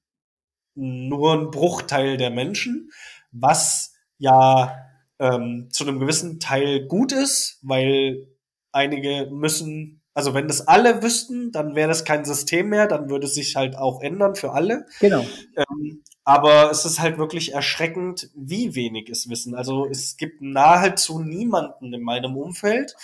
nur 0.74 1.34
ein 1.34 1.50
Bruchteil 1.50 2.16
der 2.16 2.30
Menschen, 2.30 2.90
was 3.32 3.92
ja 4.18 4.86
ähm, 5.18 5.68
zu 5.70 5.84
einem 5.84 5.98
gewissen 6.00 6.40
Teil 6.40 6.86
gut 6.86 7.12
ist, 7.12 7.58
weil 7.62 8.28
einige 8.72 9.28
müssen 9.30 9.99
also 10.14 10.34
wenn 10.34 10.48
das 10.48 10.66
alle 10.66 11.02
wüssten, 11.02 11.52
dann 11.52 11.74
wäre 11.74 11.88
das 11.88 12.04
kein 12.04 12.24
System 12.24 12.68
mehr, 12.68 12.86
dann 12.86 13.10
würde 13.10 13.26
es 13.26 13.34
sich 13.34 13.56
halt 13.56 13.76
auch 13.76 14.02
ändern 14.02 14.34
für 14.34 14.52
alle. 14.52 14.86
Genau. 15.00 15.24
Ähm, 15.56 16.02
aber 16.24 16.70
es 16.70 16.84
ist 16.84 17.00
halt 17.00 17.18
wirklich 17.18 17.54
erschreckend, 17.54 18.30
wie 18.34 18.74
wenig 18.74 19.08
es 19.08 19.28
wissen. 19.28 19.54
Also 19.54 19.86
es 19.86 20.16
gibt 20.16 20.42
nahezu 20.42 21.20
niemanden 21.20 21.92
in 21.92 22.02
meinem 22.02 22.36
Umfeld, 22.36 22.94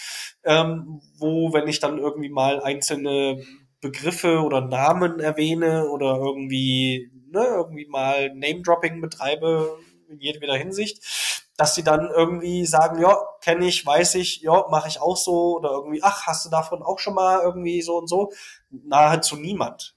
ähm, 0.45 1.01
wo, 1.19 1.53
wenn 1.53 1.69
ich 1.69 1.81
dann 1.81 1.99
irgendwie 1.99 2.29
mal 2.29 2.61
einzelne 2.61 3.43
Begriffe 3.81 4.41
oder 4.41 4.61
Namen 4.61 5.21
erwähne 5.21 5.89
oder 5.89 6.17
irgendwie, 6.17 7.11
ne, 7.31 7.45
irgendwie 7.45 7.87
mal 7.87 8.35
Name-Dropping 8.35 9.01
betreibe 9.01 9.79
in 10.09 10.21
jedweder 10.21 10.55
Hinsicht, 10.55 11.46
dass 11.57 11.75
sie 11.75 11.83
dann 11.83 12.11
irgendwie 12.11 12.67
sagen, 12.67 13.01
ja, 13.01 13.17
kenne 13.41 13.67
ich, 13.67 13.85
weiß 13.85 14.17
ich, 14.17 14.43
ja, 14.43 14.67
mache 14.71 14.89
ich 14.89 15.01
auch 15.01 15.17
so 15.17 15.57
oder 15.57 15.71
irgendwie, 15.71 16.03
ach, 16.03 16.27
hast 16.27 16.45
du 16.45 16.51
davon 16.51 16.83
auch 16.83 16.99
schon 16.99 17.15
mal 17.15 17.41
irgendwie 17.43 17.83
so 17.83 17.97
und 17.97 18.09
so? 18.09 18.33
Nahezu 18.71 19.37
niemand. 19.37 19.95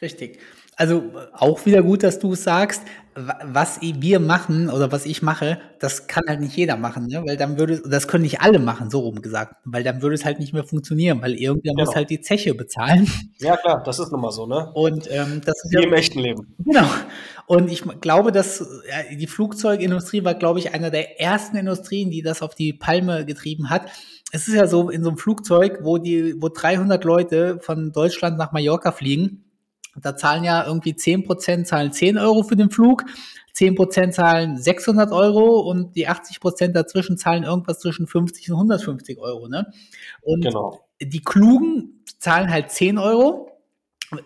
Richtig. 0.00 0.40
Also 0.76 1.02
auch 1.34 1.66
wieder 1.66 1.82
gut, 1.82 2.02
dass 2.02 2.18
du 2.18 2.32
es 2.32 2.44
sagst. 2.44 2.82
Was 3.14 3.82
wir 3.82 4.20
machen 4.20 4.70
oder 4.70 4.90
was 4.90 5.04
ich 5.04 5.20
mache, 5.20 5.60
das 5.78 6.06
kann 6.06 6.24
halt 6.28 6.40
nicht 6.40 6.56
jeder 6.56 6.78
machen, 6.78 7.08
ne? 7.08 7.22
weil 7.26 7.36
dann 7.36 7.58
würde, 7.58 7.82
das 7.86 8.08
können 8.08 8.22
nicht 8.22 8.40
alle 8.40 8.58
machen, 8.58 8.88
so 8.88 9.00
rum 9.00 9.20
gesagt, 9.20 9.56
weil 9.66 9.84
dann 9.84 10.00
würde 10.00 10.14
es 10.14 10.24
halt 10.24 10.38
nicht 10.38 10.54
mehr 10.54 10.64
funktionieren, 10.64 11.20
weil 11.20 11.34
irgendwer 11.34 11.74
genau. 11.74 11.84
muss 11.84 11.94
halt 11.94 12.08
die 12.08 12.22
Zeche 12.22 12.54
bezahlen. 12.54 13.06
Ja 13.38 13.58
klar, 13.58 13.82
das 13.84 13.98
ist 13.98 14.12
nun 14.12 14.22
mal 14.22 14.30
so, 14.30 14.46
ne? 14.46 14.72
Und 14.72 15.10
ähm, 15.10 15.42
das 15.44 15.62
ist 15.62 15.72
Wie 15.72 15.82
ja, 15.82 15.82
im 15.82 15.92
echten 15.92 16.20
Leben. 16.20 16.54
Genau. 16.64 16.86
Und 17.44 17.70
ich 17.70 17.82
glaube, 18.00 18.32
dass 18.32 18.60
ja, 18.88 19.14
die 19.14 19.26
Flugzeugindustrie 19.26 20.24
war, 20.24 20.34
glaube 20.34 20.60
ich, 20.60 20.72
einer 20.72 20.88
der 20.88 21.20
ersten 21.20 21.58
Industrien, 21.58 22.10
die 22.10 22.22
das 22.22 22.40
auf 22.40 22.54
die 22.54 22.72
Palme 22.72 23.26
getrieben 23.26 23.68
hat. 23.68 23.90
Es 24.30 24.48
ist 24.48 24.54
ja 24.54 24.66
so 24.66 24.88
in 24.88 25.02
so 25.02 25.10
einem 25.10 25.18
Flugzeug, 25.18 25.80
wo 25.82 25.98
die, 25.98 26.40
wo 26.40 26.48
300 26.48 27.04
Leute 27.04 27.58
von 27.60 27.92
Deutschland 27.92 28.38
nach 28.38 28.52
Mallorca 28.52 28.90
fliegen 28.90 29.44
da 30.00 30.16
zahlen 30.16 30.44
ja 30.44 30.66
irgendwie 30.66 30.92
10% 30.92 31.64
zahlen 31.64 31.92
10 31.92 32.18
Euro 32.18 32.42
für 32.42 32.56
den 32.56 32.70
Flug, 32.70 33.04
10% 33.54 34.10
zahlen 34.12 34.56
600 34.56 35.12
Euro 35.12 35.60
und 35.60 35.94
die 35.94 36.08
80% 36.08 36.68
dazwischen 36.68 37.18
zahlen 37.18 37.44
irgendwas 37.44 37.80
zwischen 37.80 38.06
50 38.06 38.50
und 38.50 38.56
150 38.56 39.18
Euro. 39.18 39.48
Ne? 39.48 39.70
Und 40.22 40.44
genau. 40.44 40.86
die 41.00 41.22
Klugen 41.22 42.02
zahlen 42.18 42.50
halt 42.50 42.70
10 42.70 42.98
Euro. 42.98 43.48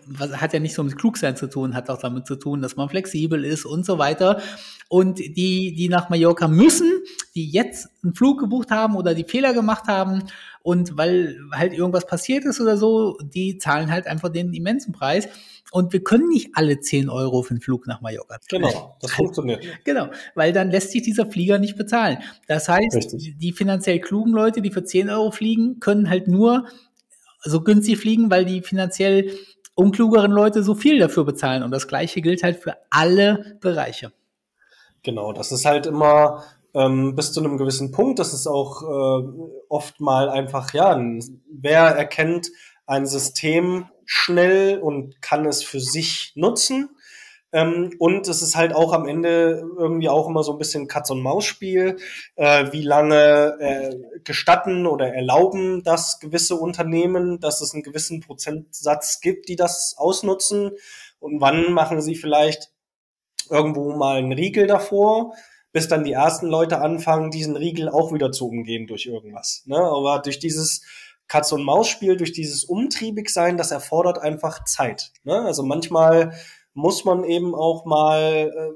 Was 0.05 0.41
hat 0.41 0.51
ja 0.51 0.59
nicht 0.59 0.73
so 0.73 0.83
mit 0.83 0.97
Klugsein 0.97 1.37
zu 1.37 1.47
tun, 1.47 1.73
hat 1.73 1.89
auch 1.89 1.99
damit 1.99 2.27
zu 2.27 2.35
tun, 2.35 2.61
dass 2.61 2.75
man 2.75 2.89
flexibel 2.89 3.45
ist 3.45 3.65
und 3.65 3.85
so 3.85 3.97
weiter. 3.97 4.41
Und 4.89 5.19
die, 5.19 5.73
die 5.75 5.87
nach 5.89 6.09
Mallorca 6.09 6.49
müssen, 6.49 6.91
die 7.35 7.49
jetzt 7.49 7.87
einen 8.03 8.13
Flug 8.13 8.39
gebucht 8.39 8.69
haben 8.69 8.95
oder 8.95 9.13
die 9.13 9.23
Fehler 9.23 9.53
gemacht 9.53 9.87
haben 9.87 10.23
und 10.67 10.97
weil 10.97 11.39
halt 11.53 11.71
irgendwas 11.71 12.05
passiert 12.05 12.43
ist 12.43 12.59
oder 12.59 12.75
so, 12.75 13.17
die 13.23 13.57
zahlen 13.57 13.89
halt 13.89 14.05
einfach 14.05 14.27
den 14.27 14.53
immensen 14.53 14.91
Preis. 14.91 15.29
Und 15.71 15.93
wir 15.93 16.03
können 16.03 16.27
nicht 16.27 16.49
alle 16.55 16.81
10 16.81 17.09
Euro 17.09 17.41
für 17.41 17.53
den 17.53 17.61
Flug 17.61 17.87
nach 17.87 18.01
Mallorca 18.01 18.37
zahlen. 18.41 18.63
Genau, 18.63 18.97
das 18.99 19.11
funktioniert. 19.13 19.63
Genau, 19.85 20.09
weil 20.35 20.51
dann 20.51 20.69
lässt 20.69 20.91
sich 20.91 21.03
dieser 21.03 21.25
Flieger 21.25 21.57
nicht 21.57 21.77
bezahlen. 21.77 22.17
Das 22.47 22.67
heißt, 22.67 22.97
Richtig. 22.97 23.35
die 23.37 23.53
finanziell 23.53 23.99
klugen 23.99 24.33
Leute, 24.33 24.61
die 24.61 24.69
für 24.69 24.83
10 24.83 25.09
Euro 25.09 25.31
fliegen, 25.31 25.79
können 25.79 26.09
halt 26.09 26.27
nur 26.27 26.67
so 27.43 27.61
günstig 27.61 27.97
fliegen, 27.97 28.29
weil 28.29 28.43
die 28.43 28.59
finanziell 28.59 29.31
unklugeren 29.73 30.33
Leute 30.33 30.63
so 30.63 30.75
viel 30.75 30.99
dafür 30.99 31.23
bezahlen. 31.23 31.63
Und 31.63 31.71
das 31.71 31.87
Gleiche 31.87 32.19
gilt 32.19 32.43
halt 32.43 32.57
für 32.57 32.75
alle 32.89 33.57
Bereiche. 33.61 34.11
Genau, 35.01 35.31
das 35.31 35.53
ist 35.53 35.63
halt 35.63 35.85
immer 35.85 36.43
ähm, 36.77 37.15
bis 37.15 37.33
zu 37.33 37.39
einem 37.39 37.57
gewissen 37.57 37.91
Punkt. 37.91 38.19
Das 38.19 38.33
ist 38.33 38.47
auch 38.47 38.83
äh, 38.83 39.27
oft 39.67 39.99
mal 39.99 40.29
einfach, 40.29 40.73
ja, 40.73 40.99
wer 41.51 41.81
erkennt 41.81 42.51
ein 42.85 43.05
System 43.05 43.85
schnell 44.05 44.79
und 44.79 45.21
kann 45.21 45.45
es 45.45 45.63
für 45.63 45.79
sich 45.79 46.33
nutzen. 46.35 46.89
Ähm, 47.51 47.93
und 47.97 48.27
es 48.27 48.41
ist 48.41 48.55
halt 48.55 48.75
auch 48.75 48.93
am 48.93 49.07
Ende 49.07 49.63
irgendwie 49.77 50.09
auch 50.09 50.27
immer 50.27 50.43
so 50.43 50.51
ein 50.51 50.57
bisschen 50.57 50.87
Katz-und-Maus-Spiel. 50.87 51.97
Äh, 52.35 52.71
wie 52.71 52.83
lange 52.83 53.57
äh, 53.59 54.19
gestatten 54.23 54.85
oder 54.85 55.13
erlauben 55.13 55.81
das 55.83 56.19
gewisse 56.19 56.55
Unternehmen, 56.55 57.39
dass 57.39 57.61
es 57.61 57.73
einen 57.73 57.83
gewissen 57.83 58.19
Prozentsatz 58.19 59.19
gibt, 59.21 59.49
die 59.49 59.55
das 59.55 59.95
ausnutzen? 59.97 60.71
Und 61.19 61.41
wann 61.41 61.73
machen 61.73 62.01
sie 62.01 62.15
vielleicht 62.15 62.71
irgendwo 63.49 63.95
mal 63.95 64.17
einen 64.17 64.33
Riegel 64.33 64.67
davor, 64.67 65.33
bis 65.77 65.87
dann 65.87 66.03
die 66.03 66.13
ersten 66.13 66.47
Leute 66.47 66.81
anfangen, 66.81 67.29
diesen 67.29 67.55
Riegel 67.55 67.87
auch 67.87 68.11
wieder 68.11 68.31
zu 68.31 68.47
umgehen 68.47 68.87
durch 68.87 69.05
irgendwas. 69.05 69.61
Ne? 69.67 69.77
Aber 69.77 70.17
durch 70.23 70.39
dieses 70.39 70.81
Katz- 71.27 71.51
und 71.51 71.63
Maus-Spiel, 71.63 72.17
durch 72.17 72.31
dieses 72.31 72.63
umtriebig 72.63 73.29
sein, 73.29 73.57
das 73.57 73.69
erfordert 73.69 74.17
einfach 74.17 74.63
Zeit. 74.63 75.11
Ne? 75.23 75.39
Also 75.39 75.61
manchmal 75.61 76.33
muss 76.73 77.05
man 77.05 77.23
eben 77.23 77.53
auch 77.53 77.85
mal, 77.85 78.51
äh, 78.51 78.71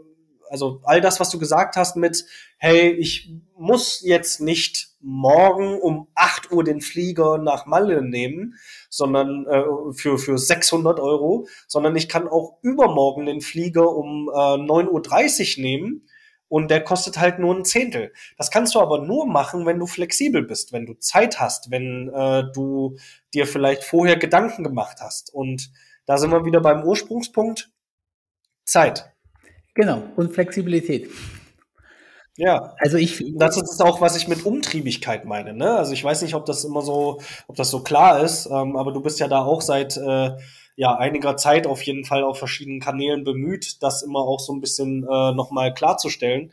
also 0.52 0.82
all 0.84 1.02
das, 1.02 1.20
was 1.20 1.32
du 1.32 1.40
gesagt 1.40 1.76
hast 1.76 1.96
mit, 1.96 2.24
hey, 2.60 2.92
ich 2.92 3.34
muss 3.58 4.04
jetzt 4.04 4.40
nicht 4.40 4.90
morgen 5.00 5.82
um 5.82 6.08
8 6.14 6.52
Uhr 6.52 6.64
den 6.64 6.82
Flieger 6.82 7.40
nach 7.40 7.66
Malle 7.66 8.04
nehmen, 8.04 8.54
sondern 8.92 9.48
äh, 9.48 9.64
für, 9.94 10.20
für 10.20 10.38
600 10.38 11.00
Euro, 11.00 11.48
sondern 11.68 11.96
ich 11.96 12.08
kann 12.08 12.28
auch 12.28 12.60
übermorgen 12.62 13.26
den 13.26 13.42
Flieger 13.42 13.90
um 13.90 14.30
äh, 14.30 14.38
9.30 14.38 15.58
Uhr 15.58 15.64
nehmen 15.64 16.08
und 16.52 16.70
der 16.70 16.84
kostet 16.84 17.18
halt 17.18 17.40
nur 17.40 17.56
ein 17.56 17.64
Zehntel. 17.64 18.12
Das 18.38 18.52
kannst 18.52 18.76
du 18.76 18.82
aber 18.82 19.00
nur 19.00 19.26
machen, 19.26 19.66
wenn 19.66 19.80
du 19.80 19.88
flexibel 19.88 20.44
bist, 20.44 20.74
wenn 20.74 20.86
du 20.86 20.96
Zeit 20.96 21.40
hast, 21.40 21.72
wenn 21.72 22.12
äh, 22.14 22.44
du 22.54 22.98
dir 23.34 23.48
vielleicht 23.48 23.86
vorher 23.86 24.18
Gedanken 24.18 24.66
gemacht 24.66 24.98
hast. 25.00 25.34
Und 25.34 25.72
da 26.06 26.18
sind 26.18 26.30
wir 26.30 26.44
wieder 26.44 26.60
beim 26.60 26.84
Ursprungspunkt 26.84 27.72
Zeit. 28.66 29.14
Genau, 29.76 30.04
und 30.18 30.34
Flexibilität. 30.34 31.10
Ja, 32.36 32.76
also 32.80 32.98
ich. 32.98 33.24
Das 33.38 33.56
ist 33.56 33.82
auch, 33.82 34.02
was 34.02 34.18
ich 34.18 34.28
mit 34.28 34.46
Umtriebigkeit 34.46 35.24
meine. 35.24 35.54
Ne? 35.54 35.72
Also 35.72 35.94
ich 35.94 36.04
weiß 36.04 36.22
nicht, 36.22 36.36
ob 36.36 36.46
das 36.46 36.66
immer 36.66 36.82
so, 36.82 37.22
ob 37.48 37.56
das 37.56 37.70
so 37.70 37.82
klar 37.82 38.22
ist, 38.22 38.48
ähm, 38.48 38.76
aber 38.76 38.92
du 38.92 39.00
bist 39.00 39.22
ja 39.22 39.30
da 39.30 39.46
auch 39.46 39.62
seit 39.62 39.96
äh, 39.96 40.32
ja 40.82 40.98
einiger 40.98 41.38
Zeit 41.38 41.68
auf 41.68 41.84
jeden 41.84 42.06
Fall 42.06 42.24
auf 42.24 42.40
verschiedenen 42.40 42.80
Kanälen 42.80 43.24
bemüht, 43.24 43.84
das 43.84 44.02
immer 44.02 44.22
auch 44.22 44.40
so 44.40 44.52
ein 44.52 44.62
bisschen 44.62 45.04
äh, 45.04 45.32
nochmal 45.32 45.76
klarzustellen. 45.76 46.52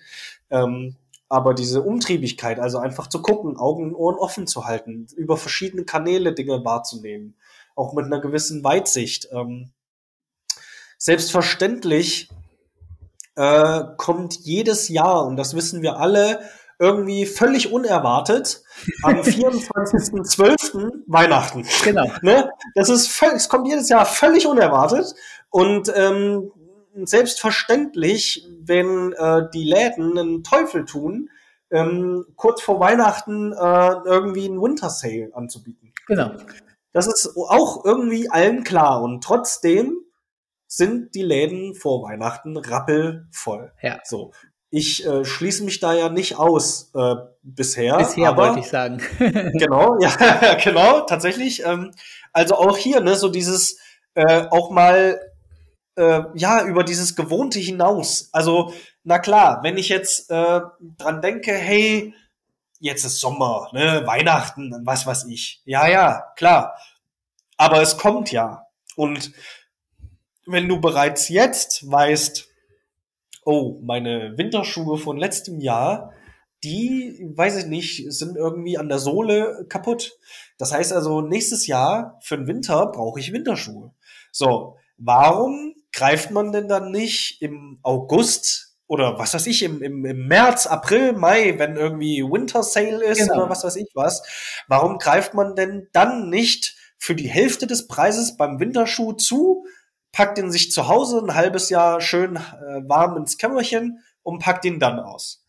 Ähm, 0.51 0.97
aber 1.31 1.55
diese 1.55 1.81
Umtriebigkeit, 1.81 2.59
also 2.59 2.77
einfach 2.77 3.07
zu 3.07 3.23
gucken, 3.23 3.57
Augen 3.57 3.85
und 3.85 3.95
Ohren 3.95 4.17
offen 4.19 4.47
zu 4.47 4.67
halten, 4.67 5.07
über 5.17 5.39
verschiedene 5.39 5.85
Kanäle 5.85 6.35
Dinge 6.35 6.63
wahrzunehmen, 6.63 7.37
auch 7.75 7.95
mit 7.95 8.05
einer 8.05 8.21
gewissen 8.21 8.63
Weitsicht. 8.63 9.31
Ähm, 9.33 9.71
selbstverständlich 10.99 12.29
äh, 13.35 13.83
kommt 13.97 14.41
jedes 14.41 14.91
Jahr, 14.91 15.25
und 15.25 15.39
das 15.39 15.55
wissen 15.55 15.81
wir 15.81 15.97
alle, 15.97 16.41
irgendwie 16.79 17.27
völlig 17.27 17.73
unerwartet 17.73 18.63
am 19.03 19.17
24.12. 19.21 21.03
Weihnachten. 21.07 21.67
Genau. 21.85 22.11
Ne? 22.23 22.51
Das 22.75 22.89
ist 22.89 23.09
völlig, 23.09 23.37
es 23.37 23.49
kommt 23.49 23.67
jedes 23.69 23.89
Jahr 23.89 24.07
völlig 24.07 24.47
unerwartet 24.47 25.15
und 25.51 25.93
ähm, 25.95 26.53
selbstverständlich, 26.95 28.47
wenn 28.61 29.13
äh, 29.13 29.49
die 29.53 29.65
Läden 29.65 30.19
einen 30.19 30.45
Teufel 30.45 30.85
tun, 30.85 31.31
ähm, 31.71 32.27
kurz 32.37 32.63
vor 32.63 32.81
Weihnachten 32.81 33.53
äh, 33.53 33.93
irgendwie 34.05 34.47
einen 34.47 34.61
Winter 34.61 34.91
Sale 34.91 35.31
anzubieten. 35.35 35.93
Genau. 36.07 36.33
Das 36.93 37.07
ist 37.07 37.37
auch 37.37 37.85
irgendwie 37.85 38.31
allen 38.31 38.65
klar 38.65 39.03
und 39.03 39.23
trotzdem 39.23 39.97
sind 40.67 41.15
die 41.15 41.23
Läden 41.23 41.75
vor 41.75 42.03
Weihnachten 42.03 42.57
rappelvoll. 42.57 43.73
Ja. 43.83 44.01
So. 44.05 44.33
Ich 44.71 45.07
äh, 45.07 45.25
schließe 45.25 45.65
mich 45.65 45.81
da 45.81 45.95
ja 45.95 46.11
nicht 46.11 46.37
aus 46.37 46.91
äh, 46.95 47.15
bisher. 47.43 47.97
Bisher 47.97 48.29
aber, 48.29 48.49
wollte 48.49 48.61
ich 48.61 48.69
sagen. 48.69 49.01
genau, 49.19 49.99
ja, 50.01 50.55
genau, 50.63 51.01
tatsächlich. 51.03 51.65
Ähm, 51.65 51.93
also 52.33 52.57
auch 52.57 52.77
hier, 52.77 53.01
ne, 53.01 53.15
so 53.17 53.29
dieses 53.29 53.79
äh, 54.15 54.47
auch 54.51 54.71
mal 54.71 55.21
äh, 55.97 56.23
ja 56.35 56.65
über 56.65 56.85
dieses 56.85 57.17
Gewohnte 57.17 57.59
hinaus. 57.59 58.29
Also 58.33 58.73
na 59.05 59.19
klar, 59.19 59.61
wenn 59.63 59.79
ich 59.79 59.89
jetzt 59.89 60.31
äh, 60.31 60.61
dran 60.99 61.23
denke, 61.23 61.53
hey, 61.53 62.15
jetzt 62.79 63.05
ist 63.05 63.21
Sommer, 63.21 63.71
ne, 63.73 64.07
Weihnachten, 64.07 64.83
was 64.85 65.07
weiß 65.07 65.25
ich. 65.25 65.63
Ja, 65.65 65.89
ja, 65.89 66.33
klar. 66.37 66.77
Aber 67.57 67.81
es 67.83 67.97
kommt 67.97 68.33
ja. 68.33 68.67
Und 68.97 69.33
wenn 70.47 70.69
du 70.69 70.81
bereits 70.81 71.29
jetzt 71.29 71.91
weißt, 71.91 72.48
oh, 73.49 73.81
meine 73.83 74.37
Winterschuhe 74.37 74.99
von 74.99 75.17
letztem 75.17 75.59
Jahr, 75.59 76.13
die, 76.63 77.33
weiß 77.35 77.57
ich 77.57 77.67
nicht, 77.67 78.13
sind 78.13 78.37
irgendwie 78.37 78.77
an 78.77 78.91
der 78.91 78.99
Sohle 78.99 79.65
kaputt. 79.71 80.19
Das 80.59 80.75
heißt 80.75 80.93
also, 80.93 81.23
nächstes 81.23 81.67
Jahr 81.67 82.19
für 82.21 82.37
den 82.37 82.47
Winter 82.47 82.89
brauche 82.89 83.19
ich 83.19 83.33
Winterschuhe. 83.33 83.95
So, 84.33 84.77
warum 84.99 85.75
greift 85.93 86.31
man 86.31 86.53
denn 86.53 86.69
dann 86.69 86.91
nicht 86.91 87.41
im 87.41 87.79
August 87.83 88.77
oder 88.87 89.19
was 89.19 89.33
weiß 89.33 89.47
ich, 89.47 89.63
im, 89.63 89.83
im, 89.83 90.05
im 90.05 90.27
März, 90.27 90.67
April, 90.67 91.15
Mai, 91.15 91.59
wenn 91.59 91.77
irgendwie 91.77 92.23
Winter 92.23 92.63
Sale 92.63 93.03
ist 93.03 93.19
genau. 93.19 93.37
oder 93.37 93.51
was 93.51 93.65
weiß 93.65 93.77
ich 93.77 93.89
was, 93.95 94.23
warum 94.69 94.99
greift 94.99 95.33
man 95.33 95.57
denn 95.57 95.89
dann 95.93 96.29
nicht 96.29 96.77
für 96.99 97.15
die 97.15 97.29
Hälfte 97.29 97.67
des 97.67 97.89
Preises 97.89 98.37
beim 98.37 98.61
Winterschuh 98.61 99.13
zu, 99.13 99.65
packt 100.13 100.39
ihn 100.39 100.51
sich 100.51 100.73
zu 100.73 100.89
Hause 100.89 101.19
ein 101.19 101.35
halbes 101.35 101.71
Jahr 101.71 102.01
schön 102.01 102.37
äh, 102.37 102.89
warm 102.89 103.17
ins 103.17 103.39
Kämmerchen 103.39 104.01
und 104.23 104.41
packt 104.43 104.65
ihn 104.65 104.79
dann 104.81 105.01
aus. 105.01 105.45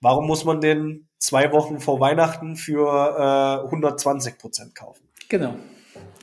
Warum 0.00 0.26
muss 0.26 0.44
man 0.44 0.60
den 0.60 1.08
zwei 1.18 1.52
Wochen 1.52 1.80
vor 1.80 2.00
Weihnachten 2.00 2.56
für 2.56 3.60
äh, 3.62 3.64
120 3.64 4.38
Prozent 4.38 4.74
kaufen? 4.74 5.08
Genau. 5.28 5.54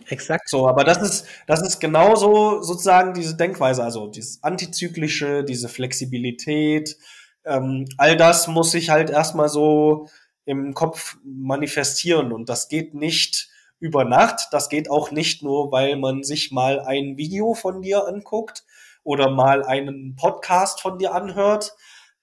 Exakt. 0.08 0.49
So, 0.49 0.67
aber 0.67 0.84
das 0.84 1.01
ist, 1.01 1.25
das 1.47 1.62
ist 1.62 1.80
genauso 1.80 2.62
sozusagen 2.62 3.13
diese 3.13 3.36
Denkweise, 3.38 3.84
also 3.84 4.08
dieses 4.08 4.43
Antizyklische, 4.43 5.43
diese 5.43 5.69
Flexibilität, 5.69 6.97
ähm, 7.45 7.88
all 7.97 8.17
das 8.17 8.47
muss 8.47 8.71
sich 8.71 8.89
halt 8.89 9.10
erstmal 9.10 9.49
so 9.49 10.08
im 10.45 10.73
Kopf 10.73 11.17
manifestieren 11.23 12.34
und 12.34 12.49
das 12.49 12.67
geht 12.67 12.93
nicht 12.93 13.49
über 13.82 14.06
Nacht. 14.06 14.48
Das 14.52 14.70
geht 14.70 14.89
auch 14.89 15.12
nicht 15.12 15.44
nur, 15.44 15.72
weil 15.74 15.98
man 15.98 16.24
sich 16.24 16.52
mal 16.52 16.80
ein 16.80 17.17
Video 17.17 17.54
von 17.54 17.82
dir 17.82 18.08
anguckt 18.08 18.63
oder 19.04 19.30
mal 19.30 19.65
einen 19.65 20.15
Podcast 20.15 20.80
von 20.80 20.98
dir 20.98 21.13
anhört. 21.13 21.74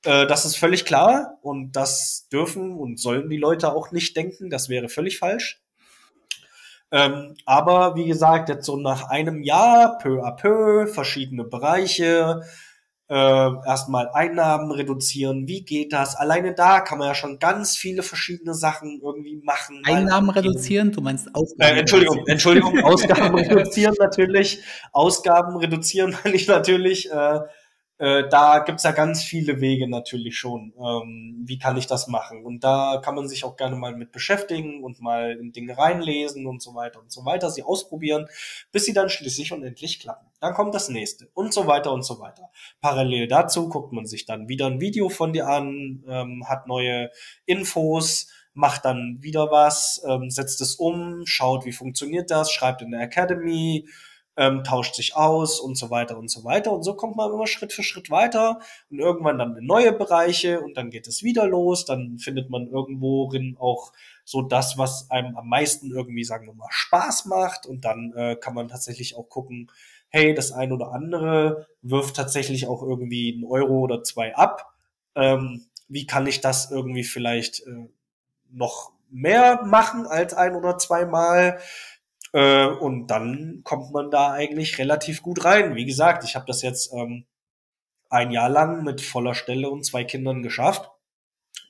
Äh, 0.05 0.27
das 0.27 0.47
ist 0.47 0.57
völlig 0.57 0.87
klar 0.87 1.39
und 1.43 1.73
das 1.73 2.29
dürfen 2.33 2.73
und 2.73 2.99
sollen 2.99 3.29
die 3.29 3.37
Leute 3.37 3.75
auch 3.75 3.91
nicht 3.91 4.17
denken. 4.17 4.49
Das 4.49 4.69
wäre 4.69 4.89
völlig 4.89 5.19
falsch. 5.19 5.61
Ähm, 6.91 7.35
aber 7.45 7.97
wie 7.97 8.07
gesagt, 8.07 8.49
jetzt 8.49 8.65
so 8.65 8.77
nach 8.77 9.11
einem 9.11 9.43
Jahr, 9.43 9.99
peu 9.99 10.23
à 10.23 10.35
peu, 10.35 10.87
verschiedene 10.87 11.45
Bereiche, 11.45 12.41
äh, 13.09 13.15
erstmal 13.15 14.11
Einnahmen 14.13 14.71
reduzieren, 14.71 15.49
wie 15.49 15.65
geht 15.65 15.93
das? 15.93 16.15
Alleine 16.15 16.55
da 16.55 16.81
kann 16.81 16.99
man 16.99 17.09
ja 17.09 17.15
schon 17.15 17.39
ganz 17.39 17.77
viele 17.77 18.03
verschiedene 18.03 18.55
Sachen 18.55 19.01
irgendwie 19.03 19.41
machen. 19.43 19.83
Einnahmen 19.85 20.29
reduzieren, 20.31 20.93
du 20.93 21.01
meinst 21.01 21.35
Ausgaben? 21.35 21.77
Äh, 21.77 21.81
Entschuldigung, 21.81 22.27
Entschuldigung, 22.27 22.79
Ausgaben 22.85 23.35
reduzieren 23.35 23.95
natürlich. 23.99 24.63
Ausgaben 24.93 25.57
reduzieren 25.57 26.17
meine 26.23 26.37
ich 26.37 26.47
natürlich. 26.49 27.11
Äh, 27.11 27.41
äh, 27.99 28.29
da 28.29 28.61
gibt's 28.61 28.85
ja 28.85 28.93
ganz 28.93 29.25
viele 29.25 29.61
Wege 29.61 29.89
natürlich 29.89 30.39
schon. 30.39 30.73
Ähm, 30.79 31.43
wie 31.45 31.59
kann 31.59 31.77
ich 31.77 31.87
das 31.87 32.07
machen? 32.07 32.45
Und 32.45 32.63
da 32.63 33.01
kann 33.05 33.17
man 33.17 33.29
sich 33.29 33.45
auch 33.45 33.57
gerne 33.57 33.75
mal 33.75 33.95
mit 33.95 34.13
beschäftigen 34.13 34.85
und 34.85 35.01
mal 35.01 35.33
in 35.33 35.53
Dinge 35.53 35.77
reinlesen 35.77 36.47
und 36.47 36.63
so 36.63 36.75
weiter 36.75 37.01
und 37.01 37.11
so 37.11 37.25
weiter, 37.25 37.51
sie 37.51 37.65
ausprobieren, 37.65 38.29
bis 38.71 38.85
sie 38.85 38.93
dann 38.93 39.09
schließlich 39.09 39.53
und 39.53 39.65
endlich 39.65 39.99
klappen. 39.99 40.29
Dann 40.41 40.55
kommt 40.55 40.75
das 40.75 40.89
nächste 40.89 41.29
und 41.35 41.53
so 41.53 41.67
weiter 41.67 41.93
und 41.93 42.05
so 42.05 42.21
weiter. 42.21 42.51
Parallel 42.81 43.27
dazu 43.27 43.69
guckt 43.69 43.93
man 43.93 44.07
sich 44.07 44.25
dann 44.25 44.49
wieder 44.49 44.67
ein 44.67 44.81
Video 44.81 45.09
von 45.09 45.33
dir 45.33 45.49
an, 45.49 46.05
ähm, 46.09 46.45
hat 46.49 46.69
neue 46.69 47.11
Infos, 47.47 48.29
macht 48.55 48.85
dann 48.85 49.19
wieder 49.21 49.51
was, 49.51 50.03
ähm, 50.07 50.31
setzt 50.31 50.61
es 50.61 50.77
um, 50.77 51.23
schaut, 51.27 51.65
wie 51.65 51.73
funktioniert 51.73 52.31
das, 52.31 52.53
schreibt 52.53 52.83
in 52.83 52.93
der 52.93 53.01
Academy, 53.01 53.89
ähm, 54.39 54.63
tauscht 54.63 54.95
sich 54.95 55.17
aus 55.17 55.59
und 55.59 55.77
so 55.77 55.91
weiter 55.91 56.17
und 56.17 56.31
so 56.31 56.45
weiter. 56.45 56.73
Und 56.73 56.85
so 56.85 56.95
kommt 56.95 57.17
man 57.17 57.33
immer 57.33 57.49
Schritt 57.49 57.73
für 57.73 57.83
Schritt 57.83 58.09
weiter 58.09 58.61
und 58.89 59.01
irgendwann 59.01 59.37
dann 59.37 59.57
in 59.57 59.67
neue 59.67 59.93
Bereiche 59.93 60.61
und 60.61 60.77
dann 60.77 60.91
geht 60.91 61.09
es 61.09 61.25
wieder 61.25 61.47
los. 61.49 61.85
Dann 61.85 62.19
findet 62.19 62.49
man 62.49 62.69
irgendworin 62.69 63.57
auch 63.59 63.93
so 64.25 64.43
das, 64.43 64.79
was 64.79 65.11
einem 65.11 65.37
am 65.37 65.49
meisten 65.49 65.91
irgendwie, 65.91 66.23
sagen 66.23 66.47
wir 66.47 66.55
mal, 66.55 66.69
Spaß 66.71 67.27
macht. 67.27 67.67
Und 67.67 67.85
dann 67.85 68.13
äh, 68.17 68.37
kann 68.37 68.55
man 68.55 68.69
tatsächlich 68.69 69.17
auch 69.17 69.29
gucken, 69.29 69.73
hey, 70.09 70.35
das 70.35 70.53
ein 70.53 70.71
oder 70.71 70.93
andere 70.93 71.67
wirft 71.83 72.15
tatsächlich 72.15 72.69
auch 72.69 72.83
irgendwie 72.83 73.35
einen 73.35 73.45
Euro 73.45 73.81
oder 73.81 74.05
zwei 74.05 74.37
ab. 74.37 74.73
Ähm, 75.17 75.67
wie 75.89 76.07
kann 76.07 76.29
ich 76.29 76.41
das 76.41 76.71
irgendwie 76.71 77.03
vielleicht 77.03 77.67
äh, 77.67 77.89
noch 78.53 78.93
mehr 79.11 79.65
machen 79.65 80.07
als 80.07 80.33
ein 80.33 80.55
oder 80.55 80.79
zweimal? 80.79 81.59
Äh, 82.33 82.67
und 82.67 83.09
dann 83.09 83.63
kommt 83.65 83.93
man 83.93 84.11
da 84.11 84.33
eigentlich 84.33 84.79
relativ 84.79 85.23
gut 85.23 85.45
rein. 85.45 85.75
Wie 85.75 85.87
gesagt, 85.87 86.25
ich 86.25 86.35
habe 86.35 86.47
das 86.47 86.63
jetzt 86.63 86.93
ähm, 86.93 87.27
ein 88.11 88.31
Jahr 88.31 88.49
lang 88.49 88.85
mit 88.85 89.01
voller 89.01 89.35
Stelle 89.35 89.71
und 89.71 89.85
zwei 89.85 90.05
Kindern 90.05 90.43
geschafft. 90.43 90.91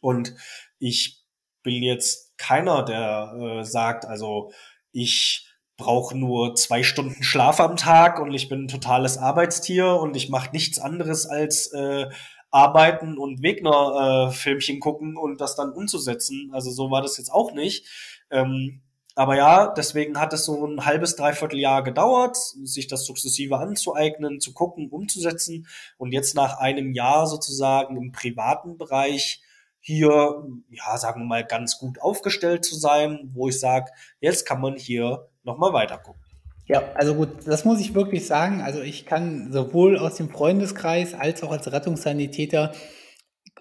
Und 0.01 0.35
ich 0.79 1.25
bin 1.63 1.83
jetzt 1.83 2.37
keiner, 2.39 2.85
der 2.85 3.35
äh, 3.61 3.65
sagt, 3.65 4.05
also 4.05 4.53
ich 4.93 5.49
brauche 5.77 6.17
nur 6.17 6.55
zwei 6.57 6.83
Stunden 6.83 7.23
Schlaf 7.23 7.61
am 7.61 7.77
Tag 7.77 8.21
und 8.21 8.33
ich 8.35 8.49
bin 8.49 8.65
ein 8.65 8.69
totales 8.69 9.17
Arbeitstier 9.17 9.95
und 9.95 10.17
ich 10.17 10.29
mache 10.29 10.51
nichts 10.53 10.79
anderes 10.79 11.27
als 11.27 11.73
äh, 11.73 12.09
arbeiten 12.51 13.19
und 13.19 13.43
Wegner-Filmchen 13.43 14.77
äh, 14.77 14.81
gucken 14.81 15.17
und 15.17 15.41
das 15.41 15.55
dann 15.55 15.73
umzusetzen. 15.73 16.51
Also 16.53 16.71
so 16.71 16.91
war 16.91 17.03
das 17.03 17.19
jetzt 17.19 17.31
auch 17.31 17.53
nicht. 17.53 17.87
Ähm, 18.31 18.83
aber 19.19 19.37
ja, 19.37 19.66
deswegen 19.77 20.21
hat 20.21 20.33
es 20.33 20.45
so 20.45 20.64
ein 20.64 20.85
halbes, 20.85 21.16
dreiviertel 21.16 21.59
Jahr 21.59 21.83
gedauert, 21.83 22.37
sich 22.37 22.87
das 22.87 23.05
sukzessive 23.05 23.59
anzueignen, 23.59 24.39
zu 24.39 24.53
gucken, 24.53 24.91
umzusetzen. 24.91 25.66
Und 25.97 26.12
jetzt 26.12 26.37
nach 26.37 26.59
einem 26.59 26.93
Jahr 26.93 27.27
sozusagen 27.27 27.97
im 27.97 28.12
privaten 28.12 28.79
Bereich 28.79 29.43
hier, 29.81 30.45
ja, 30.71 30.97
sagen 30.99 31.23
wir 31.23 31.27
mal, 31.27 31.45
ganz 31.45 31.79
gut 31.79 32.01
aufgestellt 32.01 32.64
zu 32.64 32.77
sein, 32.77 33.33
wo 33.35 33.49
ich 33.49 33.59
sage, 33.59 33.91
jetzt 34.21 34.47
kann 34.47 34.61
man 34.61 34.77
hier 34.77 35.27
nochmal 35.43 35.73
weiter 35.73 35.99
gucken. 35.99 36.23
Ja, 36.66 36.85
also 36.95 37.16
gut, 37.16 37.31
das 37.45 37.64
muss 37.64 37.81
ich 37.81 37.95
wirklich 37.97 38.25
sagen. 38.25 38.61
Also 38.61 38.83
ich 38.83 39.05
kann 39.05 39.53
sowohl 39.53 39.99
aus 39.99 40.14
dem 40.14 40.31
Freundeskreis 40.31 41.14
als 41.14 41.43
auch 41.43 41.51
als 41.51 41.73
Rettungssanitäter 41.73 42.73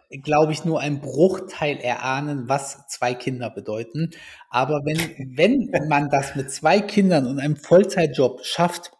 glaube 0.09 0.53
ich, 0.53 0.65
nur 0.65 0.79
ein 0.79 1.01
Bruchteil 1.01 1.77
erahnen, 1.77 2.47
was 2.47 2.87
zwei 2.87 3.13
Kinder 3.13 3.49
bedeuten. 3.49 4.11
Aber 4.49 4.81
wenn, 4.85 4.99
wenn 5.37 5.87
man 5.87 6.09
das 6.09 6.35
mit 6.35 6.51
zwei 6.51 6.79
Kindern 6.79 7.27
und 7.27 7.39
einem 7.39 7.57
Vollzeitjob 7.57 8.45
schafft, 8.45 8.91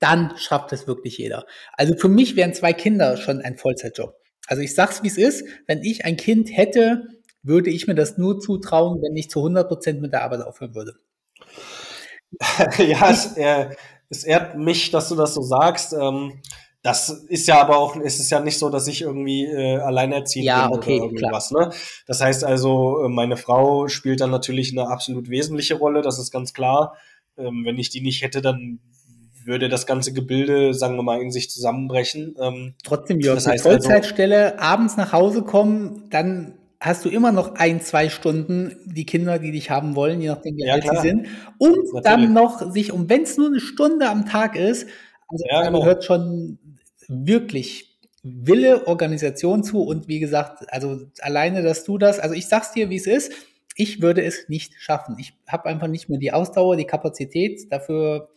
dann 0.00 0.36
schafft 0.36 0.72
es 0.72 0.86
wirklich 0.86 1.18
jeder. 1.18 1.44
Also 1.72 1.96
für 1.96 2.08
mich 2.08 2.36
wären 2.36 2.54
zwei 2.54 2.72
Kinder 2.72 3.16
schon 3.16 3.40
ein 3.40 3.58
Vollzeitjob. 3.58 4.14
Also 4.46 4.62
ich 4.62 4.74
sag's, 4.74 5.02
wie 5.02 5.08
es 5.08 5.18
ist. 5.18 5.44
Wenn 5.66 5.82
ich 5.82 6.04
ein 6.04 6.16
Kind 6.16 6.56
hätte, 6.56 7.06
würde 7.42 7.70
ich 7.70 7.86
mir 7.86 7.94
das 7.94 8.18
nur 8.18 8.40
zutrauen, 8.40 9.00
wenn 9.02 9.16
ich 9.16 9.30
zu 9.30 9.40
100 9.40 9.68
Prozent 9.68 10.00
mit 10.00 10.12
der 10.12 10.22
Arbeit 10.22 10.42
aufhören 10.42 10.74
würde. 10.74 10.94
ja, 12.78 13.10
es, 13.10 13.36
äh, 13.36 13.70
es 14.08 14.24
ehrt 14.24 14.56
mich, 14.56 14.90
dass 14.90 15.08
du 15.08 15.14
das 15.14 15.34
so 15.34 15.42
sagst. 15.42 15.92
Ähm, 15.92 16.40
das 16.88 17.10
ist 17.28 17.46
ja 17.46 17.60
aber 17.60 17.76
auch, 17.76 17.96
ist 17.96 18.18
es 18.18 18.30
ja 18.30 18.40
nicht 18.40 18.58
so, 18.58 18.70
dass 18.70 18.86
ich 18.88 19.02
irgendwie 19.02 19.44
äh, 19.44 19.76
alleinerziehend 19.76 20.46
ja, 20.46 20.68
bin 20.68 20.78
okay, 20.78 21.00
oder 21.00 21.12
irgendwas. 21.12 21.50
Ne? 21.50 21.70
Das 22.06 22.22
heißt 22.22 22.44
also, 22.44 23.04
äh, 23.04 23.08
meine 23.10 23.36
Frau 23.36 23.88
spielt 23.88 24.22
dann 24.22 24.30
natürlich 24.30 24.72
eine 24.72 24.88
absolut 24.88 25.28
wesentliche 25.28 25.74
Rolle, 25.74 26.00
das 26.00 26.18
ist 26.18 26.30
ganz 26.30 26.54
klar. 26.54 26.96
Ähm, 27.36 27.66
wenn 27.66 27.76
ich 27.76 27.90
die 27.90 28.00
nicht 28.00 28.22
hätte, 28.22 28.40
dann 28.40 28.78
würde 29.44 29.68
das 29.68 29.84
ganze 29.84 30.14
Gebilde, 30.14 30.72
sagen 30.72 30.96
wir 30.96 31.02
mal, 31.02 31.20
in 31.20 31.30
sich 31.30 31.50
zusammenbrechen. 31.50 32.34
Ähm, 32.40 32.74
Trotzdem, 32.84 33.20
Jörg, 33.20 33.36
das 33.36 33.46
heißt 33.46 33.66
also 33.66 33.80
Vollzeitstelle, 33.80 34.52
also, 34.52 34.64
abends 34.64 34.96
nach 34.96 35.12
Hause 35.12 35.42
kommen, 35.42 36.08
dann 36.08 36.54
hast 36.80 37.04
du 37.04 37.10
immer 37.10 37.32
noch 37.32 37.56
ein, 37.56 37.82
zwei 37.82 38.08
Stunden 38.08 38.76
die 38.86 39.04
Kinder, 39.04 39.38
die 39.38 39.52
dich 39.52 39.68
haben 39.68 39.94
wollen, 39.94 40.22
je 40.22 40.28
nachdem, 40.28 40.56
wie 40.56 40.70
alt 40.70 40.84
sie 40.90 41.00
sind. 41.02 41.26
Und 41.58 41.76
Natürlich. 41.76 42.02
dann 42.04 42.32
noch 42.32 42.72
sich, 42.72 42.92
um 42.92 43.10
wenn 43.10 43.24
es 43.24 43.36
nur 43.36 43.48
eine 43.48 43.60
Stunde 43.60 44.08
am 44.08 44.24
Tag 44.24 44.56
ist, 44.56 44.86
also 45.28 45.44
ja, 45.50 45.64
genau. 45.64 45.80
gehört 45.80 46.04
schon 46.04 46.58
wirklich 47.08 47.98
Wille, 48.22 48.86
Organisation 48.86 49.64
zu 49.64 49.82
und 49.82 50.08
wie 50.08 50.20
gesagt, 50.20 50.72
also 50.72 51.06
alleine, 51.20 51.62
dass 51.62 51.84
du 51.84 51.98
das, 51.98 52.18
also 52.18 52.34
ich 52.34 52.46
sag's 52.46 52.72
dir, 52.72 52.90
wie 52.90 52.96
es 52.96 53.06
ist, 53.06 53.32
ich 53.74 54.02
würde 54.02 54.24
es 54.24 54.48
nicht 54.48 54.74
schaffen. 54.78 55.16
Ich 55.18 55.34
habe 55.46 55.68
einfach 55.68 55.86
nicht 55.86 56.08
mehr 56.08 56.18
die 56.18 56.32
Ausdauer, 56.32 56.76
die 56.76 56.84
Kapazität 56.84 57.72
dafür. 57.72 58.28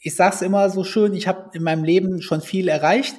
Ich 0.00 0.16
sag's 0.16 0.42
immer 0.42 0.70
so 0.70 0.84
schön, 0.84 1.14
ich 1.14 1.28
habe 1.28 1.50
in 1.52 1.62
meinem 1.62 1.84
Leben 1.84 2.22
schon 2.22 2.40
viel 2.40 2.68
erreicht, 2.68 3.14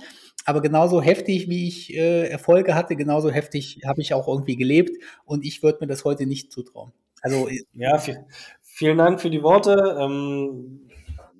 aber 0.46 0.62
genauso 0.62 1.02
heftig, 1.02 1.50
wie 1.50 1.68
ich 1.68 1.94
äh, 1.94 2.28
Erfolge 2.28 2.74
hatte, 2.74 2.96
genauso 2.96 3.30
heftig 3.30 3.82
habe 3.86 4.02
ich 4.02 4.16
auch 4.16 4.28
irgendwie 4.28 4.56
gelebt 4.56 4.98
und 5.24 5.46
ich 5.46 5.62
würde 5.62 5.80
mir 5.82 5.88
das 5.88 6.04
heute 6.04 6.26
nicht 6.26 6.52
zutrauen. 6.52 6.92
Also 7.22 7.48
ja, 7.74 8.00
viel, 8.00 8.26
vielen 8.62 8.98
Dank 8.98 9.22
für 9.22 9.30
die 9.30 9.44
Worte. 9.44 9.98
Ähm, 10.00 10.90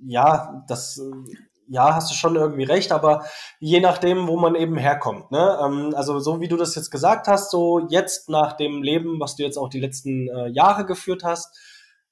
ja, 0.06 0.64
das 0.68 1.02
ja, 1.72 1.96
hast 1.96 2.12
du 2.12 2.16
schon 2.16 2.36
irgendwie 2.36 2.66
recht, 2.66 2.92
aber 2.92 3.26
je 3.60 3.80
nachdem, 3.80 4.28
wo 4.28 4.38
man 4.38 4.56
eben 4.56 4.78
herkommt. 4.78 5.32
Ne? 5.32 5.60
Ähm, 5.64 5.94
also 5.96 6.20
so 6.20 6.42
wie 6.42 6.50
du 6.50 6.58
das 6.58 6.76
jetzt 6.76 6.92
gesagt 6.92 7.28
hast, 7.28 7.50
so 7.50 7.88
jetzt 7.90 8.30
nach 8.30 8.54
dem 8.54 8.84
Leben, 8.84 9.20
was 9.22 9.38
du 9.38 9.44
jetzt 9.44 9.58
auch 9.58 9.70
die 9.70 9.80
letzten 9.80 10.28
äh, 10.28 10.48
Jahre 10.50 10.86
geführt 10.86 11.24
hast, 11.24 11.58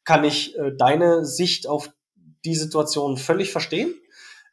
kann 0.06 0.24
ich 0.24 0.58
äh, 0.58 0.72
deine 0.78 1.26
Sicht 1.26 1.68
auf 1.68 1.92
die 2.46 2.56
Situation 2.56 3.18
völlig 3.18 3.52
verstehen. 3.52 3.94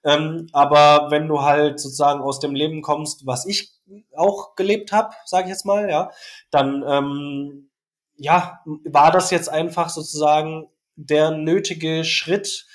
Ähm, 0.02 0.48
aber 0.52 1.11
wenn 1.11 1.28
du 1.28 1.42
halt 1.42 1.78
sozusagen 1.78 2.20
aus 2.20 2.40
dem 2.40 2.54
Leben 2.57 2.82
kommst, 2.82 3.26
was 3.26 3.46
ich 3.46 3.72
auch 4.16 4.57
gelebt 4.57 4.90
habe, 4.90 5.14
sage 5.24 5.44
ich 5.44 5.50
jetzt 5.50 5.64
mal, 5.64 5.88
ja, 5.88 6.11
dann 6.50 6.84
ähm, 6.86 7.70
ja, 8.16 8.61
war 8.84 9.12
das 9.12 9.30
jetzt 9.30 9.48
einfach 9.48 9.88
sozusagen 9.88 10.68
der 10.96 11.30
nötige 11.30 12.04
Schritt, 12.04 12.66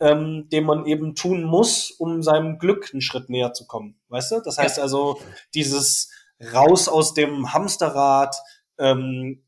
ähm, 0.00 0.48
den 0.50 0.64
man 0.64 0.86
eben 0.86 1.14
tun 1.14 1.44
muss, 1.44 1.90
um 1.90 2.22
seinem 2.22 2.58
Glück 2.58 2.90
einen 2.92 3.00
Schritt 3.00 3.28
näher 3.28 3.52
zu 3.52 3.66
kommen. 3.66 3.98
Weißt 4.08 4.32
du? 4.32 4.40
Das 4.40 4.58
heißt 4.58 4.76
ja. 4.76 4.82
also, 4.82 5.20
dieses 5.54 6.10
raus 6.52 6.88
aus 6.88 7.14
dem 7.14 7.52
Hamsterrad, 7.52 8.36
ähm, 8.78 9.42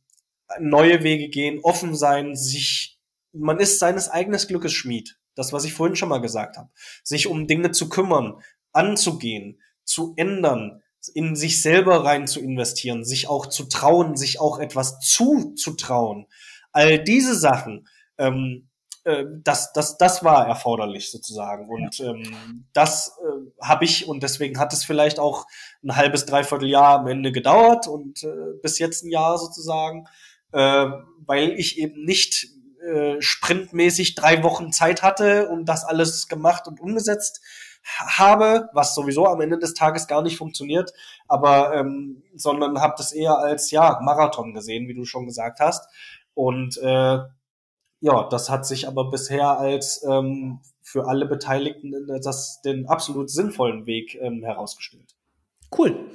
neue 0.59 1.05
Wege 1.05 1.29
gehen, 1.29 1.61
offen 1.63 1.95
sein, 1.95 2.35
sich, 2.35 2.99
man 3.33 3.61
ist 3.61 3.79
seines 3.79 4.09
eigenen 4.09 4.41
Glückes 4.41 4.73
Schmied. 4.73 5.17
Das, 5.37 5.53
was 5.53 5.65
ich 5.65 5.73
vorhin 5.73 5.97
schon 5.97 6.09
mal 6.09 6.21
gesagt 6.21 6.57
habe. 6.57 6.71
Sich 7.05 7.29
um 7.29 7.47
Dinge 7.47 7.71
zu 7.71 7.89
kümmern, 7.89 8.43
anzugehen, 8.73 9.61
zu 9.85 10.13
ändern, 10.17 10.83
in 11.15 11.37
sich 11.37 11.63
selber 11.63 12.05
rein 12.05 12.27
zu 12.27 12.41
investieren, 12.41 13.05
sich 13.05 13.29
auch 13.29 13.47
zu 13.47 13.65
trauen, 13.65 14.17
sich 14.17 14.41
auch 14.41 14.59
etwas 14.59 14.99
zuzutrauen. 15.01 16.27
All 16.73 17.03
diese 17.03 17.35
Sachen, 17.35 17.89
ähm, 18.19 18.69
äh, 19.05 19.25
das, 19.43 19.73
das, 19.73 19.97
das 19.99 20.25
war 20.25 20.47
erforderlich 20.47 21.11
sozusagen. 21.11 21.69
Und 21.69 22.01
ähm, 22.01 22.67
das 22.73 23.19
äh, 23.23 23.65
habe 23.65 23.85
ich 23.85 24.09
und 24.09 24.23
deswegen 24.23 24.59
hat 24.59 24.73
es 24.73 24.85
vielleicht 24.85 25.19
auch 25.19 25.47
ein 25.83 25.97
halbes, 25.97 26.27
dreiviertel 26.27 26.69
Jahr 26.69 27.01
am 27.01 27.07
Ende 27.07 27.33
gedauert 27.33 27.87
und 27.87 28.23
äh, 28.25 28.59
bis 28.63 28.79
jetzt 28.79 29.05
ein 29.05 29.11
Jahr 29.11 29.39
sozusagen, 29.39 30.07
äh, 30.53 30.87
weil 31.27 31.53
ich 31.53 31.79
eben 31.79 32.05
nicht 32.05 32.49
äh, 32.83 33.21
sprintmäßig 33.21 34.15
drei 34.15 34.43
Wochen 34.43 34.73
Zeit 34.73 35.03
hatte 35.03 35.49
und 35.49 35.67
das 35.67 35.85
alles 35.85 36.29
gemacht 36.29 36.67
und 36.67 36.81
umgesetzt 36.81 37.41
habe, 37.83 38.69
was 38.73 38.95
sowieso 38.95 39.27
am 39.27 39.41
Ende 39.41 39.59
des 39.59 39.75
Tages 39.75 40.07
gar 40.07 40.23
nicht 40.23 40.37
funktioniert, 40.37 40.93
aber 41.29 41.75
ähm, 41.75 42.23
sondern 42.35 42.81
habe 42.81 42.95
das 42.99 43.13
eher 43.13 43.39
als 43.39 43.71
ja 43.71 43.99
Marathon 44.03 44.53
gesehen, 44.53 44.89
wie 44.89 44.95
du 44.95 45.05
schon 45.05 45.27
gesagt 45.27 45.61
hast. 45.61 45.89
Und 46.35 46.79
äh, 46.79 47.19
ja, 48.01 48.29
das 48.29 48.51
hat 48.51 48.67
sich 48.67 48.89
aber 48.89 49.11
bisher 49.11 49.59
als 49.59 50.05
ähm, 50.09 50.61
für 50.83 51.07
alle 51.07 51.27
Beteiligten 51.27 51.93
das 52.23 52.63
den 52.63 52.87
absolut 52.87 53.31
sinnvollen 53.31 53.87
Weg 53.87 54.19
ähm, 54.21 54.43
herausgestellt. 54.43 55.15
Cool. 55.77 56.07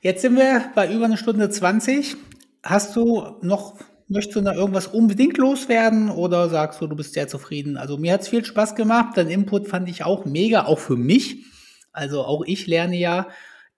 Jetzt 0.00 0.22
sind 0.22 0.36
wir 0.36 0.70
bei 0.74 0.92
über 0.92 1.04
eine 1.04 1.16
Stunde 1.16 1.48
20. 1.48 2.16
Hast 2.62 2.96
du 2.96 3.36
noch, 3.42 3.78
möchtest 4.08 4.36
du 4.36 4.40
da 4.40 4.52
irgendwas 4.52 4.88
unbedingt 4.88 5.36
loswerden 5.38 6.10
oder 6.10 6.48
sagst 6.48 6.80
du, 6.80 6.86
du 6.86 6.96
bist 6.96 7.14
sehr 7.14 7.28
zufrieden? 7.28 7.76
Also 7.76 7.98
mir 7.98 8.14
hat 8.14 8.22
es 8.22 8.28
viel 8.28 8.44
Spaß 8.44 8.74
gemacht. 8.74 9.16
Dein 9.16 9.28
Input 9.28 9.68
fand 9.68 9.88
ich 9.88 10.04
auch 10.04 10.24
mega, 10.24 10.64
auch 10.64 10.78
für 10.78 10.96
mich. 10.96 11.44
Also 11.92 12.24
auch 12.24 12.42
ich 12.44 12.66
lerne 12.66 12.96
ja 12.96 13.28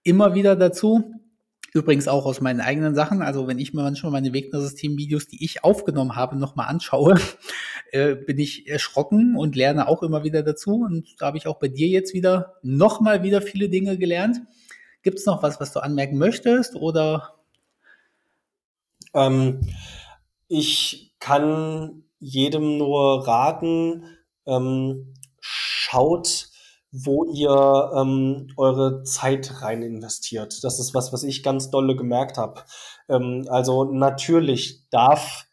immer 0.03 0.33
wieder 0.33 0.55
dazu. 0.55 1.13
Übrigens 1.73 2.07
auch 2.07 2.25
aus 2.25 2.41
meinen 2.41 2.61
eigenen 2.61 2.95
Sachen. 2.95 3.21
Also 3.21 3.47
wenn 3.47 3.59
ich 3.59 3.73
mir 3.73 3.83
manchmal 3.83 4.11
meine 4.11 4.33
Wegner-System-Videos, 4.33 5.27
die 5.27 5.43
ich 5.43 5.63
aufgenommen 5.63 6.15
habe, 6.15 6.37
nochmal 6.37 6.67
anschaue, 6.67 7.19
äh, 7.91 8.15
bin 8.15 8.39
ich 8.39 8.67
erschrocken 8.67 9.35
und 9.35 9.55
lerne 9.55 9.87
auch 9.87 10.03
immer 10.03 10.23
wieder 10.23 10.43
dazu. 10.43 10.81
Und 10.81 11.15
da 11.19 11.27
habe 11.27 11.37
ich 11.37 11.47
auch 11.47 11.59
bei 11.59 11.67
dir 11.67 11.87
jetzt 11.87 12.13
wieder 12.13 12.55
nochmal 12.63 13.23
wieder 13.23 13.41
viele 13.41 13.69
Dinge 13.69 13.97
gelernt. 13.97 14.41
Gibt 15.01 15.19
es 15.19 15.25
noch 15.25 15.43
was, 15.43 15.59
was 15.59 15.71
du 15.71 15.79
anmerken 15.79 16.17
möchtest 16.17 16.75
oder? 16.75 17.35
Ähm, 19.13 19.61
ich 20.47 21.15
kann 21.19 22.03
jedem 22.19 22.77
nur 22.77 23.27
raten, 23.27 24.03
ähm, 24.45 25.13
schaut 25.39 26.48
wo 26.91 27.25
ihr 27.25 27.91
ähm, 27.95 28.47
eure 28.57 29.03
Zeit 29.03 29.61
rein 29.61 29.83
investiert. 29.83 30.63
Das 30.63 30.79
ist 30.79 30.93
was, 30.93 31.13
was 31.13 31.23
ich 31.23 31.43
ganz 31.43 31.69
dolle 31.69 31.95
gemerkt 31.95 32.37
habe. 32.37 32.63
Ähm, 33.07 33.45
also 33.49 33.83
natürlich 33.83 34.89
darf, 34.89 35.45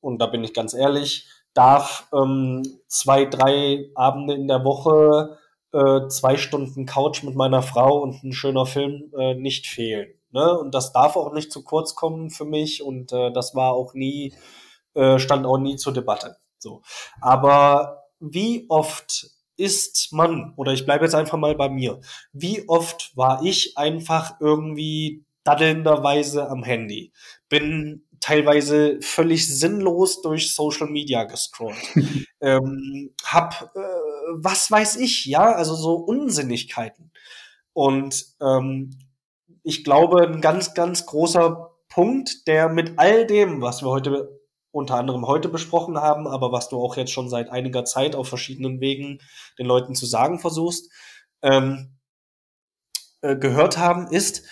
und 0.00 0.20
da 0.20 0.26
bin 0.26 0.44
ich 0.44 0.52
ganz 0.52 0.74
ehrlich, 0.74 1.28
darf 1.54 2.08
ähm, 2.12 2.62
zwei, 2.88 3.24
drei 3.24 3.90
Abende 3.94 4.34
in 4.34 4.48
der 4.48 4.64
Woche, 4.64 5.38
äh, 5.72 6.08
zwei 6.08 6.36
Stunden 6.36 6.84
Couch 6.86 7.22
mit 7.22 7.34
meiner 7.34 7.62
Frau 7.62 8.02
und 8.02 8.22
ein 8.22 8.32
schöner 8.32 8.66
Film 8.66 9.12
äh, 9.18 9.34
nicht 9.34 9.66
fehlen. 9.66 10.12
Ne? 10.30 10.58
Und 10.58 10.74
das 10.74 10.92
darf 10.92 11.16
auch 11.16 11.32
nicht 11.32 11.52
zu 11.52 11.62
kurz 11.64 11.94
kommen 11.94 12.30
für 12.30 12.44
mich 12.44 12.82
und 12.82 13.12
äh, 13.12 13.32
das 13.32 13.54
war 13.54 13.72
auch 13.72 13.94
nie, 13.94 14.34
äh, 14.94 15.18
stand 15.18 15.46
auch 15.46 15.58
nie 15.58 15.76
zur 15.76 15.92
Debatte. 15.92 16.36
So. 16.58 16.82
Aber 17.20 18.04
wie 18.20 18.66
oft 18.68 19.30
ist 19.56 20.12
man, 20.12 20.54
oder 20.56 20.72
ich 20.72 20.84
bleibe 20.84 21.04
jetzt 21.04 21.14
einfach 21.14 21.38
mal 21.38 21.54
bei 21.54 21.68
mir, 21.68 22.00
wie 22.32 22.68
oft 22.68 23.16
war 23.16 23.42
ich 23.44 23.76
einfach 23.76 24.40
irgendwie 24.40 25.24
daddelnderweise 25.44 26.48
am 26.48 26.62
Handy? 26.62 27.12
Bin 27.48 28.04
teilweise 28.20 28.98
völlig 29.00 29.48
sinnlos 29.48 30.22
durch 30.22 30.54
Social 30.54 30.88
Media 30.88 31.24
gescrollt. 31.24 31.76
ähm, 32.40 33.10
hab, 33.24 33.72
äh, 33.74 33.80
was 34.34 34.70
weiß 34.70 34.96
ich, 34.96 35.26
ja, 35.26 35.52
also 35.52 35.74
so 35.74 35.94
Unsinnigkeiten. 35.94 37.10
Und 37.72 38.26
ähm, 38.40 38.90
ich 39.62 39.84
glaube, 39.84 40.26
ein 40.26 40.40
ganz, 40.40 40.74
ganz 40.74 41.06
großer 41.06 41.70
Punkt, 41.88 42.46
der 42.46 42.68
mit 42.68 42.98
all 42.98 43.26
dem, 43.26 43.60
was 43.60 43.82
wir 43.82 43.90
heute 43.90 44.40
unter 44.72 44.96
anderem 44.96 45.26
heute 45.26 45.48
besprochen 45.48 45.98
haben, 45.98 46.26
aber 46.26 46.50
was 46.50 46.68
du 46.68 46.82
auch 46.82 46.96
jetzt 46.96 47.12
schon 47.12 47.28
seit 47.28 47.50
einiger 47.50 47.84
Zeit 47.84 48.16
auf 48.16 48.28
verschiedenen 48.28 48.80
Wegen 48.80 49.18
den 49.58 49.66
Leuten 49.66 49.94
zu 49.94 50.06
sagen 50.06 50.38
versuchst, 50.38 50.90
ähm, 51.42 51.98
äh, 53.20 53.36
gehört 53.36 53.78
haben, 53.78 54.08
ist, 54.08 54.44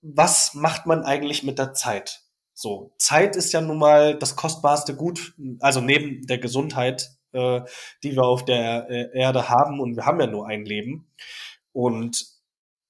was 0.00 0.54
macht 0.54 0.86
man 0.86 1.02
eigentlich 1.02 1.42
mit 1.42 1.58
der 1.58 1.74
Zeit? 1.74 2.22
So, 2.54 2.92
Zeit 2.98 3.36
ist 3.36 3.52
ja 3.52 3.60
nun 3.60 3.78
mal 3.78 4.18
das 4.18 4.36
kostbarste 4.36 4.94
Gut, 4.96 5.34
also 5.60 5.80
neben 5.80 6.26
der 6.26 6.38
Gesundheit, 6.38 7.10
äh, 7.32 7.60
die 8.02 8.16
wir 8.16 8.24
auf 8.24 8.44
der 8.44 8.88
äh, 8.88 9.18
Erde 9.18 9.48
haben 9.48 9.80
und 9.80 9.96
wir 9.96 10.06
haben 10.06 10.20
ja 10.20 10.26
nur 10.26 10.46
ein 10.46 10.64
Leben. 10.64 11.10
Und 11.72 12.26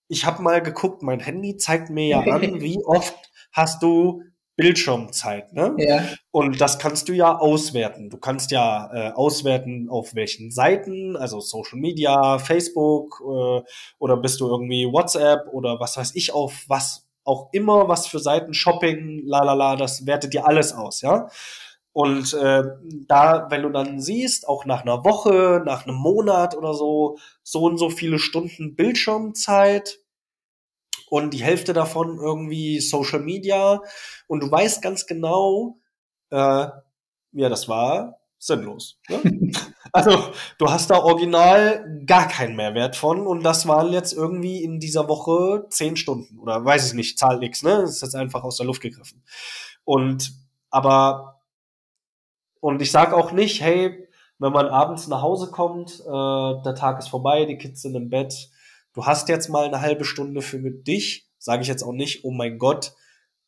ich 0.08 0.24
habe 0.24 0.42
mal 0.42 0.62
geguckt, 0.62 1.02
mein 1.02 1.20
Handy 1.20 1.56
zeigt 1.56 1.90
mir 1.90 2.06
ja 2.06 2.20
an, 2.20 2.40
wie 2.60 2.78
oft 2.84 3.14
hast 3.52 3.82
du 3.82 4.22
Bildschirmzeit. 4.58 5.52
Ne? 5.52 5.74
Ja. 5.78 6.02
Und 6.32 6.60
das 6.60 6.80
kannst 6.80 7.08
du 7.08 7.12
ja 7.12 7.38
auswerten. 7.38 8.10
Du 8.10 8.18
kannst 8.18 8.50
ja 8.50 8.90
äh, 8.92 9.12
auswerten, 9.12 9.88
auf 9.88 10.16
welchen 10.16 10.50
Seiten, 10.50 11.16
also 11.16 11.38
Social 11.38 11.78
Media, 11.78 12.40
Facebook 12.40 13.22
äh, 13.22 13.62
oder 14.00 14.16
bist 14.16 14.40
du 14.40 14.48
irgendwie 14.48 14.92
WhatsApp 14.92 15.46
oder 15.52 15.78
was 15.78 15.96
weiß 15.96 16.16
ich 16.16 16.34
auf 16.34 16.64
was 16.66 17.06
auch 17.24 17.50
immer, 17.52 17.88
was 17.88 18.08
für 18.08 18.18
Seiten, 18.18 18.52
Shopping, 18.52 19.22
la 19.24 19.44
la 19.44 19.52
la, 19.52 19.76
das 19.76 20.06
wertet 20.06 20.32
dir 20.32 20.46
alles 20.46 20.72
aus, 20.72 21.02
ja. 21.02 21.28
Und 21.92 22.32
äh, 22.34 22.62
da, 23.06 23.46
wenn 23.50 23.62
du 23.62 23.70
dann 23.70 24.00
siehst, 24.00 24.48
auch 24.48 24.64
nach 24.64 24.82
einer 24.82 25.04
Woche, 25.04 25.62
nach 25.64 25.86
einem 25.86 25.96
Monat 25.96 26.56
oder 26.56 26.74
so, 26.74 27.18
so 27.42 27.62
und 27.64 27.76
so 27.76 27.90
viele 27.90 28.18
Stunden 28.18 28.76
Bildschirmzeit, 28.76 29.98
und 31.10 31.32
die 31.32 31.42
Hälfte 31.42 31.72
davon 31.72 32.18
irgendwie 32.18 32.80
Social 32.80 33.20
Media 33.20 33.80
und 34.26 34.42
du 34.42 34.50
weißt 34.50 34.82
ganz 34.82 35.06
genau, 35.06 35.78
äh, 36.30 36.66
ja, 37.32 37.48
das 37.48 37.68
war 37.68 38.18
sinnlos. 38.38 38.98
Ne? 39.08 39.52
also 39.92 40.32
du 40.58 40.70
hast 40.70 40.90
da 40.90 40.98
original 40.98 42.02
gar 42.06 42.28
keinen 42.28 42.56
Mehrwert 42.56 42.96
von 42.96 43.26
und 43.26 43.42
das 43.42 43.66
waren 43.66 43.92
jetzt 43.92 44.12
irgendwie 44.12 44.62
in 44.62 44.80
dieser 44.80 45.08
Woche 45.08 45.66
zehn 45.70 45.96
Stunden 45.96 46.38
oder 46.38 46.64
weiß 46.64 46.88
ich 46.88 46.94
nicht, 46.94 47.18
Zahl 47.18 47.38
nix, 47.38 47.62
ne? 47.62 47.80
Das 47.80 47.90
ist 47.90 48.02
jetzt 48.02 48.14
einfach 48.14 48.44
aus 48.44 48.56
der 48.56 48.66
Luft 48.66 48.80
gegriffen. 48.80 49.22
Und 49.84 50.32
aber 50.70 51.42
und 52.60 52.82
ich 52.82 52.90
sag 52.90 53.12
auch 53.12 53.32
nicht, 53.32 53.60
hey, 53.60 54.08
wenn 54.38 54.52
man 54.52 54.66
abends 54.68 55.08
nach 55.08 55.22
Hause 55.22 55.50
kommt, 55.50 56.00
äh, 56.00 56.62
der 56.62 56.74
Tag 56.76 56.98
ist 56.98 57.08
vorbei, 57.08 57.44
die 57.44 57.58
Kids 57.58 57.82
sind 57.82 57.94
im 57.94 58.08
Bett, 58.08 58.50
du 58.94 59.06
hast 59.06 59.28
jetzt 59.28 59.48
mal 59.48 59.66
eine 59.66 59.80
halbe 59.80 60.04
Stunde 60.04 60.42
für 60.42 60.58
dich, 60.58 61.28
sage 61.38 61.62
ich 61.62 61.68
jetzt 61.68 61.82
auch 61.82 61.92
nicht, 61.92 62.24
oh 62.24 62.30
mein 62.30 62.58
Gott, 62.58 62.94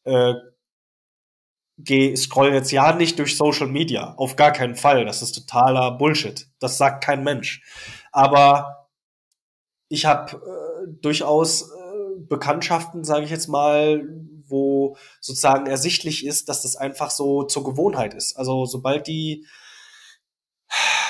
äh, 0.04 0.34
geh, 1.84 2.14
scroll 2.16 2.52
jetzt 2.52 2.72
ja 2.72 2.92
nicht 2.92 3.18
durch 3.18 3.36
Social 3.36 3.66
Media. 3.66 4.14
Auf 4.16 4.36
gar 4.36 4.52
keinen 4.52 4.76
Fall. 4.76 5.04
Das 5.04 5.22
ist 5.22 5.32
totaler 5.32 5.92
Bullshit. 5.92 6.48
Das 6.58 6.78
sagt 6.78 7.04
kein 7.04 7.24
Mensch. 7.24 7.62
Aber 8.12 8.88
ich 9.88 10.04
habe 10.04 10.36
äh, 10.36 10.92
durchaus 11.00 11.62
äh, 11.62 12.20
Bekanntschaften, 12.28 13.04
sage 13.04 13.24
ich 13.24 13.30
jetzt 13.30 13.48
mal, 13.48 14.02
wo 14.46 14.96
sozusagen 15.20 15.66
ersichtlich 15.66 16.26
ist, 16.26 16.48
dass 16.48 16.62
das 16.62 16.76
einfach 16.76 17.10
so 17.10 17.44
zur 17.44 17.64
Gewohnheit 17.64 18.14
ist. 18.14 18.36
Also 18.36 18.66
sobald 18.66 19.06
die 19.06 19.46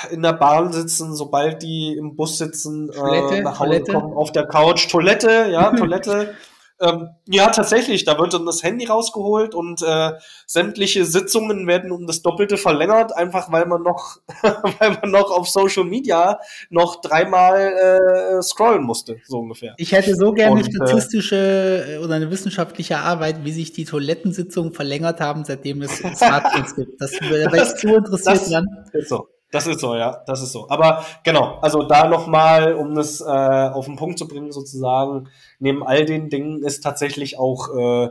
in 0.09 0.21
der 0.21 0.33
Bahn 0.33 0.73
sitzen, 0.73 1.15
sobald 1.15 1.61
die 1.61 1.95
im 1.97 2.15
Bus 2.15 2.37
sitzen, 2.37 2.89
äh, 2.89 2.93
Toilette, 2.93 3.35
äh, 3.35 3.41
nach 3.41 3.59
Hause 3.59 3.69
Toilette. 3.69 3.91
kommen, 3.93 4.13
auf 4.13 4.31
der 4.31 4.47
Couch, 4.47 4.89
Toilette, 4.89 5.49
ja, 5.51 5.71
Toilette. 5.75 6.35
Ähm, 6.81 7.09
ja, 7.27 7.49
tatsächlich, 7.51 8.05
da 8.05 8.17
wird 8.17 8.33
dann 8.33 8.47
das 8.47 8.63
Handy 8.63 8.85
rausgeholt 8.85 9.53
und 9.53 9.83
äh, 9.83 10.13
sämtliche 10.47 11.05
Sitzungen 11.05 11.67
werden 11.67 11.91
um 11.91 12.07
das 12.07 12.23
Doppelte 12.23 12.57
verlängert, 12.57 13.15
einfach 13.15 13.51
weil 13.51 13.67
man 13.67 13.83
noch, 13.83 14.17
weil 14.41 14.97
man 14.99 15.11
noch 15.11 15.29
auf 15.29 15.47
Social 15.47 15.83
Media 15.83 16.39
noch 16.71 16.99
dreimal 17.01 17.57
äh, 17.59 18.41
scrollen 18.41 18.83
musste, 18.83 19.17
so 19.25 19.39
ungefähr. 19.39 19.75
Ich 19.77 19.91
hätte 19.91 20.15
so 20.15 20.33
gerne 20.33 20.59
eine 20.59 20.67
äh, 20.67 20.71
statistische 20.71 21.85
äh, 21.87 21.97
oder 21.99 22.15
eine 22.15 22.31
wissenschaftliche 22.31 22.97
Arbeit, 22.97 23.45
wie 23.45 23.51
sich 23.51 23.73
die 23.73 23.85
Toilettensitzungen 23.85 24.73
verlängert 24.73 25.21
haben, 25.21 25.45
seitdem 25.45 25.83
es 25.83 25.97
Smartphones 25.97 26.75
gibt. 26.75 26.99
Das 26.99 27.11
mich 27.11 27.75
zu 27.75 27.95
interessiert 27.95 28.49
werden. 28.49 28.67
Ist 28.91 29.09
so. 29.09 29.27
Das 29.51 29.67
ist 29.67 29.81
so, 29.81 29.95
ja, 29.95 30.23
das 30.25 30.41
ist 30.41 30.53
so. 30.53 30.69
Aber 30.69 31.05
genau, 31.23 31.59
also 31.61 31.83
da 31.83 32.07
nochmal, 32.07 32.73
um 32.73 32.95
das 32.95 33.19
äh, 33.19 33.25
auf 33.25 33.85
den 33.85 33.97
Punkt 33.97 34.17
zu 34.17 34.27
bringen, 34.27 34.51
sozusagen, 34.51 35.29
neben 35.59 35.85
all 35.85 36.05
den 36.05 36.29
Dingen 36.29 36.63
ist 36.63 36.81
tatsächlich 36.81 37.37
auch, 37.37 37.69
äh, 37.75 38.09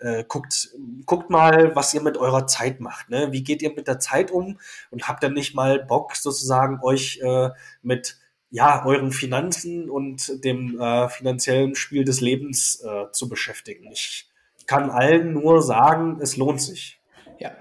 äh, 0.00 0.24
guckt, 0.28 0.70
guckt 1.06 1.30
mal, 1.30 1.74
was 1.74 1.94
ihr 1.94 2.02
mit 2.02 2.18
eurer 2.18 2.46
Zeit 2.46 2.80
macht. 2.80 3.08
Ne? 3.08 3.32
Wie 3.32 3.42
geht 3.42 3.62
ihr 3.62 3.72
mit 3.74 3.88
der 3.88 4.00
Zeit 4.00 4.30
um 4.30 4.58
und 4.90 5.08
habt 5.08 5.22
ihr 5.22 5.30
nicht 5.30 5.54
mal 5.54 5.78
Bock, 5.82 6.14
sozusagen, 6.14 6.80
euch 6.82 7.20
äh, 7.22 7.50
mit 7.82 8.18
ja, 8.50 8.84
euren 8.84 9.12
Finanzen 9.12 9.88
und 9.88 10.44
dem 10.44 10.78
äh, 10.78 11.08
finanziellen 11.08 11.74
Spiel 11.74 12.04
des 12.04 12.20
Lebens 12.20 12.84
äh, 12.84 13.10
zu 13.10 13.30
beschäftigen. 13.30 13.88
Ich 13.90 14.28
kann 14.66 14.90
allen 14.90 15.32
nur 15.32 15.62
sagen, 15.62 16.18
es 16.20 16.36
lohnt 16.36 16.60
sich. 16.60 17.00
Ja. 17.38 17.52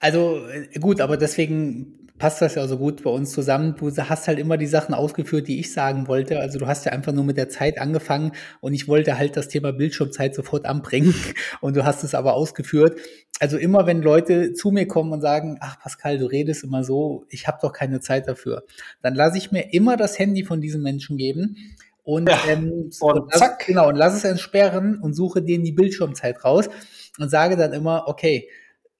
Also 0.00 0.44
äh, 0.48 0.80
gut, 0.80 1.00
aber 1.00 1.16
deswegen 1.16 2.05
passt 2.18 2.40
das 2.40 2.54
ja 2.54 2.66
so 2.66 2.78
gut 2.78 3.02
bei 3.02 3.10
uns 3.10 3.30
zusammen. 3.30 3.74
Du 3.76 3.90
hast 3.90 4.28
halt 4.28 4.38
immer 4.38 4.56
die 4.56 4.66
Sachen 4.66 4.94
ausgeführt, 4.94 5.48
die 5.48 5.60
ich 5.60 5.72
sagen 5.72 6.08
wollte. 6.08 6.40
Also 6.40 6.58
du 6.58 6.66
hast 6.66 6.84
ja 6.86 6.92
einfach 6.92 7.12
nur 7.12 7.24
mit 7.24 7.36
der 7.36 7.48
Zeit 7.48 7.78
angefangen 7.78 8.32
und 8.60 8.74
ich 8.74 8.88
wollte 8.88 9.18
halt 9.18 9.36
das 9.36 9.48
Thema 9.48 9.72
Bildschirmzeit 9.72 10.34
sofort 10.34 10.66
anbringen 10.66 11.14
und 11.60 11.76
du 11.76 11.84
hast 11.84 12.04
es 12.04 12.14
aber 12.14 12.34
ausgeführt. 12.34 12.98
Also 13.38 13.58
immer 13.58 13.86
wenn 13.86 14.00
Leute 14.00 14.54
zu 14.54 14.70
mir 14.70 14.86
kommen 14.88 15.12
und 15.12 15.20
sagen, 15.20 15.58
ach 15.60 15.78
Pascal, 15.78 16.18
du 16.18 16.26
redest 16.26 16.64
immer 16.64 16.84
so, 16.84 17.24
ich 17.28 17.46
habe 17.46 17.58
doch 17.60 17.72
keine 17.72 18.00
Zeit 18.00 18.28
dafür, 18.28 18.64
dann 19.02 19.14
lasse 19.14 19.36
ich 19.36 19.52
mir 19.52 19.74
immer 19.74 19.96
das 19.96 20.18
Handy 20.18 20.44
von 20.44 20.60
diesem 20.60 20.82
Menschen 20.82 21.18
geben 21.18 21.56
und, 22.02 22.28
ja, 22.28 22.38
ähm, 22.48 22.90
und, 23.00 23.34
lass, 23.34 23.58
genau 23.66 23.88
und 23.88 23.96
lass 23.96 24.14
es 24.14 24.24
entsperren 24.24 24.98
und 25.00 25.14
suche 25.14 25.42
denen 25.42 25.64
die 25.64 25.72
Bildschirmzeit 25.72 26.44
raus 26.44 26.70
und 27.18 27.30
sage 27.30 27.56
dann 27.56 27.72
immer, 27.72 28.04
okay, 28.06 28.48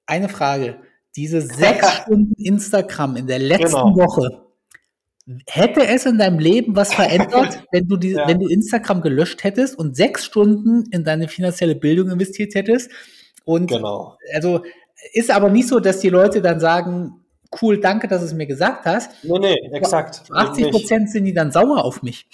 eine 0.06 0.28
Frage 0.28 0.76
diese 1.16 1.40
sechs 1.42 1.90
Stunden 1.92 2.34
Instagram 2.42 3.16
in 3.16 3.26
der 3.26 3.38
letzten 3.38 3.66
genau. 3.66 3.96
Woche, 3.96 4.42
hätte 5.46 5.86
es 5.86 6.06
in 6.06 6.18
deinem 6.18 6.38
Leben 6.38 6.76
was 6.76 6.94
verändert, 6.94 7.64
wenn 7.72 7.88
du 7.88 7.96
die, 7.96 8.12
ja. 8.12 8.28
wenn 8.28 8.38
du 8.38 8.48
Instagram 8.48 9.02
gelöscht 9.02 9.42
hättest 9.44 9.78
und 9.78 9.96
sechs 9.96 10.24
Stunden 10.24 10.84
in 10.90 11.04
deine 11.04 11.28
finanzielle 11.28 11.74
Bildung 11.74 12.10
investiert 12.10 12.54
hättest? 12.54 12.90
Und 13.44 13.68
genau. 13.68 14.18
also 14.34 14.62
ist 15.12 15.30
aber 15.30 15.50
nicht 15.50 15.68
so, 15.68 15.80
dass 15.80 16.00
die 16.00 16.08
Leute 16.08 16.42
dann 16.42 16.60
sagen, 16.60 17.24
cool, 17.60 17.80
danke, 17.80 18.08
dass 18.08 18.20
du 18.20 18.26
es 18.26 18.34
mir 18.34 18.46
gesagt 18.46 18.86
hast. 18.86 19.24
Nee, 19.24 19.38
nee, 19.38 19.70
exakt. 19.72 20.22
80 20.30 20.70
Prozent 20.70 21.10
sind 21.10 21.24
die 21.24 21.34
dann 21.34 21.52
sauer 21.52 21.84
auf 21.84 22.02
mich. 22.02 22.28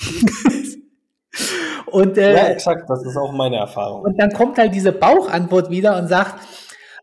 und, 1.87 2.16
äh, 2.16 2.35
ja, 2.35 2.47
exakt, 2.49 2.89
das 2.89 3.05
ist 3.05 3.16
auch 3.16 3.33
meine 3.33 3.57
Erfahrung. 3.57 4.03
Und 4.03 4.18
dann 4.18 4.33
kommt 4.33 4.59
halt 4.59 4.74
diese 4.74 4.93
Bauchantwort 4.93 5.70
wieder 5.70 5.99
und 5.99 6.09
sagt, 6.09 6.41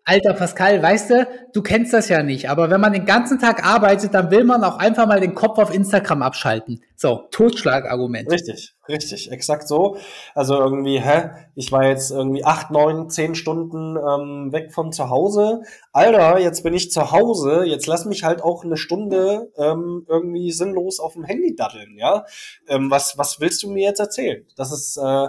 Alter 0.05 0.33
Pascal, 0.33 0.81
weißt 0.81 1.09
du, 1.09 1.27
du 1.53 1.61
kennst 1.61 1.93
das 1.93 2.09
ja 2.09 2.23
nicht, 2.23 2.49
aber 2.49 2.69
wenn 2.69 2.81
man 2.81 2.93
den 2.93 3.05
ganzen 3.05 3.39
Tag 3.39 3.65
arbeitet, 3.65 4.13
dann 4.13 4.31
will 4.31 4.43
man 4.43 4.63
auch 4.63 4.77
einfach 4.77 5.07
mal 5.07 5.19
den 5.19 5.35
Kopf 5.35 5.57
auf 5.59 5.73
Instagram 5.73 6.21
abschalten. 6.21 6.81
So, 6.95 7.27
Totschlagargument. 7.31 8.29
Richtig, 8.29 8.75
richtig, 8.89 9.31
exakt 9.31 9.69
so. 9.69 9.95
Also 10.35 10.55
irgendwie, 10.55 10.99
hä, 10.99 11.29
ich 11.55 11.71
war 11.71 11.85
jetzt 11.85 12.11
irgendwie 12.11 12.43
acht, 12.43 12.71
neun, 12.71 13.09
zehn 13.09 13.35
Stunden 13.35 13.95
ähm, 13.95 14.51
weg 14.51 14.73
von 14.73 14.91
zu 14.91 15.09
Hause. 15.09 15.61
Alter, 15.93 16.39
jetzt 16.39 16.63
bin 16.63 16.73
ich 16.73 16.91
zu 16.91 17.11
Hause, 17.11 17.63
jetzt 17.65 17.87
lass 17.87 18.05
mich 18.05 18.25
halt 18.25 18.43
auch 18.43 18.65
eine 18.65 18.75
Stunde 18.75 19.49
ähm, 19.57 20.05
irgendwie 20.09 20.51
sinnlos 20.51 20.99
auf 20.99 21.13
dem 21.13 21.23
Handy 21.23 21.55
daddeln, 21.55 21.95
ja. 21.97 22.25
Ähm, 22.67 22.91
was, 22.91 23.17
was 23.17 23.39
willst 23.39 23.63
du 23.63 23.71
mir 23.71 23.83
jetzt 23.83 23.99
erzählen? 23.99 24.45
Das 24.57 24.73
ist 24.73 24.97
äh, 24.97 25.27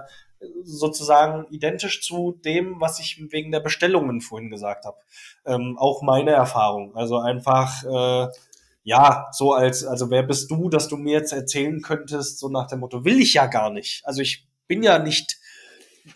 sozusagen 0.63 1.47
identisch 1.51 2.03
zu 2.03 2.33
dem, 2.45 2.81
was 2.81 2.99
ich 3.01 3.21
wegen 3.31 3.53
der 3.53 3.61
Bestellungen 3.61 4.21
vorhin 4.21 4.51
gesagt 4.51 4.85
habe. 4.85 4.97
Ähm, 5.45 5.77
auch 5.79 6.03
meine 6.03 6.31
Erfahrung. 6.31 6.95
Also 6.97 7.19
einfach, 7.19 7.85
äh, 7.85 8.29
ja, 8.83 9.29
so 9.33 9.53
als, 9.53 9.85
also 9.85 10.11
wer 10.11 10.23
bist 10.23 10.51
du, 10.51 10.69
dass 10.69 10.89
du 10.89 10.97
mir 10.97 11.13
jetzt 11.13 11.33
erzählen 11.33 11.83
könntest, 11.83 12.39
so 12.39 12.49
nach 12.49 12.67
dem 12.67 12.81
Motto, 12.81 13.05
will 13.05 13.21
ich 13.21 13.35
ja 13.35 13.47
gar 13.47 13.71
nicht. 13.71 14.03
Also 14.05 14.23
ich 14.23 14.47
bin 14.67 14.83
ja 14.83 14.99
nicht 14.99 15.39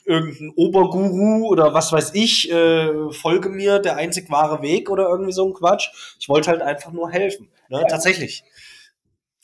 irgendein 0.05 0.51
Oberguru 0.57 1.47
oder 1.47 1.75
was 1.75 1.93
weiß 1.93 2.13
ich, 2.15 2.51
äh, 2.51 3.13
folge 3.13 3.51
mir 3.51 3.79
der 3.79 3.97
einzig 3.97 4.31
wahre 4.31 4.63
Weg 4.63 4.91
oder 4.91 5.09
irgendwie 5.09 5.33
so 5.33 5.47
ein 5.47 5.53
Quatsch. 5.53 5.89
Ich 6.19 6.29
wollte 6.29 6.51
halt 6.51 6.63
einfach 6.63 6.93
nur 6.93 7.11
helfen, 7.11 7.51
ne? 7.69 7.81
Ja. 7.81 7.87
tatsächlich. 7.87 8.45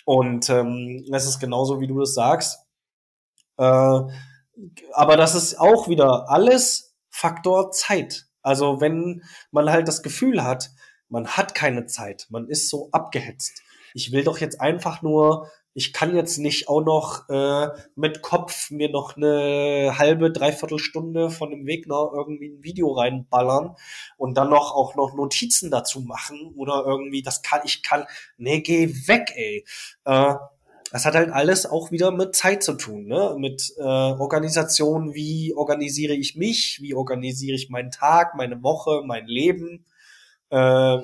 Und 0.05 0.49
ähm, 0.49 1.05
es 1.13 1.27
ist 1.27 1.41
genauso, 1.41 1.81
wie 1.81 1.87
du 1.87 2.01
das 2.01 2.15
sagst. 2.15 2.65
Äh, 3.59 4.01
aber 4.93 5.17
das 5.17 5.35
ist 5.35 5.59
auch 5.59 5.89
wieder 5.89 6.29
alles 6.29 6.95
Faktor 7.11 7.73
Zeit. 7.73 8.27
Also 8.43 8.81
wenn 8.81 9.23
man 9.51 9.71
halt 9.71 9.89
das 9.89 10.03
Gefühl 10.03 10.43
hat, 10.43 10.71
man 11.09 11.27
hat 11.29 11.55
keine 11.55 11.87
Zeit, 11.87 12.27
man 12.31 12.49
ist 12.49 12.69
so 12.69 12.89
abgehetzt. 12.93 13.63
Ich 13.95 14.13
will 14.13 14.23
doch 14.23 14.39
jetzt 14.39 14.61
einfach 14.61 15.03
nur, 15.03 15.51
ich 15.75 15.93
kann 15.93 16.15
jetzt 16.15 16.39
nicht 16.39 16.69
auch 16.69 16.83
noch 16.83 17.29
äh, 17.29 17.69
mit 17.97 18.23
Kopf 18.23 18.71
mir 18.71 18.89
noch 18.89 19.17
eine 19.17 19.95
halbe, 19.99 20.31
dreiviertel 20.31 20.79
Stunde 20.79 21.31
von 21.31 21.51
dem 21.51 21.67
Weg 21.67 21.87
noch 21.87 22.13
irgendwie 22.15 22.49
ein 22.51 22.63
Video 22.63 22.93
reinballern 22.93 23.75
und 24.17 24.37
dann 24.37 24.51
noch 24.51 24.73
auch 24.75 24.95
noch 24.95 25.15
Notizen 25.15 25.71
dazu 25.71 26.01
machen 26.01 26.55
oder 26.57 26.85
irgendwie, 26.87 27.23
das 27.23 27.43
kann, 27.43 27.61
ich 27.65 27.83
kann, 27.83 28.05
nee, 28.37 28.61
geh 28.61 28.89
weg, 29.07 29.33
ey. 29.35 29.65
Äh, 30.05 30.35
das 30.91 31.05
hat 31.05 31.15
halt 31.15 31.31
alles 31.31 31.67
auch 31.67 31.91
wieder 31.93 32.11
mit 32.11 32.35
Zeit 32.35 32.63
zu 32.63 32.75
tun, 32.75 33.07
ne? 33.07 33.37
Mit 33.39 33.73
äh, 33.79 33.83
Organisation, 33.83 35.15
wie 35.15 35.55
organisiere 35.55 36.15
ich 36.15 36.37
mich, 36.37 36.79
wie 36.83 36.95
organisiere 36.95 37.55
ich 37.55 37.71
meinen 37.71 37.91
Tag, 37.91 38.35
meine 38.35 38.63
Woche, 38.63 39.03
mein 39.07 39.27
Leben, 39.27 39.85
äh, 40.51 40.99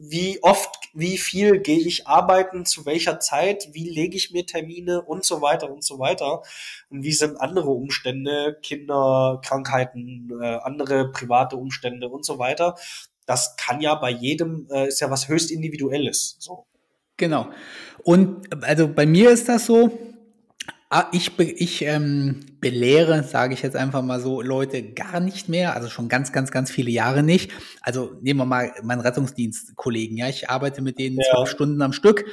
wie 0.00 0.38
oft, 0.42 0.70
wie 0.94 1.18
viel 1.18 1.58
gehe 1.58 1.80
ich 1.80 2.06
arbeiten, 2.06 2.64
zu 2.64 2.86
welcher 2.86 3.18
Zeit, 3.18 3.68
wie 3.72 3.88
lege 3.88 4.16
ich 4.16 4.30
mir 4.30 4.46
Termine 4.46 5.02
und 5.02 5.24
so 5.24 5.42
weiter 5.42 5.70
und 5.70 5.82
so 5.84 5.98
weiter. 5.98 6.42
Und 6.88 7.02
wie 7.02 7.12
sind 7.12 7.40
andere 7.40 7.70
Umstände, 7.70 8.58
Kinder, 8.62 9.40
Krankheiten, 9.44 10.30
äh, 10.40 10.58
andere 10.62 11.10
private 11.10 11.56
Umstände 11.56 12.08
und 12.08 12.24
so 12.24 12.38
weiter. 12.38 12.76
Das 13.26 13.56
kann 13.56 13.80
ja 13.80 13.96
bei 13.96 14.10
jedem, 14.10 14.68
äh, 14.70 14.86
ist 14.88 15.00
ja 15.00 15.10
was 15.10 15.28
höchst 15.28 15.50
individuelles. 15.50 16.36
So. 16.38 16.66
Genau. 17.18 17.50
Und 18.02 18.46
also 18.64 18.88
bei 18.88 19.04
mir 19.04 19.30
ist 19.30 19.48
das 19.48 19.66
so, 19.66 19.98
ah, 20.88 21.06
ich, 21.12 21.38
ich 21.38 21.82
ähm, 21.82 22.40
belehre, 22.60 23.22
sage 23.24 23.52
ich 23.52 23.62
jetzt 23.62 23.76
einfach 23.76 24.02
mal 24.02 24.20
so, 24.20 24.40
Leute 24.40 24.82
gar 24.82 25.20
nicht 25.20 25.48
mehr, 25.48 25.74
also 25.74 25.88
schon 25.88 26.08
ganz, 26.08 26.32
ganz, 26.32 26.50
ganz 26.50 26.70
viele 26.70 26.90
Jahre 26.90 27.22
nicht. 27.22 27.50
Also 27.82 28.16
nehmen 28.22 28.40
wir 28.40 28.46
mal 28.46 28.72
meinen 28.82 29.00
Rettungsdienstkollegen, 29.00 30.16
ja, 30.16 30.28
ich 30.28 30.48
arbeite 30.48 30.80
mit 30.80 30.98
denen 30.98 31.18
ja. 31.18 31.24
zwölf 31.34 31.50
Stunden 31.50 31.82
am 31.82 31.92
Stück. 31.92 32.24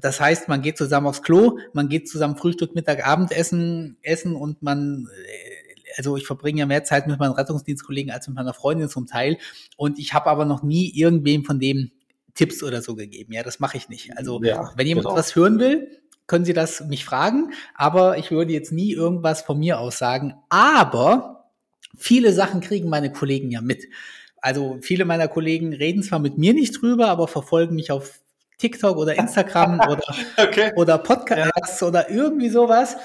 Das 0.00 0.20
heißt, 0.20 0.48
man 0.48 0.62
geht 0.62 0.76
zusammen 0.76 1.06
aufs 1.06 1.22
Klo, 1.22 1.58
man 1.72 1.88
geht 1.88 2.08
zusammen 2.08 2.36
Frühstück, 2.36 2.74
Mittag, 2.74 3.06
Abendessen 3.06 3.96
essen 4.02 4.34
und 4.34 4.62
man 4.62 5.06
äh, 5.24 5.68
also 5.96 6.16
ich 6.16 6.26
verbringe 6.26 6.60
ja 6.60 6.66
mehr 6.66 6.84
Zeit 6.84 7.08
mit 7.08 7.18
meinen 7.18 7.32
Rettungsdienstkollegen 7.32 8.12
als 8.12 8.28
mit 8.28 8.36
meiner 8.36 8.54
Freundin 8.54 8.88
zum 8.88 9.06
Teil. 9.06 9.36
Und 9.76 9.98
ich 9.98 10.14
habe 10.14 10.30
aber 10.30 10.44
noch 10.44 10.62
nie 10.62 10.90
irgendwem 10.94 11.44
von 11.44 11.58
dem 11.58 11.90
Tipps 12.38 12.62
oder 12.62 12.82
so 12.82 12.94
gegeben. 12.94 13.32
Ja, 13.32 13.42
das 13.42 13.58
mache 13.58 13.76
ich 13.76 13.88
nicht. 13.88 14.16
Also 14.16 14.40
ja, 14.42 14.70
wenn 14.76 14.86
jemand 14.86 15.06
genau. 15.06 15.18
was 15.18 15.34
hören 15.34 15.58
will, 15.58 15.90
können 16.28 16.44
Sie 16.44 16.52
das 16.52 16.82
mich 16.82 17.04
fragen, 17.04 17.52
aber 17.74 18.16
ich 18.16 18.30
würde 18.30 18.52
jetzt 18.52 18.70
nie 18.70 18.92
irgendwas 18.92 19.42
von 19.42 19.58
mir 19.58 19.80
aus 19.80 19.98
sagen. 19.98 20.34
Aber 20.48 21.50
viele 21.96 22.32
Sachen 22.32 22.60
kriegen 22.60 22.88
meine 22.88 23.10
Kollegen 23.10 23.50
ja 23.50 23.60
mit. 23.60 23.86
Also 24.40 24.78
viele 24.82 25.04
meiner 25.04 25.26
Kollegen 25.26 25.72
reden 25.72 26.04
zwar 26.04 26.20
mit 26.20 26.38
mir 26.38 26.54
nicht 26.54 26.80
drüber, 26.80 27.08
aber 27.08 27.26
verfolgen 27.26 27.74
mich 27.74 27.90
auf 27.90 28.20
TikTok 28.58 28.96
oder 28.96 29.18
Instagram 29.18 29.80
oder, 29.90 30.02
okay. 30.36 30.70
oder 30.76 30.98
Podcasts 30.98 31.80
ja. 31.80 31.88
oder 31.88 32.08
irgendwie 32.08 32.50
sowas. 32.50 32.96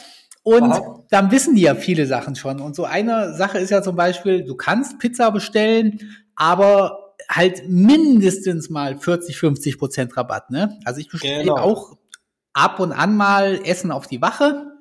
Und 0.44 0.64
Aha. 0.64 1.04
dann 1.10 1.32
wissen 1.32 1.56
die 1.56 1.62
ja 1.62 1.74
viele 1.74 2.06
Sachen 2.06 2.36
schon. 2.36 2.62
Und 2.62 2.76
so 2.76 2.84
eine 2.84 3.34
Sache 3.34 3.58
ist 3.58 3.72
ja 3.72 3.82
zum 3.82 3.96
Beispiel, 3.96 4.44
du 4.44 4.56
kannst 4.56 5.00
Pizza 5.00 5.32
bestellen, 5.32 6.00
aber 6.36 7.03
halt 7.30 7.68
mindestens 7.68 8.70
mal 8.70 8.98
40, 8.98 9.38
50 9.38 9.78
Prozent 9.78 10.16
Rabatt. 10.18 10.50
Ne? 10.50 10.80
Also 10.86 11.00
ich 11.00 11.10
bestelle 11.10 11.44
genau. 11.44 11.58
auch 11.58 11.98
ab 12.54 12.80
und 12.80 12.92
an 12.92 13.16
mal 13.16 13.60
Essen 13.64 13.92
auf 13.92 14.08
die 14.08 14.22
Wache 14.22 14.74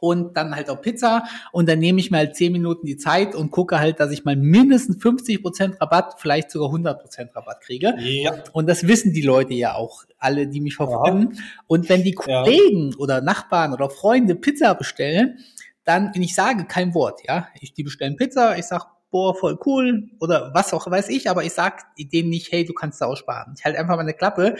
und 0.00 0.36
dann 0.36 0.54
halt 0.54 0.68
auch 0.68 0.82
Pizza 0.82 1.24
und 1.50 1.66
dann 1.66 1.78
nehme 1.78 1.98
ich 1.98 2.10
mir 2.10 2.18
halt 2.18 2.36
10 2.36 2.52
Minuten 2.52 2.86
die 2.86 2.98
Zeit 2.98 3.34
und 3.34 3.50
gucke 3.50 3.78
halt, 3.78 4.00
dass 4.00 4.10
ich 4.10 4.24
mal 4.24 4.36
mindestens 4.36 5.02
50 5.02 5.40
Prozent 5.40 5.80
Rabatt, 5.80 6.16
vielleicht 6.18 6.50
sogar 6.50 6.68
100 6.68 7.00
Prozent 7.00 7.34
Rabatt 7.34 7.62
kriege. 7.62 7.94
Ja. 7.98 8.34
Und 8.52 8.68
das 8.68 8.86
wissen 8.86 9.14
die 9.14 9.22
Leute 9.22 9.54
ja 9.54 9.74
auch, 9.74 10.04
alle, 10.18 10.46
die 10.46 10.60
mich 10.60 10.76
verfolgen. 10.76 11.32
Ja. 11.32 11.42
Und 11.68 11.88
wenn 11.88 12.02
die 12.02 12.12
Kollegen 12.12 12.90
ja. 12.90 12.98
oder 12.98 13.22
Nachbarn 13.22 13.72
oder 13.72 13.88
Freunde 13.88 14.34
Pizza 14.34 14.74
bestellen, 14.74 15.38
dann, 15.84 16.10
wenn 16.14 16.22
ich 16.22 16.34
sage 16.34 16.64
kein 16.64 16.94
Wort, 16.94 17.20
ja, 17.26 17.48
ich, 17.60 17.72
die 17.72 17.82
bestellen 17.82 18.16
Pizza, 18.16 18.58
ich 18.58 18.64
sag 18.66 18.86
boah, 19.14 19.32
voll 19.32 19.56
cool 19.64 20.08
oder 20.18 20.50
was 20.54 20.74
auch 20.74 20.90
weiß 20.90 21.08
ich, 21.08 21.30
aber 21.30 21.44
ich 21.44 21.52
sag 21.52 21.84
denen 21.96 22.30
nicht, 22.30 22.50
hey, 22.50 22.64
du 22.64 22.72
kannst 22.72 23.00
da 23.00 23.06
aussparen. 23.06 23.54
Ich 23.56 23.64
halte 23.64 23.78
einfach 23.78 23.94
meine 23.96 24.12
Klappe. 24.12 24.56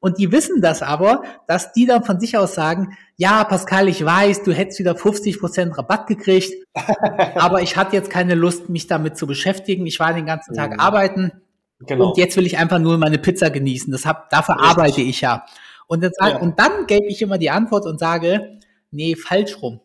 Und 0.00 0.18
die 0.18 0.32
wissen 0.32 0.60
das 0.60 0.82
aber, 0.82 1.22
dass 1.46 1.72
die 1.72 1.86
dann 1.86 2.02
von 2.02 2.18
sich 2.18 2.36
aus 2.36 2.56
sagen, 2.56 2.98
ja, 3.16 3.44
Pascal, 3.44 3.88
ich 3.88 4.04
weiß, 4.04 4.42
du 4.42 4.52
hättest 4.52 4.80
wieder 4.80 4.96
50 4.96 5.38
Prozent 5.38 5.78
Rabatt 5.78 6.08
gekriegt, 6.08 6.52
aber 7.36 7.62
ich 7.62 7.76
hatte 7.76 7.94
jetzt 7.94 8.10
keine 8.10 8.34
Lust, 8.34 8.68
mich 8.68 8.88
damit 8.88 9.16
zu 9.16 9.28
beschäftigen. 9.28 9.86
Ich 9.86 10.00
war 10.00 10.12
den 10.12 10.26
ganzen 10.26 10.56
Tag 10.56 10.72
mhm. 10.72 10.80
arbeiten 10.80 11.32
genau. 11.78 12.08
und 12.08 12.18
jetzt 12.18 12.36
will 12.36 12.46
ich 12.46 12.58
einfach 12.58 12.80
nur 12.80 12.98
meine 12.98 13.18
Pizza 13.18 13.48
genießen. 13.48 13.92
Das 13.92 14.06
hab, 14.06 14.28
dafür 14.28 14.56
Richtig. 14.56 14.70
arbeite 14.70 15.00
ich 15.02 15.20
ja. 15.20 15.46
Und 15.86 16.02
dann, 16.02 16.10
ja. 16.20 16.38
und 16.38 16.58
dann 16.58 16.88
gebe 16.88 17.06
ich 17.06 17.22
immer 17.22 17.38
die 17.38 17.50
Antwort 17.50 17.86
und 17.86 18.00
sage, 18.00 18.58
nee, 18.90 19.14
falsch 19.14 19.62
rum. 19.62 19.80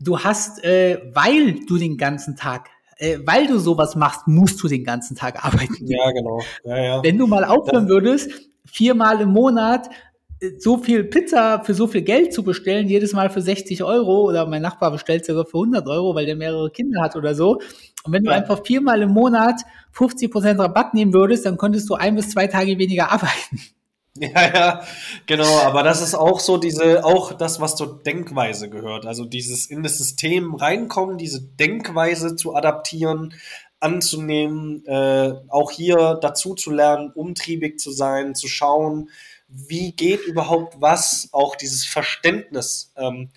Du 0.00 0.20
hast, 0.20 0.64
äh, 0.64 1.02
weil 1.12 1.66
du 1.66 1.76
den 1.76 1.98
ganzen 1.98 2.34
Tag 2.34 2.70
äh, 3.02 3.18
weil 3.26 3.48
du 3.48 3.58
sowas 3.58 3.96
machst, 3.96 4.28
musst 4.28 4.62
du 4.62 4.68
den 4.68 4.84
ganzen 4.84 5.16
Tag 5.16 5.44
arbeiten. 5.44 5.86
Ja, 5.86 6.10
genau. 6.12 6.40
Ja, 6.64 6.78
ja. 6.78 7.02
Wenn 7.02 7.18
du 7.18 7.26
mal 7.26 7.44
aufhören 7.44 7.88
würdest, 7.88 8.30
viermal 8.64 9.20
im 9.20 9.30
Monat 9.30 9.88
äh, 10.40 10.50
so 10.58 10.78
viel 10.78 11.02
Pizza 11.04 11.64
für 11.64 11.74
so 11.74 11.88
viel 11.88 12.02
Geld 12.02 12.32
zu 12.32 12.44
bestellen, 12.44 12.86
jedes 12.88 13.12
Mal 13.12 13.28
für 13.28 13.42
60 13.42 13.82
Euro 13.82 14.28
oder 14.28 14.46
mein 14.46 14.62
Nachbar 14.62 14.92
bestellt 14.92 15.26
sogar 15.26 15.46
für 15.46 15.58
100 15.58 15.86
Euro, 15.88 16.14
weil 16.14 16.26
der 16.26 16.36
mehrere 16.36 16.70
Kinder 16.70 17.02
hat 17.02 17.16
oder 17.16 17.34
so. 17.34 17.58
Und 18.04 18.12
wenn 18.12 18.22
du 18.22 18.32
einfach 18.32 18.64
viermal 18.64 19.02
im 19.02 19.10
Monat 19.10 19.62
50 19.90 20.30
Prozent 20.30 20.60
Rabatt 20.60 20.94
nehmen 20.94 21.12
würdest, 21.12 21.44
dann 21.44 21.56
könntest 21.56 21.90
du 21.90 21.94
ein 21.94 22.14
bis 22.14 22.30
zwei 22.30 22.46
Tage 22.46 22.78
weniger 22.78 23.10
arbeiten. 23.12 23.60
Ja, 24.20 24.46
ja, 24.54 24.82
genau, 25.26 25.58
aber 25.60 25.82
das 25.82 26.02
ist 26.02 26.14
auch 26.14 26.38
so 26.40 26.58
diese, 26.58 27.04
auch 27.04 27.32
das, 27.32 27.60
was 27.60 27.76
zur 27.76 28.02
Denkweise 28.02 28.68
gehört. 28.68 29.06
Also 29.06 29.24
dieses 29.24 29.66
in 29.66 29.82
das 29.82 29.96
System 29.98 30.54
reinkommen, 30.54 31.16
diese 31.16 31.40
Denkweise 31.40 32.36
zu 32.36 32.54
adaptieren, 32.54 33.34
anzunehmen, 33.80 34.84
äh, 34.86 35.32
auch 35.48 35.70
hier 35.70 36.18
dazu 36.20 36.54
zu 36.54 36.70
lernen, 36.70 37.10
umtriebig 37.14 37.80
zu 37.80 37.90
sein, 37.90 38.34
zu 38.34 38.48
schauen, 38.48 39.08
wie 39.48 39.92
geht 39.92 40.20
überhaupt 40.26 40.80
was, 40.80 41.28
auch 41.32 41.56
dieses 41.56 41.84
Verständnis, 41.86 42.92
ähm, 42.96 43.30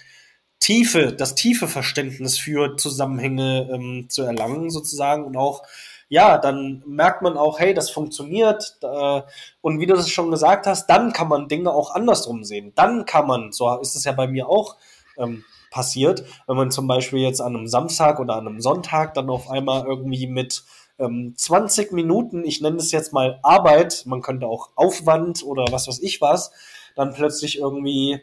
Tiefe, 0.60 1.14
das 1.14 1.36
tiefe 1.36 1.68
Verständnis 1.68 2.38
für 2.40 2.78
Zusammenhänge 2.78 3.70
ähm, 3.74 4.08
zu 4.10 4.24
erlangen 4.24 4.70
sozusagen 4.70 5.26
und 5.26 5.38
auch 5.38 5.64
ja, 6.08 6.38
dann 6.38 6.84
merkt 6.86 7.22
man 7.22 7.38
auch, 7.38 7.60
hey, 7.60 7.74
das 7.74 7.90
funktioniert. 7.90 8.78
Äh, 8.82 9.22
und 9.62 9.80
wie 9.80 9.86
du 9.86 9.96
das 9.96 10.10
schon 10.10 10.32
gesagt 10.32 10.68
hast, 10.68 10.88
dann 10.88 11.14
kann 11.14 11.28
man 11.28 11.48
Dinge 11.48 11.72
auch 11.72 11.94
andersrum 11.96 12.44
sehen. 12.44 12.74
Dann 12.76 13.06
kann 13.06 13.28
man, 13.28 13.52
so 13.52 13.78
ist 13.80 13.96
es 13.96 14.04
ja 14.04 14.12
bei 14.12 14.28
mir 14.28 14.48
auch 14.48 14.76
ähm, 15.18 15.44
passiert, 15.72 16.24
wenn 16.48 16.56
man 16.56 16.72
zum 16.72 16.88
Beispiel 16.88 17.20
jetzt 17.20 17.42
an 17.42 17.56
einem 17.56 17.68
Samstag 17.68 18.20
oder 18.20 18.36
an 18.36 18.48
einem 18.48 18.62
Sonntag 18.62 19.14
dann 19.14 19.30
auf 19.30 19.50
einmal 19.50 19.86
irgendwie 19.86 20.28
mit 20.28 20.64
ähm, 21.00 21.34
20 21.36 21.92
Minuten, 21.92 22.46
ich 22.46 22.62
nenne 22.62 22.78
es 22.78 22.92
jetzt 22.92 23.12
mal 23.12 23.40
Arbeit, 23.44 24.04
man 24.06 24.22
könnte 24.22 24.48
auch 24.48 24.70
Aufwand 24.76 25.44
oder 25.44 25.66
was 25.72 25.88
weiß 25.88 26.00
ich 26.02 26.22
was, 26.22 26.52
dann 26.96 27.14
plötzlich 27.14 27.58
irgendwie 27.60 28.22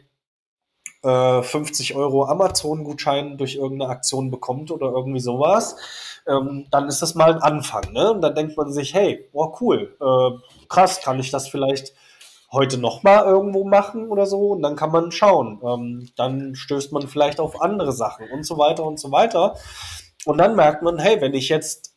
50 1.03 1.91
äh, 1.91 1.93
Euro 1.95 2.25
Amazon-Gutschein 2.25 3.37
durch 3.37 3.55
irgendeine 3.55 3.91
Aktion 3.91 4.31
bekommt 4.31 4.71
oder 4.71 4.87
irgendwie 4.87 5.19
sowas, 5.19 5.75
ähm, 6.27 6.67
dann 6.71 6.87
ist 6.87 7.01
das 7.01 7.15
mal 7.15 7.33
ein 7.33 7.41
Anfang. 7.41 7.91
Ne? 7.91 8.11
Und 8.11 8.21
dann 8.21 8.35
denkt 8.35 8.55
man 8.55 8.71
sich, 8.71 8.93
hey, 8.93 9.29
oh 9.33 9.53
cool, 9.59 9.97
äh, 9.99 10.65
krass, 10.69 11.01
kann 11.01 11.19
ich 11.19 11.29
das 11.29 11.49
vielleicht 11.49 11.93
heute 12.51 12.77
nochmal 12.77 13.25
irgendwo 13.25 13.65
machen 13.65 14.09
oder 14.09 14.25
so? 14.25 14.51
Und 14.51 14.61
dann 14.61 14.77
kann 14.77 14.91
man 14.91 15.11
schauen. 15.11 15.59
Ähm, 15.63 16.09
dann 16.15 16.55
stößt 16.55 16.93
man 16.93 17.07
vielleicht 17.07 17.39
auf 17.39 17.61
andere 17.61 17.91
Sachen 17.91 18.29
und 18.31 18.45
so 18.45 18.57
weiter 18.57 18.85
und 18.85 18.99
so 18.99 19.11
weiter. 19.11 19.55
Und 20.25 20.37
dann 20.37 20.55
merkt 20.55 20.83
man, 20.83 20.99
hey, 20.99 21.19
wenn 21.19 21.33
ich 21.33 21.49
jetzt, 21.49 21.95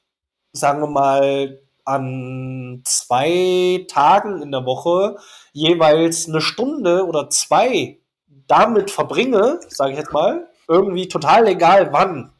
sagen 0.52 0.80
wir 0.80 0.88
mal, 0.88 1.60
an 1.84 2.82
zwei 2.84 3.86
Tagen 3.88 4.42
in 4.42 4.50
der 4.50 4.66
Woche 4.66 5.18
jeweils 5.52 6.28
eine 6.28 6.40
Stunde 6.40 7.06
oder 7.06 7.30
zwei 7.30 8.00
damit 8.46 8.90
verbringe, 8.90 9.60
sage 9.68 9.92
ich 9.92 9.98
jetzt 9.98 10.12
mal, 10.12 10.48
irgendwie 10.68 11.08
total 11.08 11.46
egal 11.48 11.92
wann, 11.92 12.32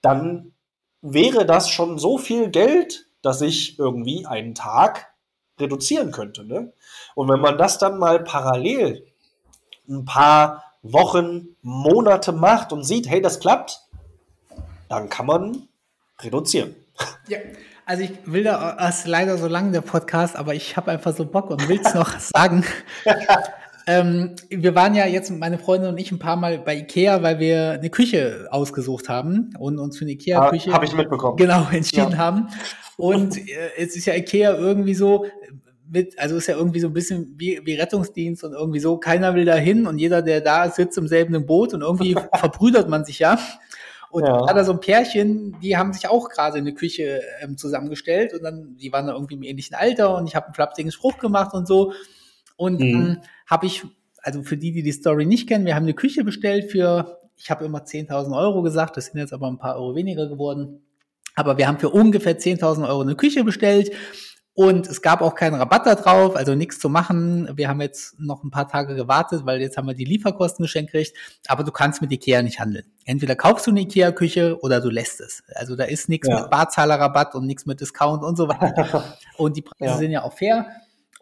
dann 0.00 0.52
wäre 1.00 1.46
das 1.46 1.70
schon 1.70 1.98
so 1.98 2.18
viel 2.18 2.50
Geld, 2.50 3.06
dass 3.22 3.40
ich 3.40 3.78
irgendwie 3.78 4.26
einen 4.26 4.54
Tag 4.54 5.12
reduzieren 5.58 6.12
könnte. 6.12 6.44
Ne? 6.44 6.72
Und 7.14 7.28
wenn 7.28 7.40
man 7.40 7.58
das 7.58 7.78
dann 7.78 7.98
mal 7.98 8.20
parallel 8.20 9.06
ein 9.88 10.04
paar 10.04 10.64
Wochen, 10.82 11.56
Monate 11.62 12.32
macht 12.32 12.72
und 12.72 12.84
sieht, 12.84 13.08
hey, 13.08 13.20
das 13.20 13.40
klappt, 13.40 13.80
dann 14.88 15.08
kann 15.08 15.26
man 15.26 15.68
reduzieren. 16.20 16.74
Ja, 17.28 17.38
also 17.86 18.02
ich 18.04 18.12
will 18.24 18.44
da, 18.44 18.76
es 18.88 19.00
ist 19.00 19.06
leider 19.06 19.38
so 19.38 19.48
lang 19.48 19.72
der 19.72 19.80
Podcast, 19.80 20.36
aber 20.36 20.54
ich 20.54 20.76
habe 20.76 20.90
einfach 20.90 21.14
so 21.14 21.24
Bock 21.24 21.50
und 21.50 21.68
will 21.68 21.80
es 21.82 21.94
noch 21.94 22.18
sagen. 22.18 22.64
Ähm, 23.86 24.36
wir 24.48 24.74
waren 24.74 24.94
ja 24.94 25.06
jetzt, 25.06 25.30
meine 25.30 25.58
Freundin 25.58 25.90
und 25.90 25.98
ich, 25.98 26.12
ein 26.12 26.18
paar 26.18 26.36
Mal 26.36 26.58
bei 26.58 26.76
Ikea, 26.76 27.22
weil 27.22 27.38
wir 27.38 27.72
eine 27.72 27.90
Küche 27.90 28.46
ausgesucht 28.50 29.08
haben 29.08 29.50
und 29.58 29.78
uns 29.78 29.98
für 29.98 30.04
eine 30.04 30.12
Ikea-Küche. 30.12 30.70
Ah, 30.70 30.74
Habe 30.74 30.84
ich 30.84 30.94
mitbekommen. 30.94 31.36
Genau, 31.36 31.66
entschieden 31.70 32.12
ja. 32.12 32.18
haben. 32.18 32.48
Und 32.96 33.36
äh, 33.36 33.70
es 33.78 33.96
ist 33.96 34.06
ja 34.06 34.14
Ikea 34.14 34.54
irgendwie 34.54 34.94
so, 34.94 35.26
mit, 35.92 36.18
also 36.18 36.36
ist 36.36 36.46
ja 36.46 36.56
irgendwie 36.56 36.80
so 36.80 36.88
ein 36.88 36.92
bisschen 36.92 37.34
wie, 37.36 37.60
wie 37.64 37.74
Rettungsdienst 37.74 38.44
und 38.44 38.52
irgendwie 38.52 38.80
so, 38.80 38.96
keiner 38.98 39.34
will 39.34 39.44
da 39.44 39.54
hin 39.54 39.86
und 39.86 39.98
jeder, 39.98 40.22
der 40.22 40.40
da 40.40 40.70
sitzt 40.70 40.96
im 40.96 41.06
selben 41.06 41.44
Boot 41.44 41.74
und 41.74 41.82
irgendwie 41.82 42.14
verbrüdert 42.34 42.88
man 42.88 43.04
sich 43.04 43.18
ja. 43.18 43.38
Und 44.10 44.26
ja. 44.26 44.44
da 44.44 44.64
so 44.64 44.72
ein 44.72 44.80
Pärchen, 44.80 45.56
die 45.62 45.76
haben 45.76 45.92
sich 45.94 46.06
auch 46.06 46.28
gerade 46.28 46.58
eine 46.58 46.74
Küche 46.74 47.22
ähm, 47.40 47.56
zusammengestellt 47.56 48.34
und 48.34 48.42
dann, 48.42 48.76
die 48.76 48.92
waren 48.92 49.06
da 49.06 49.14
irgendwie 49.14 49.34
im 49.34 49.42
ähnlichen 49.42 49.74
Alter 49.74 50.16
und 50.16 50.26
ich 50.26 50.36
habe 50.36 50.46
einen 50.46 50.54
flapsigen 50.54 50.92
Spruch 50.92 51.18
gemacht 51.18 51.54
und 51.54 51.66
so. 51.66 51.92
Und 52.56 52.80
mhm. 52.80 53.18
habe 53.46 53.66
ich, 53.66 53.84
also 54.22 54.42
für 54.42 54.56
die, 54.56 54.72
die 54.72 54.82
die 54.82 54.92
Story 54.92 55.26
nicht 55.26 55.48
kennen, 55.48 55.66
wir 55.66 55.74
haben 55.74 55.84
eine 55.84 55.94
Küche 55.94 56.24
bestellt 56.24 56.70
für, 56.70 57.18
ich 57.36 57.50
habe 57.50 57.64
immer 57.64 57.80
10.000 57.80 58.36
Euro 58.36 58.62
gesagt, 58.62 58.96
das 58.96 59.06
sind 59.06 59.18
jetzt 59.18 59.32
aber 59.32 59.48
ein 59.48 59.58
paar 59.58 59.76
Euro 59.76 59.94
weniger 59.94 60.28
geworden. 60.28 60.82
Aber 61.34 61.56
wir 61.56 61.66
haben 61.66 61.78
für 61.78 61.88
ungefähr 61.88 62.38
10.000 62.38 62.86
Euro 62.88 63.00
eine 63.00 63.16
Küche 63.16 63.42
bestellt 63.42 63.90
und 64.54 64.86
es 64.86 65.00
gab 65.00 65.22
auch 65.22 65.34
keinen 65.34 65.54
Rabatt 65.54 65.86
da 65.86 65.94
drauf, 65.94 66.36
also 66.36 66.54
nichts 66.54 66.78
zu 66.78 66.90
machen. 66.90 67.48
Wir 67.56 67.68
haben 67.68 67.80
jetzt 67.80 68.20
noch 68.20 68.44
ein 68.44 68.50
paar 68.50 68.68
Tage 68.68 68.94
gewartet, 68.94 69.46
weil 69.46 69.62
jetzt 69.62 69.78
haben 69.78 69.86
wir 69.86 69.94
die 69.94 70.04
Lieferkosten 70.04 70.62
geschenkt 70.62 70.92
gekriegt. 70.92 71.16
Aber 71.48 71.64
du 71.64 71.72
kannst 71.72 72.02
mit 72.02 72.12
Ikea 72.12 72.42
nicht 72.42 72.60
handeln. 72.60 72.84
Entweder 73.06 73.34
kaufst 73.34 73.66
du 73.66 73.70
eine 73.70 73.80
Ikea-Küche 73.80 74.58
oder 74.60 74.82
du 74.82 74.90
lässt 74.90 75.22
es. 75.22 75.42
Also 75.54 75.74
da 75.74 75.84
ist 75.84 76.10
nichts 76.10 76.28
ja. 76.28 76.40
mit 76.40 76.50
Barzahlerrabatt 76.50 77.34
und 77.34 77.46
nichts 77.46 77.64
mit 77.64 77.80
Discount 77.80 78.22
und 78.22 78.36
so 78.36 78.46
weiter. 78.46 79.16
und 79.38 79.56
die 79.56 79.62
Preise 79.62 79.94
ja. 79.94 79.96
sind 79.96 80.10
ja 80.10 80.22
auch 80.22 80.34
fair. 80.34 80.66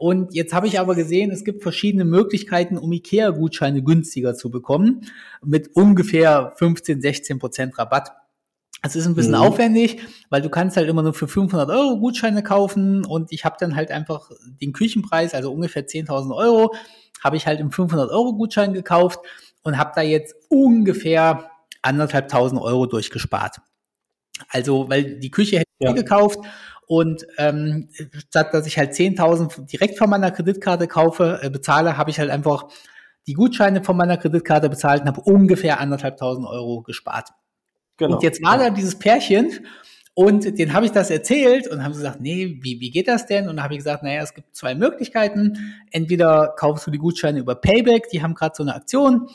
Und 0.00 0.32
jetzt 0.32 0.54
habe 0.54 0.66
ich 0.66 0.80
aber 0.80 0.94
gesehen, 0.94 1.30
es 1.30 1.44
gibt 1.44 1.62
verschiedene 1.62 2.06
Möglichkeiten, 2.06 2.78
um 2.78 2.90
IKEA-Gutscheine 2.90 3.82
günstiger 3.82 4.34
zu 4.34 4.50
bekommen, 4.50 5.02
mit 5.44 5.76
ungefähr 5.76 6.54
15, 6.56 7.02
16 7.02 7.38
Prozent 7.38 7.78
Rabatt. 7.78 8.10
Es 8.80 8.96
ist 8.96 9.04
ein 9.04 9.14
bisschen 9.14 9.34
mhm. 9.34 9.42
aufwendig, 9.42 10.00
weil 10.30 10.40
du 10.40 10.48
kannst 10.48 10.78
halt 10.78 10.88
immer 10.88 11.02
nur 11.02 11.12
für 11.12 11.28
500 11.28 11.68
Euro 11.68 11.98
Gutscheine 11.98 12.42
kaufen 12.42 13.04
und 13.04 13.30
ich 13.30 13.44
habe 13.44 13.56
dann 13.60 13.76
halt 13.76 13.90
einfach 13.90 14.30
den 14.62 14.72
Küchenpreis, 14.72 15.34
also 15.34 15.52
ungefähr 15.52 15.86
10.000 15.86 16.34
Euro, 16.34 16.74
habe 17.22 17.36
ich 17.36 17.46
halt 17.46 17.60
im 17.60 17.70
500 17.70 18.10
Euro 18.10 18.32
Gutschein 18.32 18.72
gekauft 18.72 19.20
und 19.64 19.76
habe 19.76 19.92
da 19.94 20.00
jetzt 20.00 20.34
ungefähr 20.48 21.50
anderthalbtausend 21.82 22.58
Euro 22.58 22.86
durchgespart. 22.86 23.58
Also, 24.48 24.88
weil 24.88 25.20
die 25.20 25.30
Küche 25.30 25.58
hätte 25.58 25.70
ich 25.78 25.86
ja. 25.88 25.92
gekauft 25.92 26.38
und 26.90 27.24
ähm, 27.38 27.88
statt 28.18 28.52
dass 28.52 28.66
ich 28.66 28.76
halt 28.76 28.94
10.000 28.94 29.66
direkt 29.66 29.96
von 29.96 30.10
meiner 30.10 30.32
Kreditkarte 30.32 30.88
kaufe, 30.88 31.38
äh, 31.40 31.48
bezahle, 31.48 31.96
habe 31.96 32.10
ich 32.10 32.18
halt 32.18 32.30
einfach 32.30 32.64
die 33.28 33.34
Gutscheine 33.34 33.84
von 33.84 33.96
meiner 33.96 34.16
Kreditkarte 34.16 34.68
bezahlt 34.68 35.02
und 35.02 35.06
habe 35.06 35.20
ungefähr 35.20 35.78
anderthalbtausend 35.78 36.48
Euro 36.48 36.82
gespart. 36.82 37.28
Genau. 37.96 38.16
Und 38.16 38.24
jetzt 38.24 38.42
war 38.42 38.58
da 38.58 38.70
dieses 38.70 38.98
Pärchen 38.98 39.64
und 40.14 40.58
den 40.58 40.72
habe 40.72 40.84
ich 40.84 40.90
das 40.90 41.10
erzählt 41.10 41.68
und 41.68 41.84
haben 41.84 41.94
sie 41.94 42.00
gesagt, 42.00 42.20
nee, 42.20 42.58
wie, 42.60 42.80
wie 42.80 42.90
geht 42.90 43.06
das 43.06 43.24
denn? 43.24 43.48
Und 43.48 43.58
dann 43.58 43.62
habe 43.62 43.74
ich 43.74 43.78
gesagt, 43.78 44.02
naja, 44.02 44.22
es 44.24 44.34
gibt 44.34 44.56
zwei 44.56 44.74
Möglichkeiten. 44.74 45.58
Entweder 45.92 46.56
kaufst 46.58 46.88
du 46.88 46.90
die 46.90 46.98
Gutscheine 46.98 47.38
über 47.38 47.54
Payback, 47.54 48.08
die 48.08 48.20
haben 48.20 48.34
gerade 48.34 48.56
so 48.56 48.64
eine 48.64 48.74
Aktion 48.74 49.28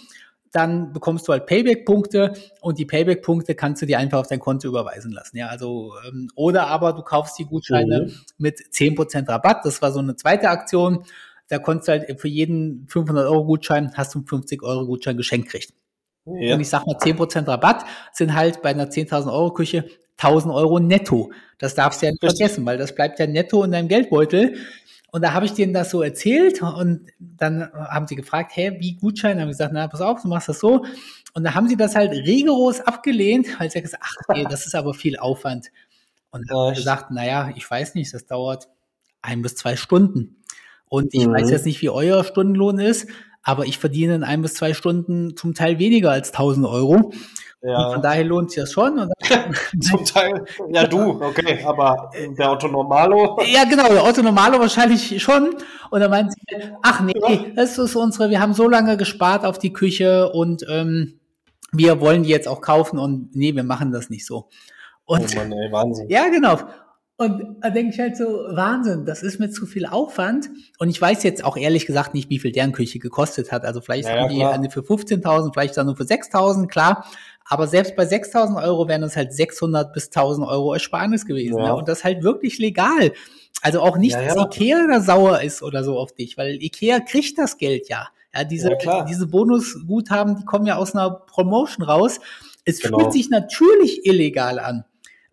dann 0.56 0.94
bekommst 0.94 1.28
du 1.28 1.34
halt 1.34 1.46
Payback-Punkte 1.48 2.34
und 2.62 2.80
die 2.80 2.86
Payback-Punkte 2.86 3.56
kannst 3.56 3.82
du 3.82 3.86
dir 3.86 4.00
einfach 4.00 4.20
auf 4.20 4.28
dein 4.28 4.40
Konto 4.40 4.68
überweisen 4.68 5.12
lassen. 5.12 5.38
Ja, 5.38 5.48
also 5.48 5.94
ähm, 6.08 6.30
oder 6.36 6.68
aber 6.68 6.94
du 6.94 7.02
kaufst 7.02 7.38
die 7.38 7.46
Gutscheine 7.46 8.08
mhm. 8.08 8.14
mit 8.38 8.60
10% 8.60 9.28
Rabatt. 9.28 9.66
Das 9.66 9.82
war 9.82 9.92
so 9.92 10.00
eine 10.00 10.16
zweite 10.16 10.50
Aktion. 10.50 11.04
Da 11.50 11.60
konntest 11.60 11.88
du 11.88 11.92
halt 11.92 12.22
für 12.22 12.28
jeden 12.30 12.88
500 12.88 13.28
Euro 13.28 13.44
Gutschein 13.46 13.92
hast 13.96 14.16
du 14.16 14.20
einen 14.20 14.28
50 14.28 14.64
Euro 14.64 14.86
Gutschein 14.86 15.18
geschenkt 15.18 15.50
kriegt. 15.50 15.74
Ja. 16.26 16.56
Und 16.56 16.62
ich 16.62 16.70
sag 16.70 16.88
mal 16.88 16.96
10% 16.96 17.48
Rabatt 17.48 17.86
sind 18.14 18.34
halt 18.34 18.62
bei 18.62 18.70
einer 18.70 18.90
10.000 18.90 19.32
Euro 19.32 19.54
Küche 19.54 19.86
1000 20.18 20.54
Euro 20.54 20.80
netto. 20.80 21.32
Das 21.58 21.76
darfst 21.76 22.02
du 22.02 22.06
ja 22.06 22.12
nicht 22.14 22.22
vergessen, 22.22 22.66
weil 22.66 22.78
das 22.78 22.96
bleibt 22.96 23.20
ja 23.20 23.28
netto 23.28 23.64
in 23.64 23.72
deinem 23.72 23.90
Geldbeutel. 23.90 24.56
Und 25.16 25.22
da 25.22 25.32
habe 25.32 25.46
ich 25.46 25.54
denen 25.54 25.74
das 25.74 25.92
so 25.92 26.02
erzählt 26.02 26.62
und 26.62 27.08
dann 27.20 27.72
haben 27.72 28.06
sie 28.06 28.18
gefragt, 28.18 28.52
hä, 28.54 28.76
wie 28.82 28.98
Gutschein? 28.98 29.38
Dann 29.38 29.44
haben 29.44 29.48
gesagt, 29.48 29.72
na, 29.74 29.88
pass 29.88 30.02
auf, 30.02 30.22
du 30.22 30.28
machst 30.28 30.50
das 30.50 30.60
so. 30.60 30.84
Und 31.34 31.46
da 31.46 31.54
haben 31.54 31.70
sie 31.70 31.78
das 31.78 31.96
halt 31.96 32.12
rigoros 32.12 32.82
abgelehnt, 32.82 33.48
weil 33.58 33.72
sie 33.72 33.82
gesagt, 33.82 34.04
ach 34.06 34.36
nee, 34.36 34.44
das 34.44 34.66
ist 34.66 34.76
aber 34.76 34.94
viel 34.94 35.18
Aufwand. 35.18 35.68
Und 36.32 36.50
dann 36.50 36.58
habe 36.58 36.72
ich 36.74 36.80
gesagt, 36.80 37.12
naja, 37.12 37.54
ich 37.56 37.72
weiß 37.72 37.96
nicht, 37.96 38.14
das 38.14 38.26
dauert 38.26 38.68
ein 39.22 39.42
bis 39.42 39.56
zwei 39.56 39.78
Stunden. 39.78 40.44
Und 40.90 41.14
ich 41.14 41.26
mhm. 41.26 41.32
weiß 41.32 41.50
jetzt 41.50 41.66
nicht, 41.66 41.82
wie 41.82 41.90
euer 41.90 42.26
Stundenlohn 42.26 42.78
ist, 42.80 43.08
aber 43.42 43.68
ich 43.68 43.78
verdiene 43.78 44.16
in 44.16 44.24
ein 44.26 44.42
bis 44.42 44.56
zwei 44.56 44.74
Stunden 44.74 45.38
zum 45.38 45.54
Teil 45.54 45.80
weniger 45.80 46.12
als 46.12 46.34
1000 46.34 46.68
Euro. 46.68 47.14
Ja. 47.62 47.92
Von 47.92 48.02
daher 48.02 48.24
lohnt 48.24 48.52
sich 48.52 48.62
das 48.62 48.72
schon. 48.72 49.00
Und 49.00 49.12
Zum 49.84 50.06
Teil, 50.06 50.46
ja 50.70 50.86
du, 50.86 51.22
okay, 51.22 51.64
aber 51.66 52.12
der 52.38 52.52
Otto 52.52 52.68
Normalo? 52.68 53.40
Ja 53.48 53.64
genau, 53.64 53.88
der 53.88 54.04
Otto 54.04 54.22
Normalo 54.22 54.60
wahrscheinlich 54.60 55.22
schon. 55.22 55.56
Und 55.90 56.00
dann 56.00 56.12
meint 56.12 56.34
sie, 56.34 56.40
ach 56.84 57.02
nee, 57.02 57.14
ja. 57.16 57.38
das 57.56 57.78
ist 57.78 57.96
unsere, 57.96 58.30
wir 58.30 58.40
haben 58.40 58.54
so 58.54 58.70
lange 58.70 58.98
gespart 58.98 59.46
auf 59.46 59.58
die 59.58 59.74
Küche 59.74 60.32
und 60.32 60.64
ähm, 60.70 61.20
wir 61.72 62.00
wollen 62.02 62.24
die 62.24 62.30
jetzt 62.30 62.48
auch 62.48 62.62
kaufen 62.62 63.00
und 63.00 63.36
nee, 63.36 63.56
wir 63.56 63.64
machen 63.64 63.92
das 63.92 64.10
nicht 64.10 64.26
so. 64.26 64.50
Und, 65.06 65.36
oh 65.36 65.40
Mann, 65.40 65.52
ey, 65.52 65.72
Wahnsinn. 65.72 66.10
Ja, 66.10 66.30
genau. 66.30 66.60
Und 67.18 67.58
da 67.62 67.70
denke 67.70 67.94
ich 67.94 68.00
halt 68.00 68.18
so, 68.18 68.26
Wahnsinn, 68.26 69.06
das 69.06 69.24
ist 69.24 69.40
mir 69.40 69.50
zu 69.50 69.66
viel 69.66 69.86
Aufwand. 69.86 70.50
Und 70.80 70.90
ich 70.90 71.02
weiß 71.02 71.24
jetzt 71.24 71.46
auch 71.46 71.56
ehrlich 71.56 71.86
gesagt 71.86 72.14
nicht, 72.14 72.30
wie 72.30 72.40
viel 72.40 72.52
deren 72.52 72.74
Küche 72.74 73.00
gekostet 73.00 73.54
hat. 73.54 73.64
Also 73.64 73.80
vielleicht 73.80 74.10
ja, 74.10 74.20
haben 74.20 74.30
die 74.30 74.44
eine 74.44 74.70
für 74.70 74.82
15.000, 74.82 75.54
vielleicht 75.54 75.78
dann 75.78 75.86
nur 75.86 75.96
für 75.96 76.04
6.000, 76.04 76.68
klar. 76.68 77.06
Aber 77.48 77.68
selbst 77.68 77.96
bei 77.96 78.04
6.000 78.04 78.62
Euro 78.64 78.88
wären 78.88 79.04
es 79.04 79.16
halt 79.16 79.34
600 79.34 79.94
bis 79.94 80.10
1.000 80.12 80.48
Euro 80.48 80.74
Ersparnis 80.74 81.26
gewesen. 81.26 81.58
Ja. 81.60 81.66
Ne? 81.68 81.76
Und 81.76 81.88
das 81.88 82.04
halt 82.04 82.24
wirklich 82.24 82.58
legal. 82.58 83.12
Also 83.62 83.82
auch 83.82 83.98
nicht, 83.98 84.14
Ja, 84.14 84.22
ja. 84.22 84.34
dass 84.36 84.46
Ikea 84.46 84.88
da 84.88 85.00
sauer 85.00 85.42
ist 85.42 85.62
oder 85.64 85.84
so 85.84 85.98
auf 85.98 86.12
dich, 86.14 86.38
weil 86.38 86.62
Ikea 86.62 87.00
kriegt 87.00 87.38
das 87.38 87.58
Geld 87.58 87.88
ja. 87.90 88.08
Ja, 88.36 88.44
diese, 88.44 88.76
diese 89.08 89.28
Bonusguthaben, 89.28 90.36
die 90.36 90.44
kommen 90.44 90.66
ja 90.66 90.76
aus 90.76 90.94
einer 90.94 91.10
Promotion 91.10 91.86
raus. 91.86 92.20
Es 92.66 92.80
Genau. 92.82 93.00
fühlt 93.00 93.14
sich 93.14 93.30
natürlich 93.30 94.06
illegal 94.06 94.60
an, 94.60 94.84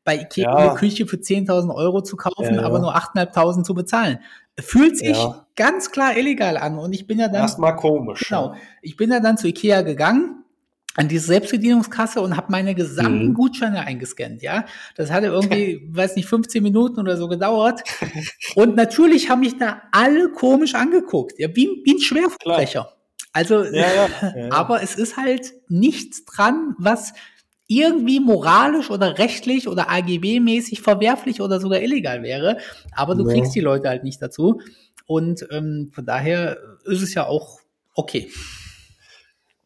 bei 0.05 0.21
Ikea 0.21 0.55
eine 0.55 0.75
Küche 0.77 1.07
für 1.07 1.17
10.000 1.17 1.75
Euro 1.75 2.03
zu 2.03 2.17
kaufen, 2.17 2.61
aber 2.61 2.79
nur 2.79 2.95
8.500 2.95 3.65
zu 3.65 3.75
bezahlen. 3.75 4.19
Fühlt 4.61 4.99
sich 4.99 5.17
Ja. 5.17 5.47
ganz 5.57 5.91
klar 5.91 6.17
illegal 6.17 6.57
an. 6.59 6.79
Und 6.79 6.93
ich 6.93 7.07
bin 7.07 7.19
ja 7.19 7.27
dann 7.29 7.41
Erstmal 7.43 7.75
komisch. 7.75 8.29
Genau. 8.29 8.55
Ich 8.83 8.97
bin 8.97 9.11
ja 9.11 9.19
dann 9.19 9.37
zu 9.39 9.49
Ikea 9.49 9.81
gegangen 9.83 10.42
an 10.97 11.09
diese 11.09 11.27
Selbstbedienungskasse 11.27 12.21
und 12.21 12.37
habe 12.37 12.49
meine 12.51 12.75
gesamten 12.75 13.29
Mhm. 13.29 13.35
Gutscheine 13.35 13.81
eingescannt, 13.87 14.43
ja. 14.43 14.67
Das 14.97 15.11
hatte 15.11 15.27
irgendwie, 15.27 15.81
weiß 15.91 16.17
nicht, 16.17 16.29
15 16.29 16.63
Minuten 16.63 17.01
oder 17.01 17.17
so 17.17 17.29
gedauert. 17.29 17.83
Und 18.55 18.77
natürlich 18.77 19.31
haben 19.31 19.41
mich 19.41 19.57
da 19.59 19.83
alle 19.93 20.31
komisch 20.31 20.75
angeguckt, 20.75 21.39
ja, 21.39 21.49
wie, 21.55 21.83
wie 21.85 21.95
ein 21.95 22.01
Schwerverbrecher. 22.01 22.93
Also, 23.33 23.65
Ja, 23.65 23.71
ja. 23.73 24.37
ja, 24.37 24.53
aber 24.53 24.83
es 24.83 24.97
ist 24.97 25.17
halt 25.17 25.53
nichts 25.69 26.25
dran, 26.27 26.75
was 26.79 27.15
irgendwie 27.67 28.21
moralisch 28.21 28.91
oder 28.91 29.17
rechtlich 29.19 29.67
oder 29.69 29.89
AGB-mäßig 29.91 30.83
verwerflich 30.83 31.41
oder 31.41 31.59
sogar 31.59 31.81
illegal 31.81 32.23
wäre. 32.23 32.59
Aber 32.95 33.15
du 33.15 33.25
kriegst 33.25 33.55
die 33.55 33.61
Leute 33.61 33.89
halt 33.89 34.05
nicht 34.05 34.21
dazu. 34.21 34.61
Und 35.07 35.47
ähm, 35.51 35.91
von 35.95 36.05
daher 36.05 36.59
ist 36.85 37.01
es 37.01 37.15
ja 37.15 37.27
auch 37.27 37.61
okay. 37.95 38.31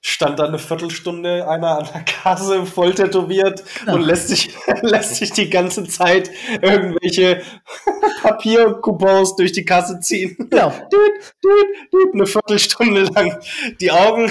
Stand 0.09 0.38
da 0.38 0.44
eine 0.44 0.59
Viertelstunde 0.59 1.48
einer 1.48 1.78
an 1.78 1.88
der 1.92 2.02
Kasse 2.02 2.64
voll 2.64 2.94
tätowiert 2.94 3.64
Ja. 3.86 3.94
und 3.94 4.02
lässt 4.02 4.28
sich, 4.28 4.54
lässt 4.82 5.16
sich 5.16 5.32
die 5.32 5.50
ganze 5.50 5.84
Zeit 5.84 6.30
irgendwelche 6.62 7.42
Papiercoupons 8.22 9.36
durch 9.36 9.52
die 9.52 9.64
Kasse 9.64 9.98
ziehen. 10.00 10.36
Genau. 10.50 10.68
Düt, 10.92 11.34
düt, 11.44 11.92
düt, 11.92 12.14
eine 12.14 12.26
Viertelstunde 12.26 13.02
lang. 13.14 13.36
Die 13.80 13.90
Augen, 13.90 14.30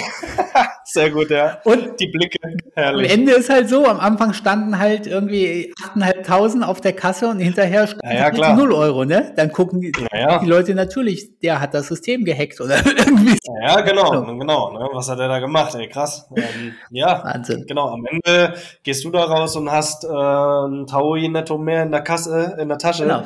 sehr 0.86 1.09
gut, 1.11 1.30
ja. 1.30 1.59
Und 1.65 1.99
Die 1.99 2.07
Blicke, 2.07 2.38
am 2.43 2.51
herrlich. 2.76 3.11
Ende 3.11 3.34
ist 3.34 3.49
halt 3.49 3.67
so, 3.69 3.86
am 3.86 3.99
Anfang 3.99 4.34
standen 4.34 4.80
halt 4.80 5.07
irgendwie 5.07 5.73
8.500 5.95 6.63
auf 6.63 6.80
der 6.82 6.93
Kasse 6.93 7.28
und 7.28 7.39
hinterher 7.39 7.88
standen 7.88 8.07
Ja, 8.07 8.13
ja, 8.15 8.23
halt 8.23 8.36
klar. 8.36 8.55
0 8.55 8.71
Euro, 8.71 9.05
ne? 9.05 9.34
Dann 9.36 9.51
gucken 9.51 9.82
die, 9.82 9.91
Naja. 10.11 10.39
die 10.39 10.45
Leute 10.47 10.73
natürlich, 10.73 11.38
der 11.39 11.59
hat 11.59 11.73
das 11.73 11.88
System 11.88 12.23
gehackt 12.23 12.59
oder 12.61 12.78
irgendwie. 12.86 13.38
Ja, 13.61 13.82
genau, 13.82 14.09
genau. 14.38 14.71
Ne? 14.71 14.88
Was 14.93 15.09
hat 15.09 15.19
er 15.19 15.28
da 15.28 15.39
gemacht? 15.39 15.64
Ey, 15.74 15.88
krass. 15.88 16.30
Ähm, 16.36 16.74
ja, 16.91 17.24
Wahnsinn. 17.24 17.66
genau. 17.66 17.89
Am 17.89 18.05
Ende 18.05 18.53
gehst 18.84 19.03
du 19.03 19.09
da 19.09 19.24
raus 19.24 19.55
und 19.55 19.72
hast 19.72 20.03
äh, 20.03 20.07
ein 20.07 20.86
Taui 20.86 21.28
netto 21.30 21.57
mehr 21.57 21.84
in 21.84 21.91
der 21.91 22.01
Kasse, 22.01 22.57
in 22.59 22.68
der 22.68 22.78
Tasche. 22.78 23.03
Genau. 23.03 23.24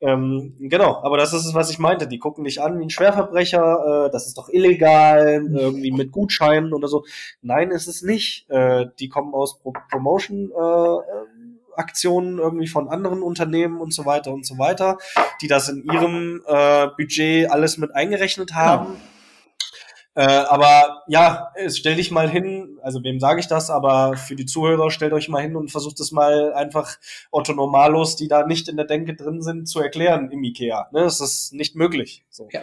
Ähm, 0.00 0.54
genau, 0.58 1.02
aber 1.02 1.16
das 1.16 1.32
ist 1.32 1.46
es, 1.46 1.54
was 1.54 1.70
ich 1.70 1.78
meinte. 1.78 2.06
Die 2.06 2.18
gucken 2.18 2.44
dich 2.44 2.60
an 2.60 2.78
wie 2.78 2.84
ein 2.84 2.90
Schwerverbrecher, 2.90 4.06
äh, 4.06 4.10
das 4.10 4.26
ist 4.26 4.36
doch 4.36 4.48
illegal, 4.50 5.42
irgendwie 5.50 5.92
mit 5.92 6.12
Gutscheinen 6.12 6.74
oder 6.74 6.88
so. 6.88 7.04
Nein, 7.40 7.70
ist 7.70 7.86
es 7.86 8.02
nicht. 8.02 8.48
Äh, 8.50 8.86
die 8.98 9.08
kommen 9.08 9.32
aus 9.32 9.60
Pro 9.60 9.72
Promotion 9.90 10.50
äh, 10.50 11.76
Aktionen 11.76 12.38
irgendwie 12.38 12.66
von 12.66 12.88
anderen 12.88 13.22
Unternehmen 13.22 13.80
und 13.80 13.92
so 13.92 14.04
weiter 14.04 14.32
und 14.32 14.46
so 14.46 14.58
weiter, 14.58 14.98
die 15.40 15.48
das 15.48 15.68
in 15.68 15.84
ihrem 15.84 16.42
äh, 16.46 16.88
Budget 16.96 17.50
alles 17.50 17.78
mit 17.78 17.94
eingerechnet 17.94 18.54
haben. 18.54 18.96
Äh, 20.16 20.22
aber 20.22 21.02
ja, 21.08 21.52
stell 21.68 21.96
dich 21.96 22.10
mal 22.12 22.28
hin, 22.28 22.78
also 22.82 23.02
wem 23.02 23.18
sage 23.18 23.40
ich 23.40 23.48
das, 23.48 23.68
aber 23.68 24.16
für 24.16 24.36
die 24.36 24.46
Zuhörer 24.46 24.90
stellt 24.90 25.12
euch 25.12 25.28
mal 25.28 25.42
hin 25.42 25.56
und 25.56 25.72
versucht 25.72 25.98
es 25.98 26.12
mal 26.12 26.52
einfach 26.54 26.98
Otto 27.32 27.52
Normalos, 27.52 28.14
die 28.14 28.28
da 28.28 28.46
nicht 28.46 28.68
in 28.68 28.76
der 28.76 28.86
Denke 28.86 29.14
drin 29.14 29.42
sind, 29.42 29.68
zu 29.68 29.80
erklären 29.80 30.30
im 30.30 30.44
Ikea. 30.44 30.88
Ne? 30.92 31.00
Das 31.00 31.20
ist 31.20 31.52
nicht 31.52 31.74
möglich. 31.74 32.24
So. 32.30 32.48
Ja. 32.52 32.62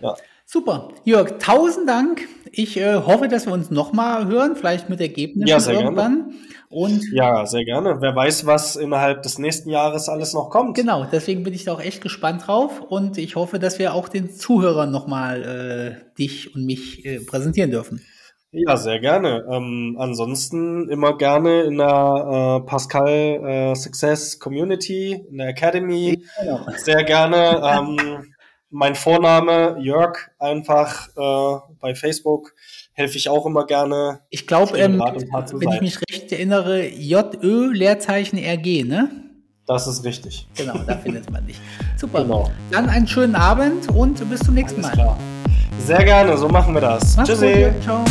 Ja. 0.00 0.16
Super. 0.52 0.90
Jörg, 1.04 1.38
tausend 1.38 1.88
Dank. 1.88 2.28
Ich 2.50 2.76
äh, 2.76 2.96
hoffe, 2.96 3.26
dass 3.26 3.46
wir 3.46 3.54
uns 3.54 3.70
nochmal 3.70 4.26
hören, 4.26 4.54
vielleicht 4.54 4.90
mit 4.90 5.00
Ergebnissen 5.00 5.48
Ja, 5.48 5.58
sehr 5.58 5.72
gerne. 5.72 5.86
irgendwann. 5.86 6.34
Und 6.68 7.02
ja, 7.10 7.46
sehr 7.46 7.64
gerne. 7.64 7.96
Wer 8.00 8.14
weiß, 8.14 8.44
was 8.44 8.76
innerhalb 8.76 9.22
des 9.22 9.38
nächsten 9.38 9.70
Jahres 9.70 10.10
alles 10.10 10.34
noch 10.34 10.50
kommt. 10.50 10.76
genau, 10.76 11.06
deswegen 11.10 11.42
bin 11.42 11.54
ich 11.54 11.64
da 11.64 11.72
auch 11.72 11.80
echt 11.80 12.02
gespannt 12.02 12.46
drauf 12.46 12.82
und 12.82 13.16
ich 13.16 13.34
hoffe, 13.34 13.58
dass 13.58 13.78
wir 13.78 13.94
auch 13.94 14.10
den 14.10 14.30
Zuhörern 14.30 14.90
nochmal 14.90 15.42
äh, 15.42 16.16
dich 16.18 16.54
und 16.54 16.66
mich 16.66 17.02
äh, 17.06 17.20
präsentieren 17.20 17.70
dürfen. 17.70 18.02
Ja, 18.50 18.76
sehr 18.76 19.00
gerne. 19.00 19.46
Ähm, 19.50 19.96
ansonsten 19.98 20.90
immer 20.90 21.16
gerne 21.16 21.62
in 21.62 21.78
der 21.78 22.60
äh, 22.60 22.66
Pascal 22.68 23.72
äh, 23.72 23.74
Success 23.74 24.38
Community, 24.38 25.18
in 25.30 25.38
der 25.38 25.48
Academy. 25.48 26.22
Genau. 26.38 26.60
Sehr 26.76 27.04
gerne. 27.04 27.62
Ähm, 27.72 28.31
mein 28.72 28.94
Vorname 28.94 29.76
Jörg, 29.80 30.18
einfach 30.38 31.08
äh, 31.16 31.60
bei 31.78 31.94
Facebook 31.94 32.54
helfe 32.94 33.18
ich 33.18 33.28
auch 33.28 33.46
immer 33.46 33.66
gerne. 33.66 34.20
Ich 34.30 34.46
glaube, 34.46 34.78
ähm, 34.78 34.98
wenn 34.98 35.72
ich 35.72 35.80
mich 35.80 35.98
recht 36.10 36.32
erinnere, 36.32 36.88
JÖ 36.88 37.72
Leerzeichen 37.72 38.38
RG, 38.38 38.84
ne? 38.84 39.10
Das 39.66 39.86
ist 39.86 40.04
richtig. 40.04 40.48
Genau, 40.56 40.78
da 40.86 40.96
findet 40.96 41.30
man 41.30 41.46
dich. 41.46 41.60
Super. 41.96 42.22
Genau. 42.22 42.50
Dann 42.70 42.88
einen 42.88 43.06
schönen 43.06 43.36
Abend 43.36 43.88
und 43.90 44.28
bis 44.28 44.40
zum 44.40 44.54
nächsten 44.54 44.84
Alles 44.84 44.96
Mal. 44.96 45.04
klar. 45.04 45.18
Sehr 45.78 46.04
gerne, 46.04 46.36
so 46.36 46.48
machen 46.48 46.74
wir 46.74 46.80
das. 46.80 47.16
Mach's 47.16 47.28
Tschüssi. 47.28 47.64
gut, 47.64 47.82
ciao. 47.82 48.04